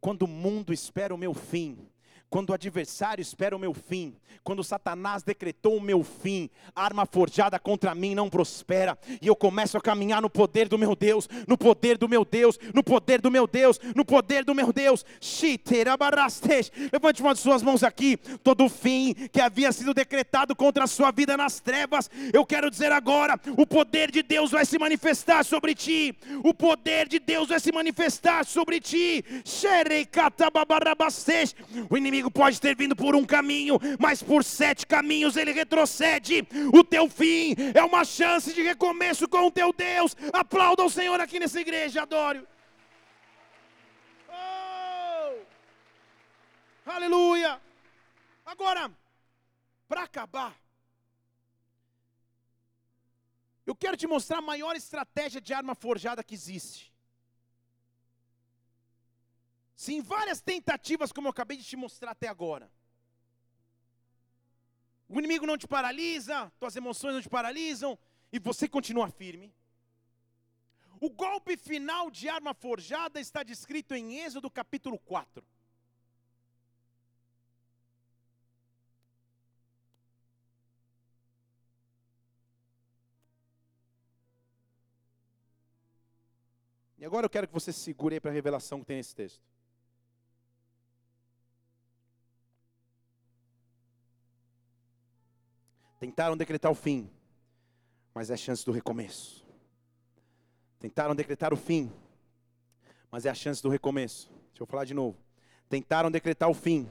Quando 0.01 0.23
o 0.23 0.27
mundo 0.27 0.73
espera 0.73 1.15
o 1.15 1.17
meu 1.17 1.33
fim, 1.33 1.87
quando 2.29 2.49
o 2.49 2.53
adversário 2.53 3.21
espera 3.21 3.55
o 3.55 3.59
meu 3.59 3.73
fim, 3.73 4.15
quando 4.43 4.63
Satanás 4.63 5.23
decretou 5.23 5.77
o 5.77 5.81
meu 5.81 6.03
fim, 6.03 6.49
arma 6.75 7.05
forjada 7.05 7.57
contra 7.59 7.95
mim 7.95 8.15
não 8.15 8.29
prospera, 8.29 8.97
e 9.21 9.27
eu 9.27 9.35
começo 9.35 9.77
a 9.77 9.81
caminhar 9.81 10.21
no 10.21 10.29
poder 10.29 10.67
do 10.67 10.77
meu 10.77 10.95
Deus, 10.95 11.27
no 11.47 11.57
poder 11.57 11.97
do 11.97 12.07
meu 12.07 12.23
Deus, 12.23 12.59
no 12.73 12.83
poder 12.83 13.21
do 13.21 13.31
meu 13.31 13.47
Deus, 13.47 13.79
no 13.95 14.05
poder 14.05 14.43
do 14.43 14.55
meu 14.55 14.73
Deus. 14.73 15.05
Levante 16.91 17.21
uma 17.21 17.33
de 17.33 17.39
suas 17.39 17.63
mãos 17.63 17.83
aqui, 17.83 18.17
todo 18.43 18.69
fim 18.69 19.13
que 19.31 19.41
havia 19.41 19.71
sido 19.71 19.93
decretado 19.93 20.55
contra 20.55 20.83
a 20.83 20.87
sua 20.87 21.11
vida 21.11 21.35
nas 21.37 21.59
trevas, 21.59 22.09
eu 22.33 22.45
quero 22.45 22.69
dizer 22.69 22.91
agora: 22.91 23.39
o 23.57 23.65
poder 23.65 24.11
de 24.11 24.21
Deus 24.21 24.51
vai 24.51 24.65
se 24.65 24.77
manifestar 24.77 25.43
sobre 25.43 25.73
ti, 25.73 26.15
o 26.43 26.53
poder 26.53 27.07
de 27.07 27.19
Deus 27.19 27.49
vai 27.49 27.59
se 27.59 27.71
manifestar 27.71 28.45
sobre 28.45 28.79
ti. 28.79 29.23
O 31.89 31.97
inimigo 31.97 32.16
inimigo 32.17 32.31
pode 32.31 32.59
ter 32.59 32.75
vindo 32.75 32.95
por 32.95 33.15
um 33.15 33.25
caminho, 33.25 33.79
mas 33.99 34.23
por 34.23 34.43
sete 34.43 34.85
caminhos 34.85 35.37
ele 35.37 35.51
retrocede. 35.51 36.47
O 36.73 36.83
teu 36.83 37.09
fim 37.09 37.55
é 37.73 37.83
uma 37.83 38.03
chance 38.03 38.53
de 38.53 38.61
recomeço 38.61 39.27
com 39.27 39.47
o 39.47 39.51
teu 39.51 39.71
Deus. 39.71 40.15
Aplauda 40.33 40.83
o 40.83 40.89
Senhor 40.89 41.19
aqui 41.19 41.39
nessa 41.39 41.61
igreja, 41.61 42.01
adoro. 42.01 42.47
Oh! 44.29 45.45
Aleluia! 46.85 47.61
Agora, 48.45 48.91
para 49.87 50.03
acabar, 50.03 50.55
eu 53.65 53.75
quero 53.75 53.97
te 53.97 54.07
mostrar 54.07 54.37
a 54.37 54.41
maior 54.41 54.75
estratégia 54.75 55.41
de 55.41 55.53
arma 55.53 55.75
forjada 55.75 56.23
que 56.23 56.33
existe. 56.33 56.91
Se 59.77 59.93
em 59.93 60.01
várias 60.01 60.41
tentativas, 60.41 61.11
como 61.11 61.27
eu 61.27 61.29
acabei 61.29 61.55
de 61.55 61.63
te 61.63 61.75
mostrar 61.75 62.09
até 62.09 62.27
agora, 62.27 62.67
o 65.07 65.19
inimigo 65.19 65.45
não 65.45 65.55
te 65.55 65.67
paralisa, 65.67 66.51
tuas 66.59 66.75
emoções 66.75 67.13
não 67.13 67.21
te 67.21 67.29
paralisam 67.29 67.97
e 68.33 68.39
você 68.39 68.67
continua 68.67 69.07
firme. 69.11 69.53
O 70.99 71.11
golpe 71.11 71.55
final 71.55 72.09
de 72.09 72.27
arma 72.27 72.55
forjada 72.55 73.19
está 73.19 73.43
descrito 73.43 73.93
em 73.93 74.17
Êxodo 74.17 74.49
capítulo 74.49 74.97
4. 74.97 75.45
E 86.97 87.05
agora 87.05 87.27
eu 87.27 87.29
quero 87.29 87.47
que 87.47 87.53
você 87.53 87.71
segure 87.71 88.19
para 88.19 88.31
a 88.31 88.33
revelação 88.33 88.79
que 88.79 88.87
tem 88.87 88.97
nesse 88.97 89.13
texto. 89.13 89.56
Tentaram 95.99 96.37
decretar 96.37 96.71
o 96.71 96.75
fim, 96.75 97.09
mas 98.13 98.29
é 98.29 98.33
a 98.35 98.37
chance 98.37 98.63
do 98.63 98.71
recomeço. 98.71 99.45
Tentaram 100.79 101.15
decretar 101.15 101.53
o 101.53 101.57
fim, 101.57 101.91
mas 103.11 103.25
é 103.25 103.29
a 103.29 103.33
chance 103.33 103.61
do 103.63 103.69
recomeço. 103.69 104.27
Deixa 104.49 104.61
eu 104.61 104.67
falar 104.67 104.85
de 104.85 104.93
novo. 104.93 105.17
Tentaram 105.67 106.11
decretar 106.11 106.49
o 106.49 106.53
fim, 106.53 106.89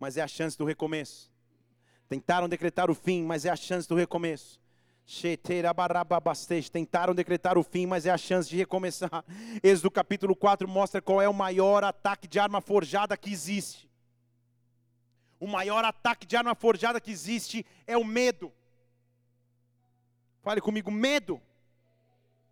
mas 0.00 0.16
é 0.16 0.22
a 0.22 0.28
chance 0.28 0.58
do 0.58 0.64
recomeço. 0.64 1.30
Tentaram 2.08 2.48
decretar 2.48 2.90
o 2.90 2.94
fim, 2.94 3.22
mas 3.22 3.44
é 3.44 3.50
a 3.50 3.56
chance 3.56 3.88
do 3.88 3.94
recomeço. 3.94 4.60
Tentaram 6.72 7.14
decretar 7.14 7.56
o 7.56 7.62
fim, 7.62 7.86
mas 7.86 8.06
é 8.06 8.10
a 8.10 8.18
chance 8.18 8.48
de 8.48 8.56
recomeçar. 8.56 9.24
Êxodo 9.62 9.90
capítulo 9.90 10.34
4 10.34 10.68
mostra 10.68 11.00
qual 11.00 11.22
é 11.22 11.28
o 11.28 11.34
maior 11.34 11.84
ataque 11.84 12.26
de 12.26 12.38
arma 12.38 12.60
forjada 12.60 13.16
que 13.16 13.30
existe 13.30 13.89
o 15.40 15.46
maior 15.46 15.84
ataque 15.84 16.26
de 16.26 16.36
arma 16.36 16.54
forjada 16.54 17.00
que 17.00 17.10
existe 17.10 17.64
é 17.86 17.96
o 17.96 18.04
medo. 18.04 18.52
Fale 20.42 20.60
comigo, 20.60 20.90
medo. 20.90 21.40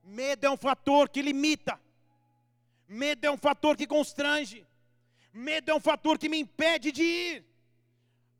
Medo 0.03 0.47
é 0.47 0.51
um 0.51 0.57
fator 0.57 1.11
que 1.11 1.21
limita. 1.21 1.79
Medo 2.89 3.27
é 3.27 3.31
um 3.31 3.37
fator 3.37 3.77
que 3.77 3.87
constrange. 3.87 4.67
Medo 5.33 5.71
é 5.71 5.75
um 5.75 5.81
fator 5.81 6.19
que 6.19 6.31
me 6.31 6.39
impede 6.39 6.91
de 6.91 7.03
ir. 7.03 7.45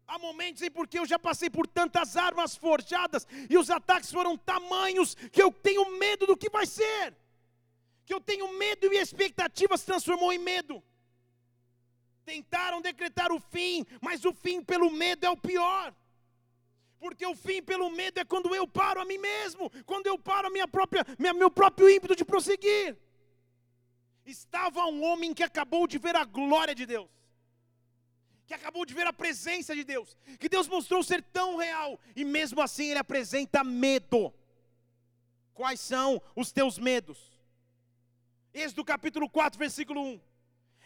Há 0.07 0.19
momentos 0.19 0.63
em 0.63 0.71
porque 0.71 0.99
eu 0.99 1.05
já 1.05 1.19
passei 1.19 1.51
por 1.51 1.67
tantas 1.67 2.17
armas 2.17 2.57
forjadas 2.57 3.27
e 3.51 3.59
os 3.59 3.69
ataques 3.69 4.11
foram 4.11 4.39
tamanhos 4.39 5.15
que 5.15 5.43
eu 5.43 5.53
tenho 5.53 5.99
medo 5.99 6.27
do 6.27 6.35
que 6.35 6.49
vai 6.49 6.65
ser. 6.65 7.15
Que 8.07 8.15
eu 8.15 8.21
tenho 8.21 8.57
medo 8.57 8.91
e 8.91 8.97
a 8.97 9.03
expectativa 9.03 9.77
se 9.77 9.85
transformou 9.85 10.33
em 10.33 10.39
medo. 10.39 10.83
Tentaram 12.29 12.83
decretar 12.83 13.33
o 13.33 13.41
fim, 13.41 13.87
mas 14.03 14.23
o 14.27 14.35
fim 14.35 14.63
pelo 14.63 14.91
medo 14.91 15.25
é 15.25 15.31
o 15.31 15.37
pior. 15.37 15.95
Porque 17.01 17.25
o 17.25 17.35
fim 17.35 17.63
pelo 17.63 17.89
medo 17.89 18.21
é 18.21 18.25
quando 18.33 18.55
eu 18.55 18.67
paro 18.69 19.01
a 19.01 19.05
mim 19.11 19.17
mesmo, 19.17 19.71
quando 19.87 20.09
eu 20.09 20.19
paro 20.19 20.49
a 20.49 20.51
minha 20.51 20.69
própria, 20.69 21.07
minha, 21.19 21.33
meu 21.33 21.51
próprio 21.51 21.89
ímpeto 21.89 22.15
de 22.15 22.27
prosseguir. 22.27 22.99
Estava 24.27 24.85
um 24.85 25.03
homem 25.03 25.33
que 25.33 25.43
acabou 25.43 25.87
de 25.87 25.97
ver 25.97 26.17
a 26.17 26.25
glória 26.27 26.75
de 26.75 26.85
Deus, 26.85 27.09
que 28.47 28.53
acabou 28.53 28.85
de 28.85 28.93
ver 28.93 29.07
a 29.07 29.13
presença 29.13 29.75
de 29.75 29.83
Deus, 29.83 30.15
que 30.39 30.51
Deus 30.51 30.69
mostrou 30.69 31.03
ser 31.03 31.23
tão 31.23 31.57
real, 31.57 31.99
e 32.15 32.27
mesmo 32.27 32.61
assim 32.61 32.91
ele 32.91 32.99
apresenta 32.99 33.65
medo. 33.65 34.35
Quais 35.55 35.81
são 35.81 36.21
os 36.37 36.53
teus 36.53 36.79
medos? 36.79 37.19
Êxodo 38.53 38.85
capítulo 38.85 39.31
4, 39.31 39.59
versículo 39.59 40.03
1. 40.03 40.28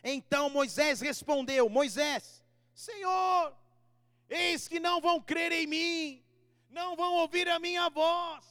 Então 0.02 0.50
Moisés 0.50 1.00
respondeu: 1.00 1.68
Moisés, 1.68 2.42
Senhor, 2.74 3.56
eis 4.28 4.66
que 4.66 4.80
não 4.80 5.00
vão 5.00 5.20
crer 5.20 5.52
em 5.52 5.66
mim, 5.66 6.24
não 6.68 6.96
vão 6.96 7.14
ouvir 7.14 7.48
a 7.48 7.58
minha 7.58 7.88
voz, 7.88 8.44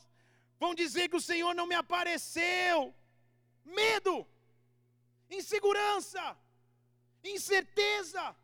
vão 0.59 0.73
dizer 0.73 1.09
que 1.09 1.15
o 1.15 1.21
Senhor 1.21 1.53
não 1.53 1.67
me 1.67 1.75
apareceu. 1.75 2.93
Medo, 3.65 4.27
insegurança, 5.29 6.37
incerteza 7.23 8.35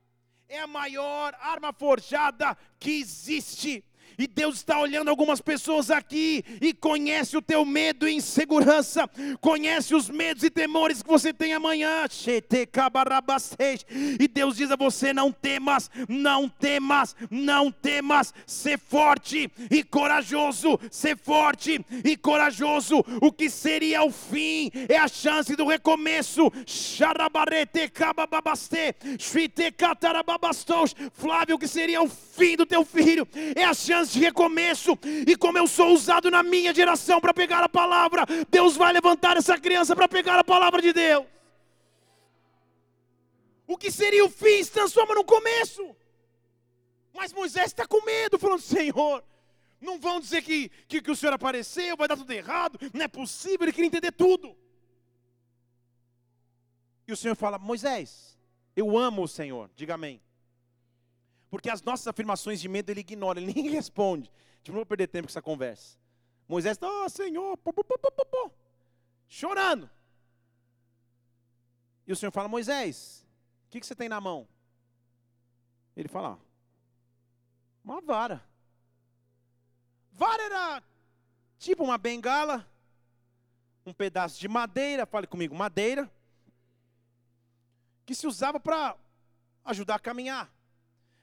é 0.49 0.59
a 0.59 0.67
maior 0.67 1.35
arma 1.39 1.73
forjada 1.73 2.57
que 2.79 2.91
existe. 2.91 3.83
E 4.17 4.25
Deus 4.25 4.55
está 4.55 4.79
olhando 4.79 5.09
algumas 5.09 5.39
pessoas 5.39 5.91
aqui 5.91 6.43
e 6.59 6.73
conhece 6.73 7.37
o 7.37 7.41
teu 7.41 7.63
medo 7.63 8.07
e 8.07 8.15
insegurança, 8.15 9.07
conhece 9.39 9.93
os 9.93 10.09
medos 10.09 10.43
e 10.43 10.49
temores 10.49 11.03
que 11.03 11.09
você 11.09 11.31
tem 11.31 11.53
amanhã. 11.53 12.05
E 14.19 14.27
Deus 14.27 14.57
diz 14.57 14.71
a 14.71 14.75
você: 14.75 15.13
não 15.13 15.31
temas, 15.31 15.91
não 16.09 16.49
temas, 16.49 17.15
não 17.29 17.71
temas, 17.71 18.33
ser 18.45 18.79
forte 18.79 19.51
e 19.69 19.83
corajoso, 19.83 20.79
ser 20.89 21.15
forte 21.15 21.79
e 22.03 22.17
corajoso. 22.17 23.03
O 23.21 23.31
que 23.31 23.51
seria 23.51 24.03
o 24.03 24.11
fim 24.11 24.71
é 24.89 24.97
a 24.97 25.07
chance 25.07 25.55
do 25.55 25.67
recomeço. 25.67 26.51
Flávio, 31.13 31.55
o 31.55 31.59
que 31.59 31.67
seria 31.67 32.01
o 32.01 32.09
fim 32.09 32.55
do 32.55 32.65
teu 32.65 32.83
filho 32.83 33.27
é 33.55 33.63
a 33.63 33.73
chance 33.73 34.06
de 34.11 34.19
recomeço. 34.19 34.97
E 35.27 35.35
como 35.35 35.57
eu 35.57 35.67
sou 35.67 35.93
usado 35.93 36.29
na 36.29 36.43
minha 36.43 36.73
geração 36.73 37.19
para 37.19 37.33
pegar 37.33 37.63
a 37.63 37.69
palavra, 37.69 38.25
Deus 38.49 38.75
vai 38.75 38.93
levantar 38.93 39.37
essa 39.37 39.57
criança 39.59 39.95
para 39.95 40.07
pegar 40.07 40.39
a 40.39 40.43
palavra 40.43 40.81
de 40.81 40.93
Deus. 40.93 41.25
O 43.67 43.77
que 43.77 43.91
seria 43.91 44.23
o 44.23 44.29
fim 44.29 44.63
se 44.63 44.71
transforma 44.71 45.13
no 45.13 45.25
começo. 45.25 45.95
Mas 47.13 47.33
Moisés 47.33 47.67
está 47.67 47.85
com 47.85 48.05
medo, 48.05 48.39
falando: 48.39 48.61
Senhor, 48.61 49.23
não 49.81 49.99
vão 49.99 50.19
dizer 50.19 50.41
que, 50.41 50.69
que, 50.87 51.01
que 51.01 51.11
o 51.11 51.15
Senhor 51.15 51.33
apareceu, 51.33 51.97
vai 51.97 52.07
dar 52.07 52.15
tudo 52.15 52.31
errado, 52.31 52.79
não 52.93 53.03
é 53.03 53.07
possível, 53.07 53.63
ele 53.63 53.73
queria 53.73 53.87
entender 53.87 54.11
tudo. 54.11 54.55
E 57.07 57.11
o 57.11 57.17
Senhor 57.17 57.35
fala: 57.35 57.57
Moisés, 57.57 58.37
eu 58.75 58.97
amo 58.97 59.23
o 59.23 59.27
Senhor, 59.27 59.69
diga 59.75 59.95
amém. 59.95 60.21
Porque 61.49 61.69
as 61.69 61.81
nossas 61.81 62.07
afirmações 62.07 62.59
de 62.59 62.67
medo 62.67 62.89
ele 62.89 63.01
ignora, 63.01 63.39
ele 63.39 63.53
nem 63.53 63.69
responde. 63.69 64.31
Tipo, 64.61 64.73
não 64.73 64.79
vou 64.79 64.85
perder 64.85 65.07
tempo 65.07 65.27
com 65.27 65.31
essa 65.31 65.41
conversa. 65.41 65.97
Moisés 66.47 66.77
está, 66.77 66.87
oh, 66.87 67.09
Senhor, 67.09 67.57
pô, 67.57 67.73
pô, 67.73 67.83
pô, 67.83 68.51
chorando. 69.27 69.89
E 72.05 72.11
o 72.11 72.15
Senhor 72.15 72.31
fala, 72.31 72.47
Moisés, 72.47 73.25
o 73.65 73.69
que, 73.69 73.79
que 73.81 73.85
você 73.85 73.95
tem 73.95 74.07
na 74.07 74.21
mão? 74.21 74.47
Ele 75.95 76.07
fala, 76.07 76.33
ah, 76.33 76.45
uma 77.83 77.99
vara. 78.01 78.41
Vara 80.11 80.43
era 80.43 80.83
tipo 81.57 81.83
uma 81.83 81.97
bengala, 81.97 82.65
um 83.85 83.93
pedaço 83.93 84.39
de 84.39 84.47
madeira, 84.47 85.05
fale 85.05 85.27
comigo, 85.27 85.55
madeira, 85.55 86.09
que 88.05 88.15
se 88.15 88.25
usava 88.25 88.59
para 88.59 88.95
ajudar 89.65 89.95
a 89.95 89.99
caminhar. 89.99 90.51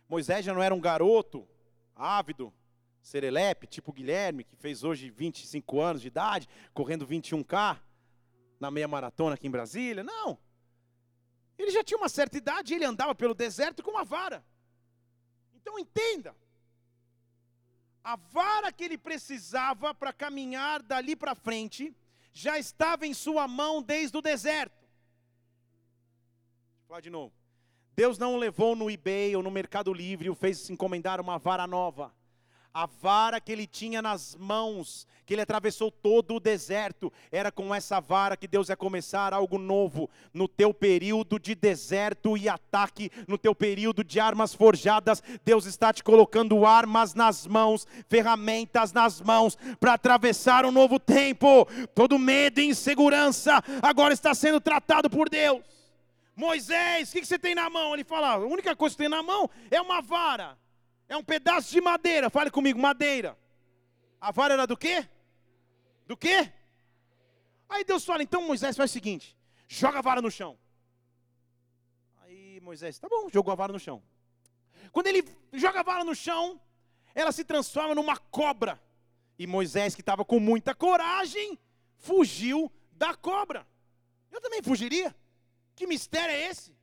Moisés 0.09 0.45
já 0.45 0.53
não 0.53 0.63
era 0.63 0.75
um 0.75 0.81
garoto 0.81 1.49
ávido, 1.95 2.53
serelepe, 3.01 3.67
tipo 3.67 3.93
Guilherme, 3.93 4.45
que 4.45 4.57
fez 4.57 4.83
hoje 4.83 5.11
25 5.11 5.81
anos 5.81 6.03
de 6.03 6.09
idade, 6.09 6.49
correndo 6.73 7.07
21K 7.07 7.81
na 8.59 8.71
meia 8.71 8.89
maratona 8.89 9.35
aqui 9.35 9.47
em 9.47 9.51
Brasília. 9.51 10.03
Não. 10.03 10.39
Ele 11.59 11.71
já 11.71 11.85
tinha 11.85 11.99
uma 11.99 12.09
certa 12.09 12.37
idade 12.37 12.73
e 12.73 12.77
ele 12.77 12.85
andava 12.85 13.15
pelo 13.15 13.35
deserto 13.35 13.83
com 13.83 13.91
uma 13.91 14.05
vara. 14.05 14.45
Então 15.55 15.79
entenda. 15.79 16.35
A 18.03 18.17
vara 18.17 18.73
que 18.73 18.85
ele 18.85 18.99
precisava 18.99 19.95
para 19.95 20.13
caminhar 20.13 20.83
dali 20.83 21.17
para 21.17 21.35
frente 21.35 21.97
já 22.33 22.59
estava 22.59 23.07
em 23.07 23.15
sua 23.15 23.47
mão 23.47 23.81
desde 23.81 24.17
o 24.17 24.21
deserto. 24.21 24.85
Vou 26.81 26.89
falar 26.89 27.01
de 27.01 27.11
novo. 27.11 27.33
Deus 27.97 28.19
não 28.19 28.35
o 28.35 28.39
levou 28.39 28.75
no 28.75 28.91
eBay 28.91 29.37
ou 29.37 29.43
no 29.43 29.51
Mercado 29.51 29.93
Livre 29.93 30.27
e 30.27 30.31
o 30.31 30.35
fez 30.35 30.69
encomendar 30.69 31.21
uma 31.21 31.39
vara 31.39 31.67
nova. 31.67 32.13
A 32.77 32.87
vara 32.87 33.41
que 33.41 33.53
ele 33.53 33.69
tinha 33.69 34.03
nas 34.03 34.35
mãos, 34.35 35.07
que 35.25 35.33
ele 35.33 35.43
atravessou 35.43 35.93
todo 35.93 36.35
o 36.35 36.41
deserto, 36.41 37.13
era 37.31 37.53
com 37.53 37.73
essa 37.73 38.01
vara 38.01 38.37
que 38.37 38.49
Deus 38.49 38.69
ia 38.69 38.77
começar 38.77 39.33
algo 39.33 39.59
novo 39.59 40.11
no 40.33 40.49
teu 40.49 40.75
período 40.75 41.39
de 41.39 41.55
deserto 41.55 42.37
e 42.37 42.49
ataque, 42.49 43.13
no 43.29 43.39
teu 43.39 43.55
período 43.55 44.03
de 44.03 44.19
armas 44.19 44.53
forjadas. 44.53 45.23
Deus 45.45 45.67
está 45.67 45.93
te 45.93 46.03
colocando 46.03 46.67
armas 46.67 47.15
nas 47.15 47.47
mãos, 47.47 47.87
ferramentas 48.09 48.93
nas 48.93 49.21
mãos 49.21 49.57
para 49.79 49.93
atravessar 49.93 50.67
um 50.67 50.73
novo 50.73 50.99
tempo. 50.99 51.69
Todo 51.95 52.19
medo 52.19 52.61
e 52.61 52.67
insegurança 52.67 53.63
agora 53.81 54.13
está 54.13 54.35
sendo 54.35 54.61
tratado 54.61 55.09
por 55.09 55.31
Deus. 55.31 55.74
Moisés, 56.37 57.11
o 57.11 57.13
que, 57.13 57.25
você 57.25 57.39
tem 57.39 57.55
na 57.55 57.71
mão? 57.71 57.95
Ele 57.95 58.05
fala: 58.05 58.33
a 58.33 58.39
única 58.39 58.75
coisa 58.75 58.95
que 58.95 59.03
tem 59.03 59.09
na 59.09 59.23
mão 59.23 59.49
é 59.71 59.81
uma 59.81 60.03
vara, 60.03 60.59
é 61.09 61.17
um 61.17 61.23
pedaço 61.23 61.71
de 61.71 61.81
madeira. 61.81 62.29
Fale 62.29 62.51
comigo, 62.51 62.79
madeira. 62.79 63.39
A 64.21 64.33
vara 64.33 64.55
era 64.55 64.67
do 64.67 64.77
quê? 64.77 65.09
Do 66.07 66.17
quê? 66.17 66.53
Aí 67.69 67.85
Deus 67.85 68.05
fala: 68.05 68.23
então 68.23 68.43
Moisés 68.43 68.77
faz 68.77 68.91
o 68.91 68.93
seguinte: 68.93 69.37
joga 69.69 69.99
a 70.01 70.03
vara 70.03 70.21
no 70.21 70.31
chão. 70.31 70.59
Aí 72.23 72.61
Moisés, 72.61 72.99
tá 72.99 73.09
bom, 73.09 73.29
jogou 73.29 73.53
a 73.53 73.57
vara 73.57 73.73
no 73.73 73.79
chão. 73.79 74.03
Quando 74.91 75.07
ele 75.07 75.25
joga 75.53 75.81
a 75.81 75.83
vara 75.83 76.05
no 76.05 76.15
chão, 76.15 76.61
ela 77.15 77.31
se 77.33 77.45
transforma 77.45 77.95
numa 77.95 78.17
cobra. 78.17 78.81
E 79.39 79.47
Moisés, 79.47 79.95
que 79.95 80.01
estava 80.01 80.25
com 80.25 80.39
muita 80.39 80.75
coragem, 80.75 81.59
fugiu 81.97 82.71
da 82.93 83.15
cobra. 83.15 83.67
Eu 84.31 84.41
também 84.41 84.63
fugiria. 84.63 85.15
Que 85.77 85.87
mistério 85.87 86.33
é 86.35 86.49
esse? 86.49 86.75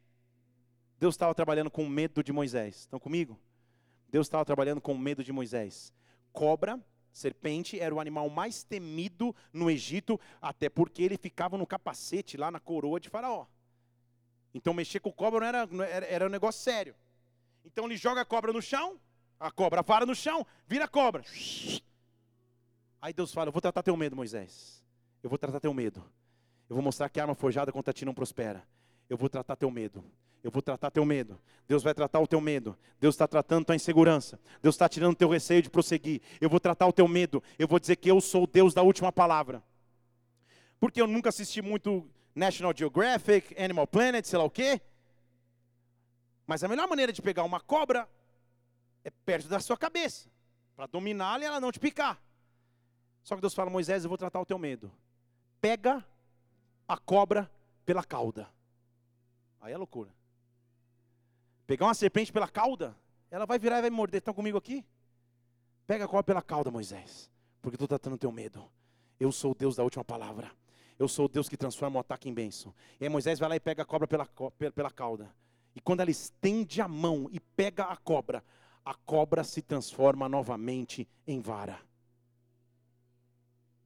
Deus 1.00 1.16
estava 1.16 1.34
trabalhando 1.34 1.72
com 1.72 1.88
medo 1.88 2.24
de 2.24 2.32
Moisés. 2.32 2.82
Estão 2.82 3.00
comigo? 3.00 3.40
Deus 4.10 4.28
estava 4.28 4.46
trabalhando 4.46 4.82
com 4.82 4.96
medo 4.98 5.24
de 5.24 5.32
Moisés. 5.32 5.94
Cobra, 6.34 6.80
serpente, 7.14 7.80
era 7.80 7.96
o 7.96 8.00
animal 8.00 8.30
mais 8.30 8.64
temido 8.64 9.36
no 9.54 9.72
Egito, 9.72 10.20
até 10.42 10.70
porque 10.70 11.02
ele 11.02 11.18
ficava 11.18 11.58
no 11.58 11.66
capacete, 11.66 12.38
lá 12.38 12.52
na 12.52 12.60
coroa 12.60 13.00
de 13.00 13.10
Faraó. 13.10 13.48
Então 14.54 14.74
mexer 14.74 15.00
com 15.00 15.12
cobra 15.12 15.40
não 15.40 15.48
era, 15.48 15.66
não 15.68 15.84
era, 15.84 16.06
era 16.06 16.26
um 16.28 16.30
negócio 16.30 16.62
sério. 16.62 16.94
Então 17.64 17.86
ele 17.86 17.96
joga 17.96 18.22
a 18.22 18.26
cobra 18.26 18.52
no 18.52 18.62
chão, 18.62 19.00
a 19.40 19.50
cobra 19.50 19.82
vara 19.82 20.06
no 20.06 20.14
chão, 20.14 20.46
vira 20.68 20.88
cobra. 20.88 21.24
Aí 23.02 23.14
Deus 23.14 23.34
fala: 23.34 23.48
Eu 23.48 23.54
vou 23.54 23.62
tratar 23.62 23.82
teu 23.82 23.96
medo, 23.96 24.16
Moisés. 24.16 24.84
Eu 25.24 25.30
vou 25.30 25.40
tratar 25.40 25.60
teu 25.62 25.74
medo. 25.74 26.04
Eu 26.70 26.76
vou 26.76 26.84
mostrar 26.84 27.10
que 27.10 27.20
a 27.20 27.24
arma 27.24 27.34
forjada 27.34 27.72
contra 27.72 27.94
ti 27.94 28.04
não 28.04 28.14
prospera 28.14 28.68
eu 29.12 29.18
vou 29.18 29.28
tratar 29.28 29.58
teu 29.58 29.70
medo. 29.70 30.02
Eu 30.42 30.50
vou 30.50 30.62
tratar 30.62 30.90
teu 30.90 31.04
medo. 31.04 31.38
Deus 31.68 31.84
vai 31.84 31.94
tratar 31.94 32.22
o 32.22 32.26
teu 32.26 32.40
medo. 32.40 32.78
Deus 32.98 33.14
está 33.14 33.28
tratando 33.28 33.66
tua 33.66 33.76
insegurança. 33.76 34.40
Deus 34.62 34.74
está 34.74 34.88
tirando 34.88 35.18
teu 35.18 35.28
receio 35.28 35.62
de 35.62 35.70
prosseguir. 35.70 36.22
Eu 36.40 36.50
vou 36.50 36.62
tratar 36.62 36.88
o 36.88 36.94
teu 36.94 37.06
medo. 37.10 37.44
Eu 37.60 37.68
vou 37.68 37.78
dizer 37.78 37.98
que 37.98 38.10
eu 38.10 38.22
sou 38.22 38.46
o 38.46 38.48
Deus 38.48 38.74
da 38.74 38.82
última 38.82 39.12
palavra. 39.12 39.62
Porque 40.80 41.02
eu 41.02 41.08
nunca 41.08 41.28
assisti 41.28 41.62
muito 41.62 42.10
National 42.34 42.74
Geographic, 42.74 43.54
Animal 43.62 43.86
Planet, 43.86 44.24
sei 44.24 44.40
lá 44.40 44.46
o 44.46 44.50
quê. 44.50 44.80
Mas 46.48 46.64
a 46.64 46.70
melhor 46.70 46.88
maneira 46.88 47.12
de 47.12 47.22
pegar 47.22 47.44
uma 47.44 47.60
cobra 47.60 48.08
é 49.04 49.12
perto 49.26 49.50
da 49.50 49.60
sua 49.60 49.76
cabeça. 49.76 50.30
Para 50.74 50.88
dominá-la 50.88 51.44
e 51.44 51.48
ela 51.48 51.60
não 51.60 51.70
te 51.74 51.82
picar. 51.82 52.18
Só 53.26 53.36
que 53.36 53.42
Deus 53.42 53.54
fala, 53.54 53.70
Moisés, 53.70 54.06
eu 54.06 54.10
vou 54.10 54.18
tratar 54.18 54.40
o 54.40 54.46
teu 54.46 54.58
medo. 54.58 54.90
Pega 55.60 56.02
a 56.88 56.98
cobra 56.98 57.52
pela 57.86 58.06
cauda. 58.06 58.48
Aí 59.62 59.72
é 59.72 59.78
loucura. 59.78 60.10
Pegar 61.68 61.86
uma 61.86 61.94
serpente 61.94 62.34
pela 62.34 62.48
cauda, 62.48 62.98
ela 63.30 63.46
vai 63.46 63.60
virar 63.60 63.78
e 63.78 63.82
vai 63.82 63.90
morder. 63.90 64.20
Estão 64.20 64.34
comigo 64.34 64.58
aqui? 64.58 64.84
Pega 65.86 66.06
a 66.06 66.08
cobra 66.08 66.24
pela 66.24 66.42
cauda, 66.42 66.72
Moisés, 66.72 67.30
porque 67.62 67.76
estou 67.76 67.88
tratando 67.88 68.14
o 68.14 68.18
teu 68.18 68.32
medo. 68.32 68.70
Eu 69.20 69.32
sou 69.32 69.52
o 69.52 69.56
Deus 69.56 69.76
da 69.76 69.84
última 69.84 70.04
palavra. 70.04 70.52
Eu 70.98 71.08
sou 71.08 71.26
o 71.26 71.30
Deus 71.30 71.48
que 71.48 71.56
transforma 71.56 71.98
o 71.98 72.00
ataque 72.00 72.28
em 72.28 72.34
bênção. 72.34 72.74
E 73.00 73.06
aí 73.06 73.10
Moisés 73.10 73.40
vai 73.40 73.50
lá 73.50 73.56
e 73.56 73.60
pega 73.60 73.84
a 73.84 73.86
cobra 73.86 74.08
pela, 74.08 74.26
pela 74.74 74.92
cauda. 74.92 75.34
E 75.76 75.80
quando 75.80 76.02
ela 76.02 76.12
estende 76.12 76.82
a 76.82 76.88
mão 76.88 77.30
e 77.32 77.40
pega 77.40 77.86
a 77.86 77.96
cobra, 77.96 78.44
a 78.84 78.94
cobra 78.94 79.44
se 79.44 79.62
transforma 79.62 80.28
novamente 80.28 81.08
em 81.26 81.40
vara. 81.40 81.80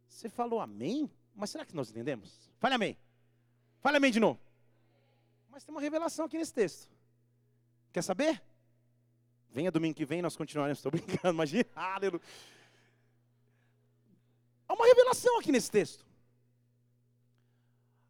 Você 0.08 0.30
falou 0.30 0.60
amém? 0.60 1.10
Mas 1.36 1.50
será 1.50 1.66
que 1.66 1.76
nós 1.76 1.90
entendemos? 1.90 2.50
Fale 2.60 2.76
amém. 2.76 2.98
Fale 3.82 3.98
amém 3.98 4.12
de 4.12 4.20
novo. 4.20 4.40
Mas 5.56 5.64
tem 5.64 5.74
uma 5.74 5.80
revelação 5.80 6.26
aqui 6.26 6.38
nesse 6.38 6.54
texto. 6.54 6.90
Quer 7.94 8.02
saber? 8.02 8.44
Venha 9.50 9.72
domingo 9.72 9.96
que 9.96 10.04
vem, 10.04 10.22
nós 10.22 10.36
continuaremos. 10.36 10.80
Estou 10.80 10.92
brincando, 10.92 11.34
imagina. 11.34 11.70
Aleluia. 11.74 12.22
Há 14.68 14.74
uma 14.74 14.86
revelação 14.86 15.40
aqui 15.40 15.54
nesse 15.54 15.72
texto. 15.72 16.06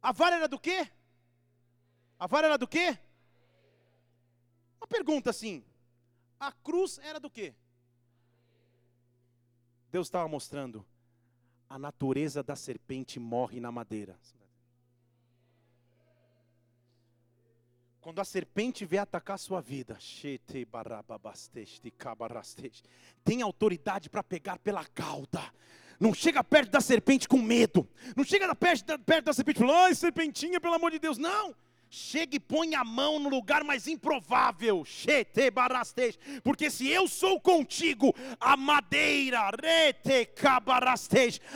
A 0.02 0.12
vara 0.12 0.38
era 0.38 0.48
do 0.48 0.60
quê? 0.60 0.90
A 2.18 2.26
vara 2.26 2.48
era 2.48 2.58
do 2.58 2.68
quê? 2.68 2.98
Uma 4.82 4.88
pergunta 4.88 5.30
assim. 5.30 5.64
A 6.40 6.52
cruz 6.52 6.98
era 6.98 7.20
do 7.20 7.30
quê? 7.30 7.54
Deus 9.92 10.08
estava 10.08 10.28
mostrando. 10.28 10.84
A 11.70 11.78
natureza 11.78 12.42
da 12.42 12.56
serpente 12.56 13.20
morre 13.20 13.60
na 13.60 13.72
madeira. 13.72 14.20
Quando 18.06 18.22
a 18.22 18.24
serpente 18.24 18.86
vier 18.86 19.02
atacar 19.02 19.34
a 19.34 19.38
sua 19.40 19.60
vida, 19.62 19.98
tem 23.24 23.42
autoridade 23.42 24.12
para 24.12 24.22
pegar 24.22 24.60
pela 24.60 24.86
cauda. 24.86 25.42
Não 26.00 26.14
chega 26.14 26.44
perto 26.44 26.70
da 26.70 26.82
serpente 26.82 27.28
com 27.28 27.42
medo. 27.42 27.90
Não 28.16 28.24
chega 28.24 28.54
perto 28.54 28.86
da, 28.86 29.00
perto 29.00 29.26
da 29.26 29.34
serpente 29.34 29.58
falando, 29.58 29.86
ai, 29.86 29.96
serpentinha, 29.96 30.62
pelo 30.62 30.76
amor 30.76 30.92
de 30.92 31.00
Deus. 31.00 31.18
Não. 31.18 31.56
Chega 31.98 32.36
e 32.36 32.40
põe 32.42 32.76
a 32.76 32.84
mão 32.84 33.20
no 33.20 33.30
lugar 33.30 33.64
mais 33.64 33.88
improvável. 33.88 34.86
Porque 36.44 36.70
se 36.70 36.90
eu 36.90 37.08
sou 37.08 37.40
contigo, 37.40 38.14
a 38.38 38.58
madeira, 38.58 39.50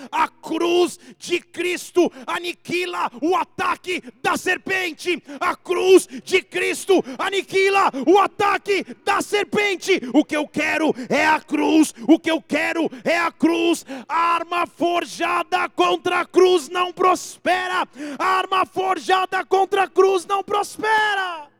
a 0.09 0.27
cruz 0.29 0.97
de 1.17 1.41
Cristo 1.41 2.09
aniquila 2.25 3.11
o 3.21 3.35
ataque 3.35 4.01
da 4.23 4.37
serpente. 4.37 5.21
A 5.41 5.57
cruz 5.57 6.07
de 6.23 6.41
Cristo 6.41 7.03
aniquila 7.17 7.91
o 8.07 8.17
ataque 8.17 8.85
da 9.03 9.21
serpente. 9.21 9.99
O 10.13 10.23
que 10.23 10.37
eu 10.37 10.47
quero 10.47 10.95
é 11.09 11.25
a 11.25 11.41
cruz. 11.41 11.93
O 12.07 12.17
que 12.17 12.31
eu 12.31 12.41
quero 12.41 12.89
é 13.03 13.17
a 13.17 13.29
cruz. 13.29 13.85
A 14.07 14.35
arma 14.35 14.65
forjada 14.65 15.67
contra 15.67 16.21
a 16.21 16.25
cruz 16.25 16.69
não 16.69 16.93
prospera. 16.93 17.85
A 18.17 18.25
arma 18.25 18.65
forjada 18.65 19.43
contra 19.43 19.83
a 19.83 19.87
cruz 19.89 20.28
não 20.29 20.43
prospera. 20.43 21.51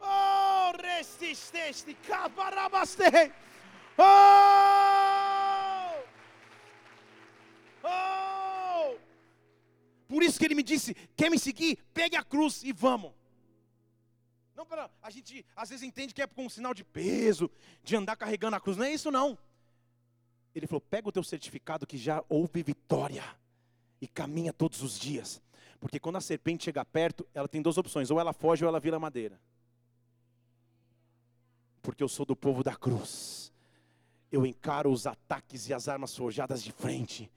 Oh, 0.00 0.72
resisteste, 0.82 1.94
caparabastei. 2.08 3.30
Oh! 3.98 4.04
Oh! 7.84 8.96
Por 10.08 10.22
isso 10.22 10.38
que 10.38 10.46
ele 10.46 10.54
me 10.54 10.62
disse: 10.62 10.94
quer 11.14 11.30
me 11.30 11.38
seguir? 11.38 11.78
Pegue 11.92 12.16
a 12.16 12.24
cruz 12.24 12.62
e 12.64 12.72
vamos. 12.72 13.12
Não 14.54 14.64
para 14.64 14.90
a 15.02 15.10
gente 15.10 15.44
às 15.54 15.68
vezes 15.68 15.84
entende 15.84 16.14
que 16.14 16.22
é 16.22 16.26
com 16.26 16.46
um 16.46 16.48
sinal 16.48 16.72
de 16.72 16.82
peso, 16.82 17.50
de 17.84 17.94
andar 17.94 18.16
carregando 18.16 18.56
a 18.56 18.60
cruz. 18.60 18.78
Não 18.78 18.86
é 18.86 18.92
isso 18.92 19.10
não. 19.10 19.38
Ele 20.54 20.66
falou: 20.66 20.80
pega 20.80 21.08
o 21.08 21.12
teu 21.12 21.22
certificado 21.22 21.86
que 21.86 21.98
já 21.98 22.24
houve 22.30 22.62
vitória 22.62 23.24
e 24.00 24.08
caminha 24.08 24.54
todos 24.54 24.80
os 24.82 24.98
dias. 24.98 25.42
Porque 25.86 26.00
quando 26.00 26.16
a 26.16 26.20
serpente 26.20 26.64
chega 26.64 26.84
perto, 26.84 27.24
ela 27.32 27.46
tem 27.46 27.62
duas 27.62 27.78
opções: 27.78 28.10
ou 28.10 28.18
ela 28.18 28.32
foge 28.32 28.64
ou 28.64 28.68
ela 28.68 28.80
vira 28.80 28.98
madeira. 28.98 29.40
Porque 31.80 32.02
eu 32.02 32.08
sou 32.08 32.26
do 32.26 32.34
povo 32.34 32.64
da 32.64 32.74
cruz. 32.74 33.52
Eu 34.32 34.44
encaro 34.44 34.90
os 34.90 35.06
ataques 35.06 35.68
e 35.68 35.72
as 35.72 35.86
armas 35.86 36.16
forjadas 36.16 36.60
de 36.60 36.72
frente. 36.72 37.30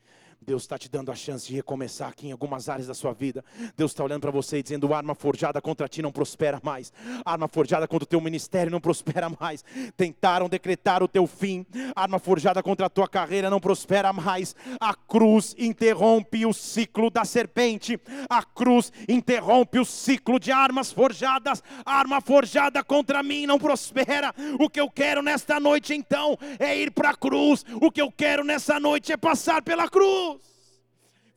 Deus 0.49 0.63
está 0.63 0.79
te 0.79 0.89
dando 0.89 1.11
a 1.11 1.15
chance 1.15 1.47
de 1.47 1.53
recomeçar 1.53 2.09
aqui 2.09 2.27
em 2.27 2.31
algumas 2.31 2.69
áreas 2.69 2.87
da 2.87 2.95
sua 2.95 3.13
vida. 3.13 3.45
Deus 3.77 3.91
está 3.91 4.03
olhando 4.03 4.21
para 4.21 4.31
você 4.31 4.57
e 4.57 4.63
dizendo: 4.63 4.91
arma 4.95 5.13
forjada 5.13 5.61
contra 5.61 5.87
ti 5.87 6.01
não 6.01 6.11
prospera 6.11 6.59
mais, 6.63 6.91
arma 7.23 7.47
forjada 7.47 7.87
contra 7.87 8.03
o 8.03 8.07
teu 8.07 8.19
ministério 8.19 8.71
não 8.71 8.81
prospera 8.81 9.29
mais. 9.39 9.63
Tentaram 9.95 10.49
decretar 10.49 11.03
o 11.03 11.07
teu 11.07 11.27
fim, 11.27 11.63
arma 11.95 12.17
forjada 12.17 12.63
contra 12.63 12.87
a 12.87 12.89
tua 12.89 13.07
carreira 13.07 13.47
não 13.47 13.59
prospera 13.59 14.11
mais. 14.11 14.55
A 14.79 14.95
cruz 14.95 15.55
interrompe 15.55 16.47
o 16.47 16.51
ciclo 16.51 17.11
da 17.11 17.23
serpente, 17.25 17.99
a 18.27 18.41
cruz 18.41 18.91
interrompe 19.07 19.77
o 19.77 19.85
ciclo 19.85 20.39
de 20.39 20.51
armas 20.51 20.91
forjadas. 20.91 21.61
Arma 21.85 22.21
forjada 22.21 22.83
contra 22.83 23.21
mim 23.21 23.45
não 23.45 23.59
prospera. 23.59 24.33
O 24.59 24.67
que 24.67 24.81
eu 24.81 24.89
quero 24.89 25.21
nesta 25.21 25.59
noite 25.59 25.93
então 25.93 26.35
é 26.57 26.75
ir 26.75 26.89
para 26.89 27.11
a 27.11 27.15
cruz, 27.15 27.63
o 27.79 27.91
que 27.91 28.01
eu 28.01 28.11
quero 28.11 28.43
nessa 28.43 28.79
noite 28.79 29.11
é 29.11 29.17
passar 29.17 29.61
pela 29.61 29.87
cruz. 29.87 30.38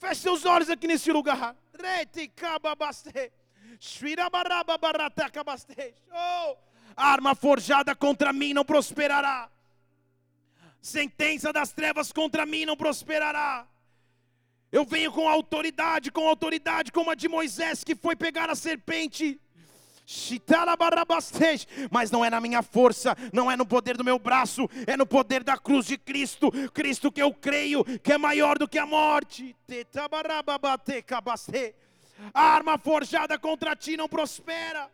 Feche 0.03 0.23
seus 0.23 0.45
olhos 0.45 0.69
aqui 0.69 0.89
nesse 0.89 1.13
lugar. 1.13 1.55
Oh, 6.11 6.57
arma 6.97 7.37
forjada 7.37 7.95
contra 7.95 8.33
mim 8.33 8.53
não 8.53 8.65
prosperará. 8.65 9.49
Sentença 10.81 11.53
das 11.53 11.71
trevas 11.73 12.11
contra 12.11 12.45
mim 12.45 12.65
não 12.65 12.77
prosperará. 12.77 13.65
Eu 14.73 14.85
venho 14.85 15.13
com 15.13 15.29
autoridade, 15.29 16.11
com 16.11 16.27
autoridade 16.27 16.91
como 16.91 17.09
a 17.09 17.15
de 17.15 17.29
Moisés 17.29 17.85
que 17.85 17.95
foi 17.95 18.17
pegar 18.17 18.51
a 18.51 18.57
serpente 18.57 19.41
mas 21.91 22.11
não 22.11 22.25
é 22.25 22.31
na 22.31 22.41
minha 22.41 22.63
força, 22.63 23.17
não 23.33 23.51
é 23.51 23.57
no 23.57 23.65
poder 23.65 23.97
do 23.97 24.05
meu 24.05 24.19
braço, 24.19 24.69
é 24.87 24.97
no 24.97 25.07
poder 25.07 25.43
da 25.43 25.57
cruz 25.57 25.87
de 25.87 25.97
Cristo, 25.97 26.51
Cristo 26.73 27.11
que 27.11 27.23
eu 27.23 27.33
creio 27.33 27.85
que 28.01 28.13
é 28.13 28.19
maior 28.19 28.59
do 28.59 28.69
que 28.69 28.79
a 28.79 28.87
morte. 28.87 29.57
A 32.35 32.43
arma 32.43 32.79
forjada 32.79 33.39
contra 33.39 33.75
ti 33.75 33.97
não 33.97 34.09
prospera. 34.09 34.91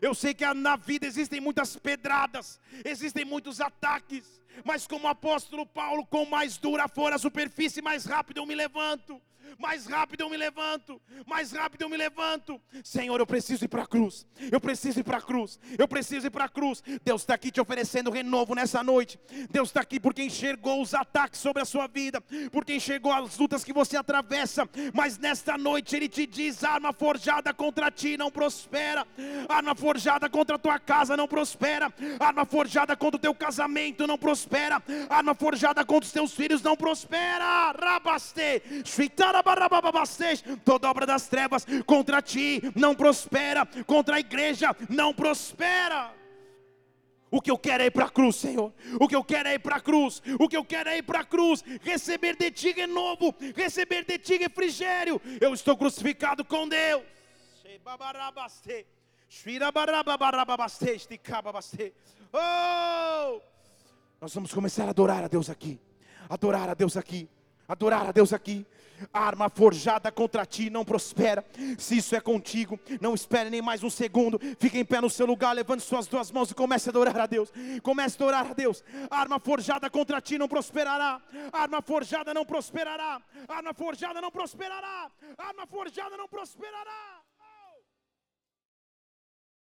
Eu 0.00 0.14
sei 0.14 0.34
que 0.34 0.44
na 0.54 0.76
vida 0.76 1.06
existem 1.06 1.40
muitas 1.40 1.76
pedradas, 1.76 2.60
existem 2.84 3.24
muitos 3.24 3.60
ataques, 3.60 4.42
mas 4.64 4.86
como 4.86 5.06
o 5.06 5.08
apóstolo 5.08 5.64
Paulo, 5.64 6.04
com 6.06 6.26
mais 6.26 6.56
dura 6.58 6.88
for 6.88 7.12
a 7.12 7.18
superfície, 7.18 7.80
mais 7.80 8.04
rápido 8.04 8.38
eu 8.38 8.46
me 8.46 8.54
levanto 8.54 9.20
mais 9.58 9.86
rápido 9.86 10.22
eu 10.22 10.30
me 10.30 10.36
levanto, 10.36 11.00
mais 11.26 11.52
rápido 11.52 11.82
eu 11.82 11.88
me 11.88 11.96
levanto. 11.96 12.60
Senhor, 12.82 13.18
eu 13.18 13.26
preciso 13.26 13.64
ir 13.64 13.68
para 13.68 13.82
a 13.82 13.86
cruz, 13.86 14.26
eu 14.50 14.60
preciso 14.60 15.00
ir 15.00 15.04
para 15.04 15.18
a 15.18 15.20
cruz, 15.20 15.58
eu 15.78 15.88
preciso 15.88 16.26
ir 16.26 16.30
para 16.30 16.44
a 16.44 16.48
cruz. 16.48 16.82
Deus 17.04 17.22
está 17.22 17.34
aqui 17.34 17.50
te 17.50 17.60
oferecendo 17.60 18.10
renovo 18.10 18.54
nessa 18.54 18.82
noite. 18.82 19.18
Deus 19.50 19.68
está 19.68 19.80
aqui 19.80 19.98
porque 20.00 20.22
enxergou 20.22 20.80
os 20.82 20.94
ataques 20.94 21.40
sobre 21.40 21.62
a 21.62 21.64
sua 21.64 21.86
vida, 21.86 22.20
porque 22.50 22.74
enxergou 22.74 23.12
as 23.12 23.36
lutas 23.38 23.64
que 23.64 23.72
você 23.72 23.96
atravessa. 23.96 24.68
Mas 24.92 25.18
nesta 25.18 25.56
noite 25.56 25.96
Ele 25.96 26.08
te 26.08 26.26
diz: 26.26 26.64
arma 26.64 26.92
forjada 26.92 27.52
contra 27.52 27.90
ti 27.90 28.16
não 28.16 28.30
prospera, 28.30 29.06
arma 29.48 29.74
forjada 29.74 30.28
contra 30.28 30.56
a 30.56 30.58
tua 30.58 30.78
casa 30.78 31.16
não 31.16 31.28
prospera, 31.28 31.92
arma 32.18 32.44
forjada 32.44 32.96
contra 32.96 33.16
o 33.16 33.20
teu 33.20 33.34
casamento 33.34 34.06
não 34.06 34.18
prospera, 34.18 34.82
arma 35.08 35.34
forjada 35.34 35.84
contra 35.84 36.06
os 36.06 36.12
teus 36.12 36.32
filhos 36.32 36.62
não 36.62 36.76
prospera. 36.76 37.72
Rabaste, 37.72 38.62
toda 40.64 40.90
obra 40.90 41.06
das 41.06 41.28
trevas 41.28 41.66
contra 41.86 42.22
ti 42.22 42.62
não 42.74 42.94
prospera, 42.94 43.66
contra 43.86 44.16
a 44.16 44.20
igreja 44.20 44.74
não 44.88 45.12
prospera. 45.12 46.12
O 47.34 47.40
que 47.40 47.50
eu 47.50 47.58
quero 47.58 47.82
é 47.82 47.86
ir 47.86 47.90
para 47.90 48.04
a 48.04 48.10
cruz, 48.10 48.36
Senhor. 48.36 48.72
O 49.00 49.08
que 49.08 49.16
eu 49.16 49.24
quero 49.24 49.48
é 49.48 49.54
ir 49.54 49.58
para 49.58 49.76
a 49.76 49.80
cruz. 49.80 50.22
O 50.38 50.48
que 50.48 50.56
eu 50.56 50.64
quero 50.64 50.88
é 50.88 50.98
ir 50.98 51.02
para 51.02 51.18
a 51.18 51.24
cruz. 51.24 51.64
Receber 51.82 52.36
de 52.36 52.48
ti 52.52 52.70
renovo. 52.70 53.34
Receber 53.56 54.04
de 54.04 54.18
ti 54.18 54.36
refrigério. 54.36 55.20
Eu 55.40 55.52
estou 55.52 55.76
crucificado 55.76 56.44
com 56.44 56.68
Deus. 56.68 57.02
Oh! 62.32 63.40
Nós 64.20 64.32
vamos 64.32 64.54
começar 64.54 64.84
a 64.84 64.90
adorar 64.90 65.24
a 65.24 65.28
Deus 65.28 65.50
aqui. 65.50 65.80
Adorar 66.28 66.68
a 66.68 66.74
Deus 66.74 66.96
aqui. 66.96 67.28
Adorar 67.66 68.06
a 68.06 68.12
Deus 68.12 68.32
aqui. 68.32 68.64
Arma 69.12 69.48
forjada 69.48 70.10
contra 70.10 70.46
ti 70.46 70.70
não 70.70 70.84
prospera. 70.84 71.44
Se 71.78 71.96
isso 71.96 72.14
é 72.14 72.20
contigo, 72.20 72.78
não 73.00 73.14
espere 73.14 73.50
nem 73.50 73.62
mais 73.62 73.82
um 73.82 73.90
segundo. 73.90 74.40
Fique 74.58 74.78
em 74.78 74.84
pé 74.84 75.00
no 75.00 75.10
seu 75.10 75.26
lugar, 75.26 75.52
levante 75.54 75.82
suas 75.82 76.06
duas 76.06 76.30
mãos 76.30 76.50
e 76.50 76.54
comece 76.54 76.88
a 76.88 76.90
adorar 76.90 77.18
a 77.20 77.26
Deus. 77.26 77.52
Comece 77.82 78.16
a 78.16 78.24
adorar 78.24 78.50
a 78.50 78.54
Deus. 78.54 78.84
Arma 79.10 79.38
forjada 79.38 79.90
contra 79.90 80.20
ti 80.20 80.38
não 80.38 80.48
prosperará. 80.48 81.20
Arma 81.52 81.82
forjada 81.82 82.34
não 82.34 82.44
prosperará. 82.44 83.20
Arma 83.48 83.74
forjada 83.74 84.20
não 84.20 84.30
prosperará. 84.30 85.10
Arma 85.38 85.66
forjada 85.66 86.16
não 86.16 86.28
prosperará. 86.28 87.23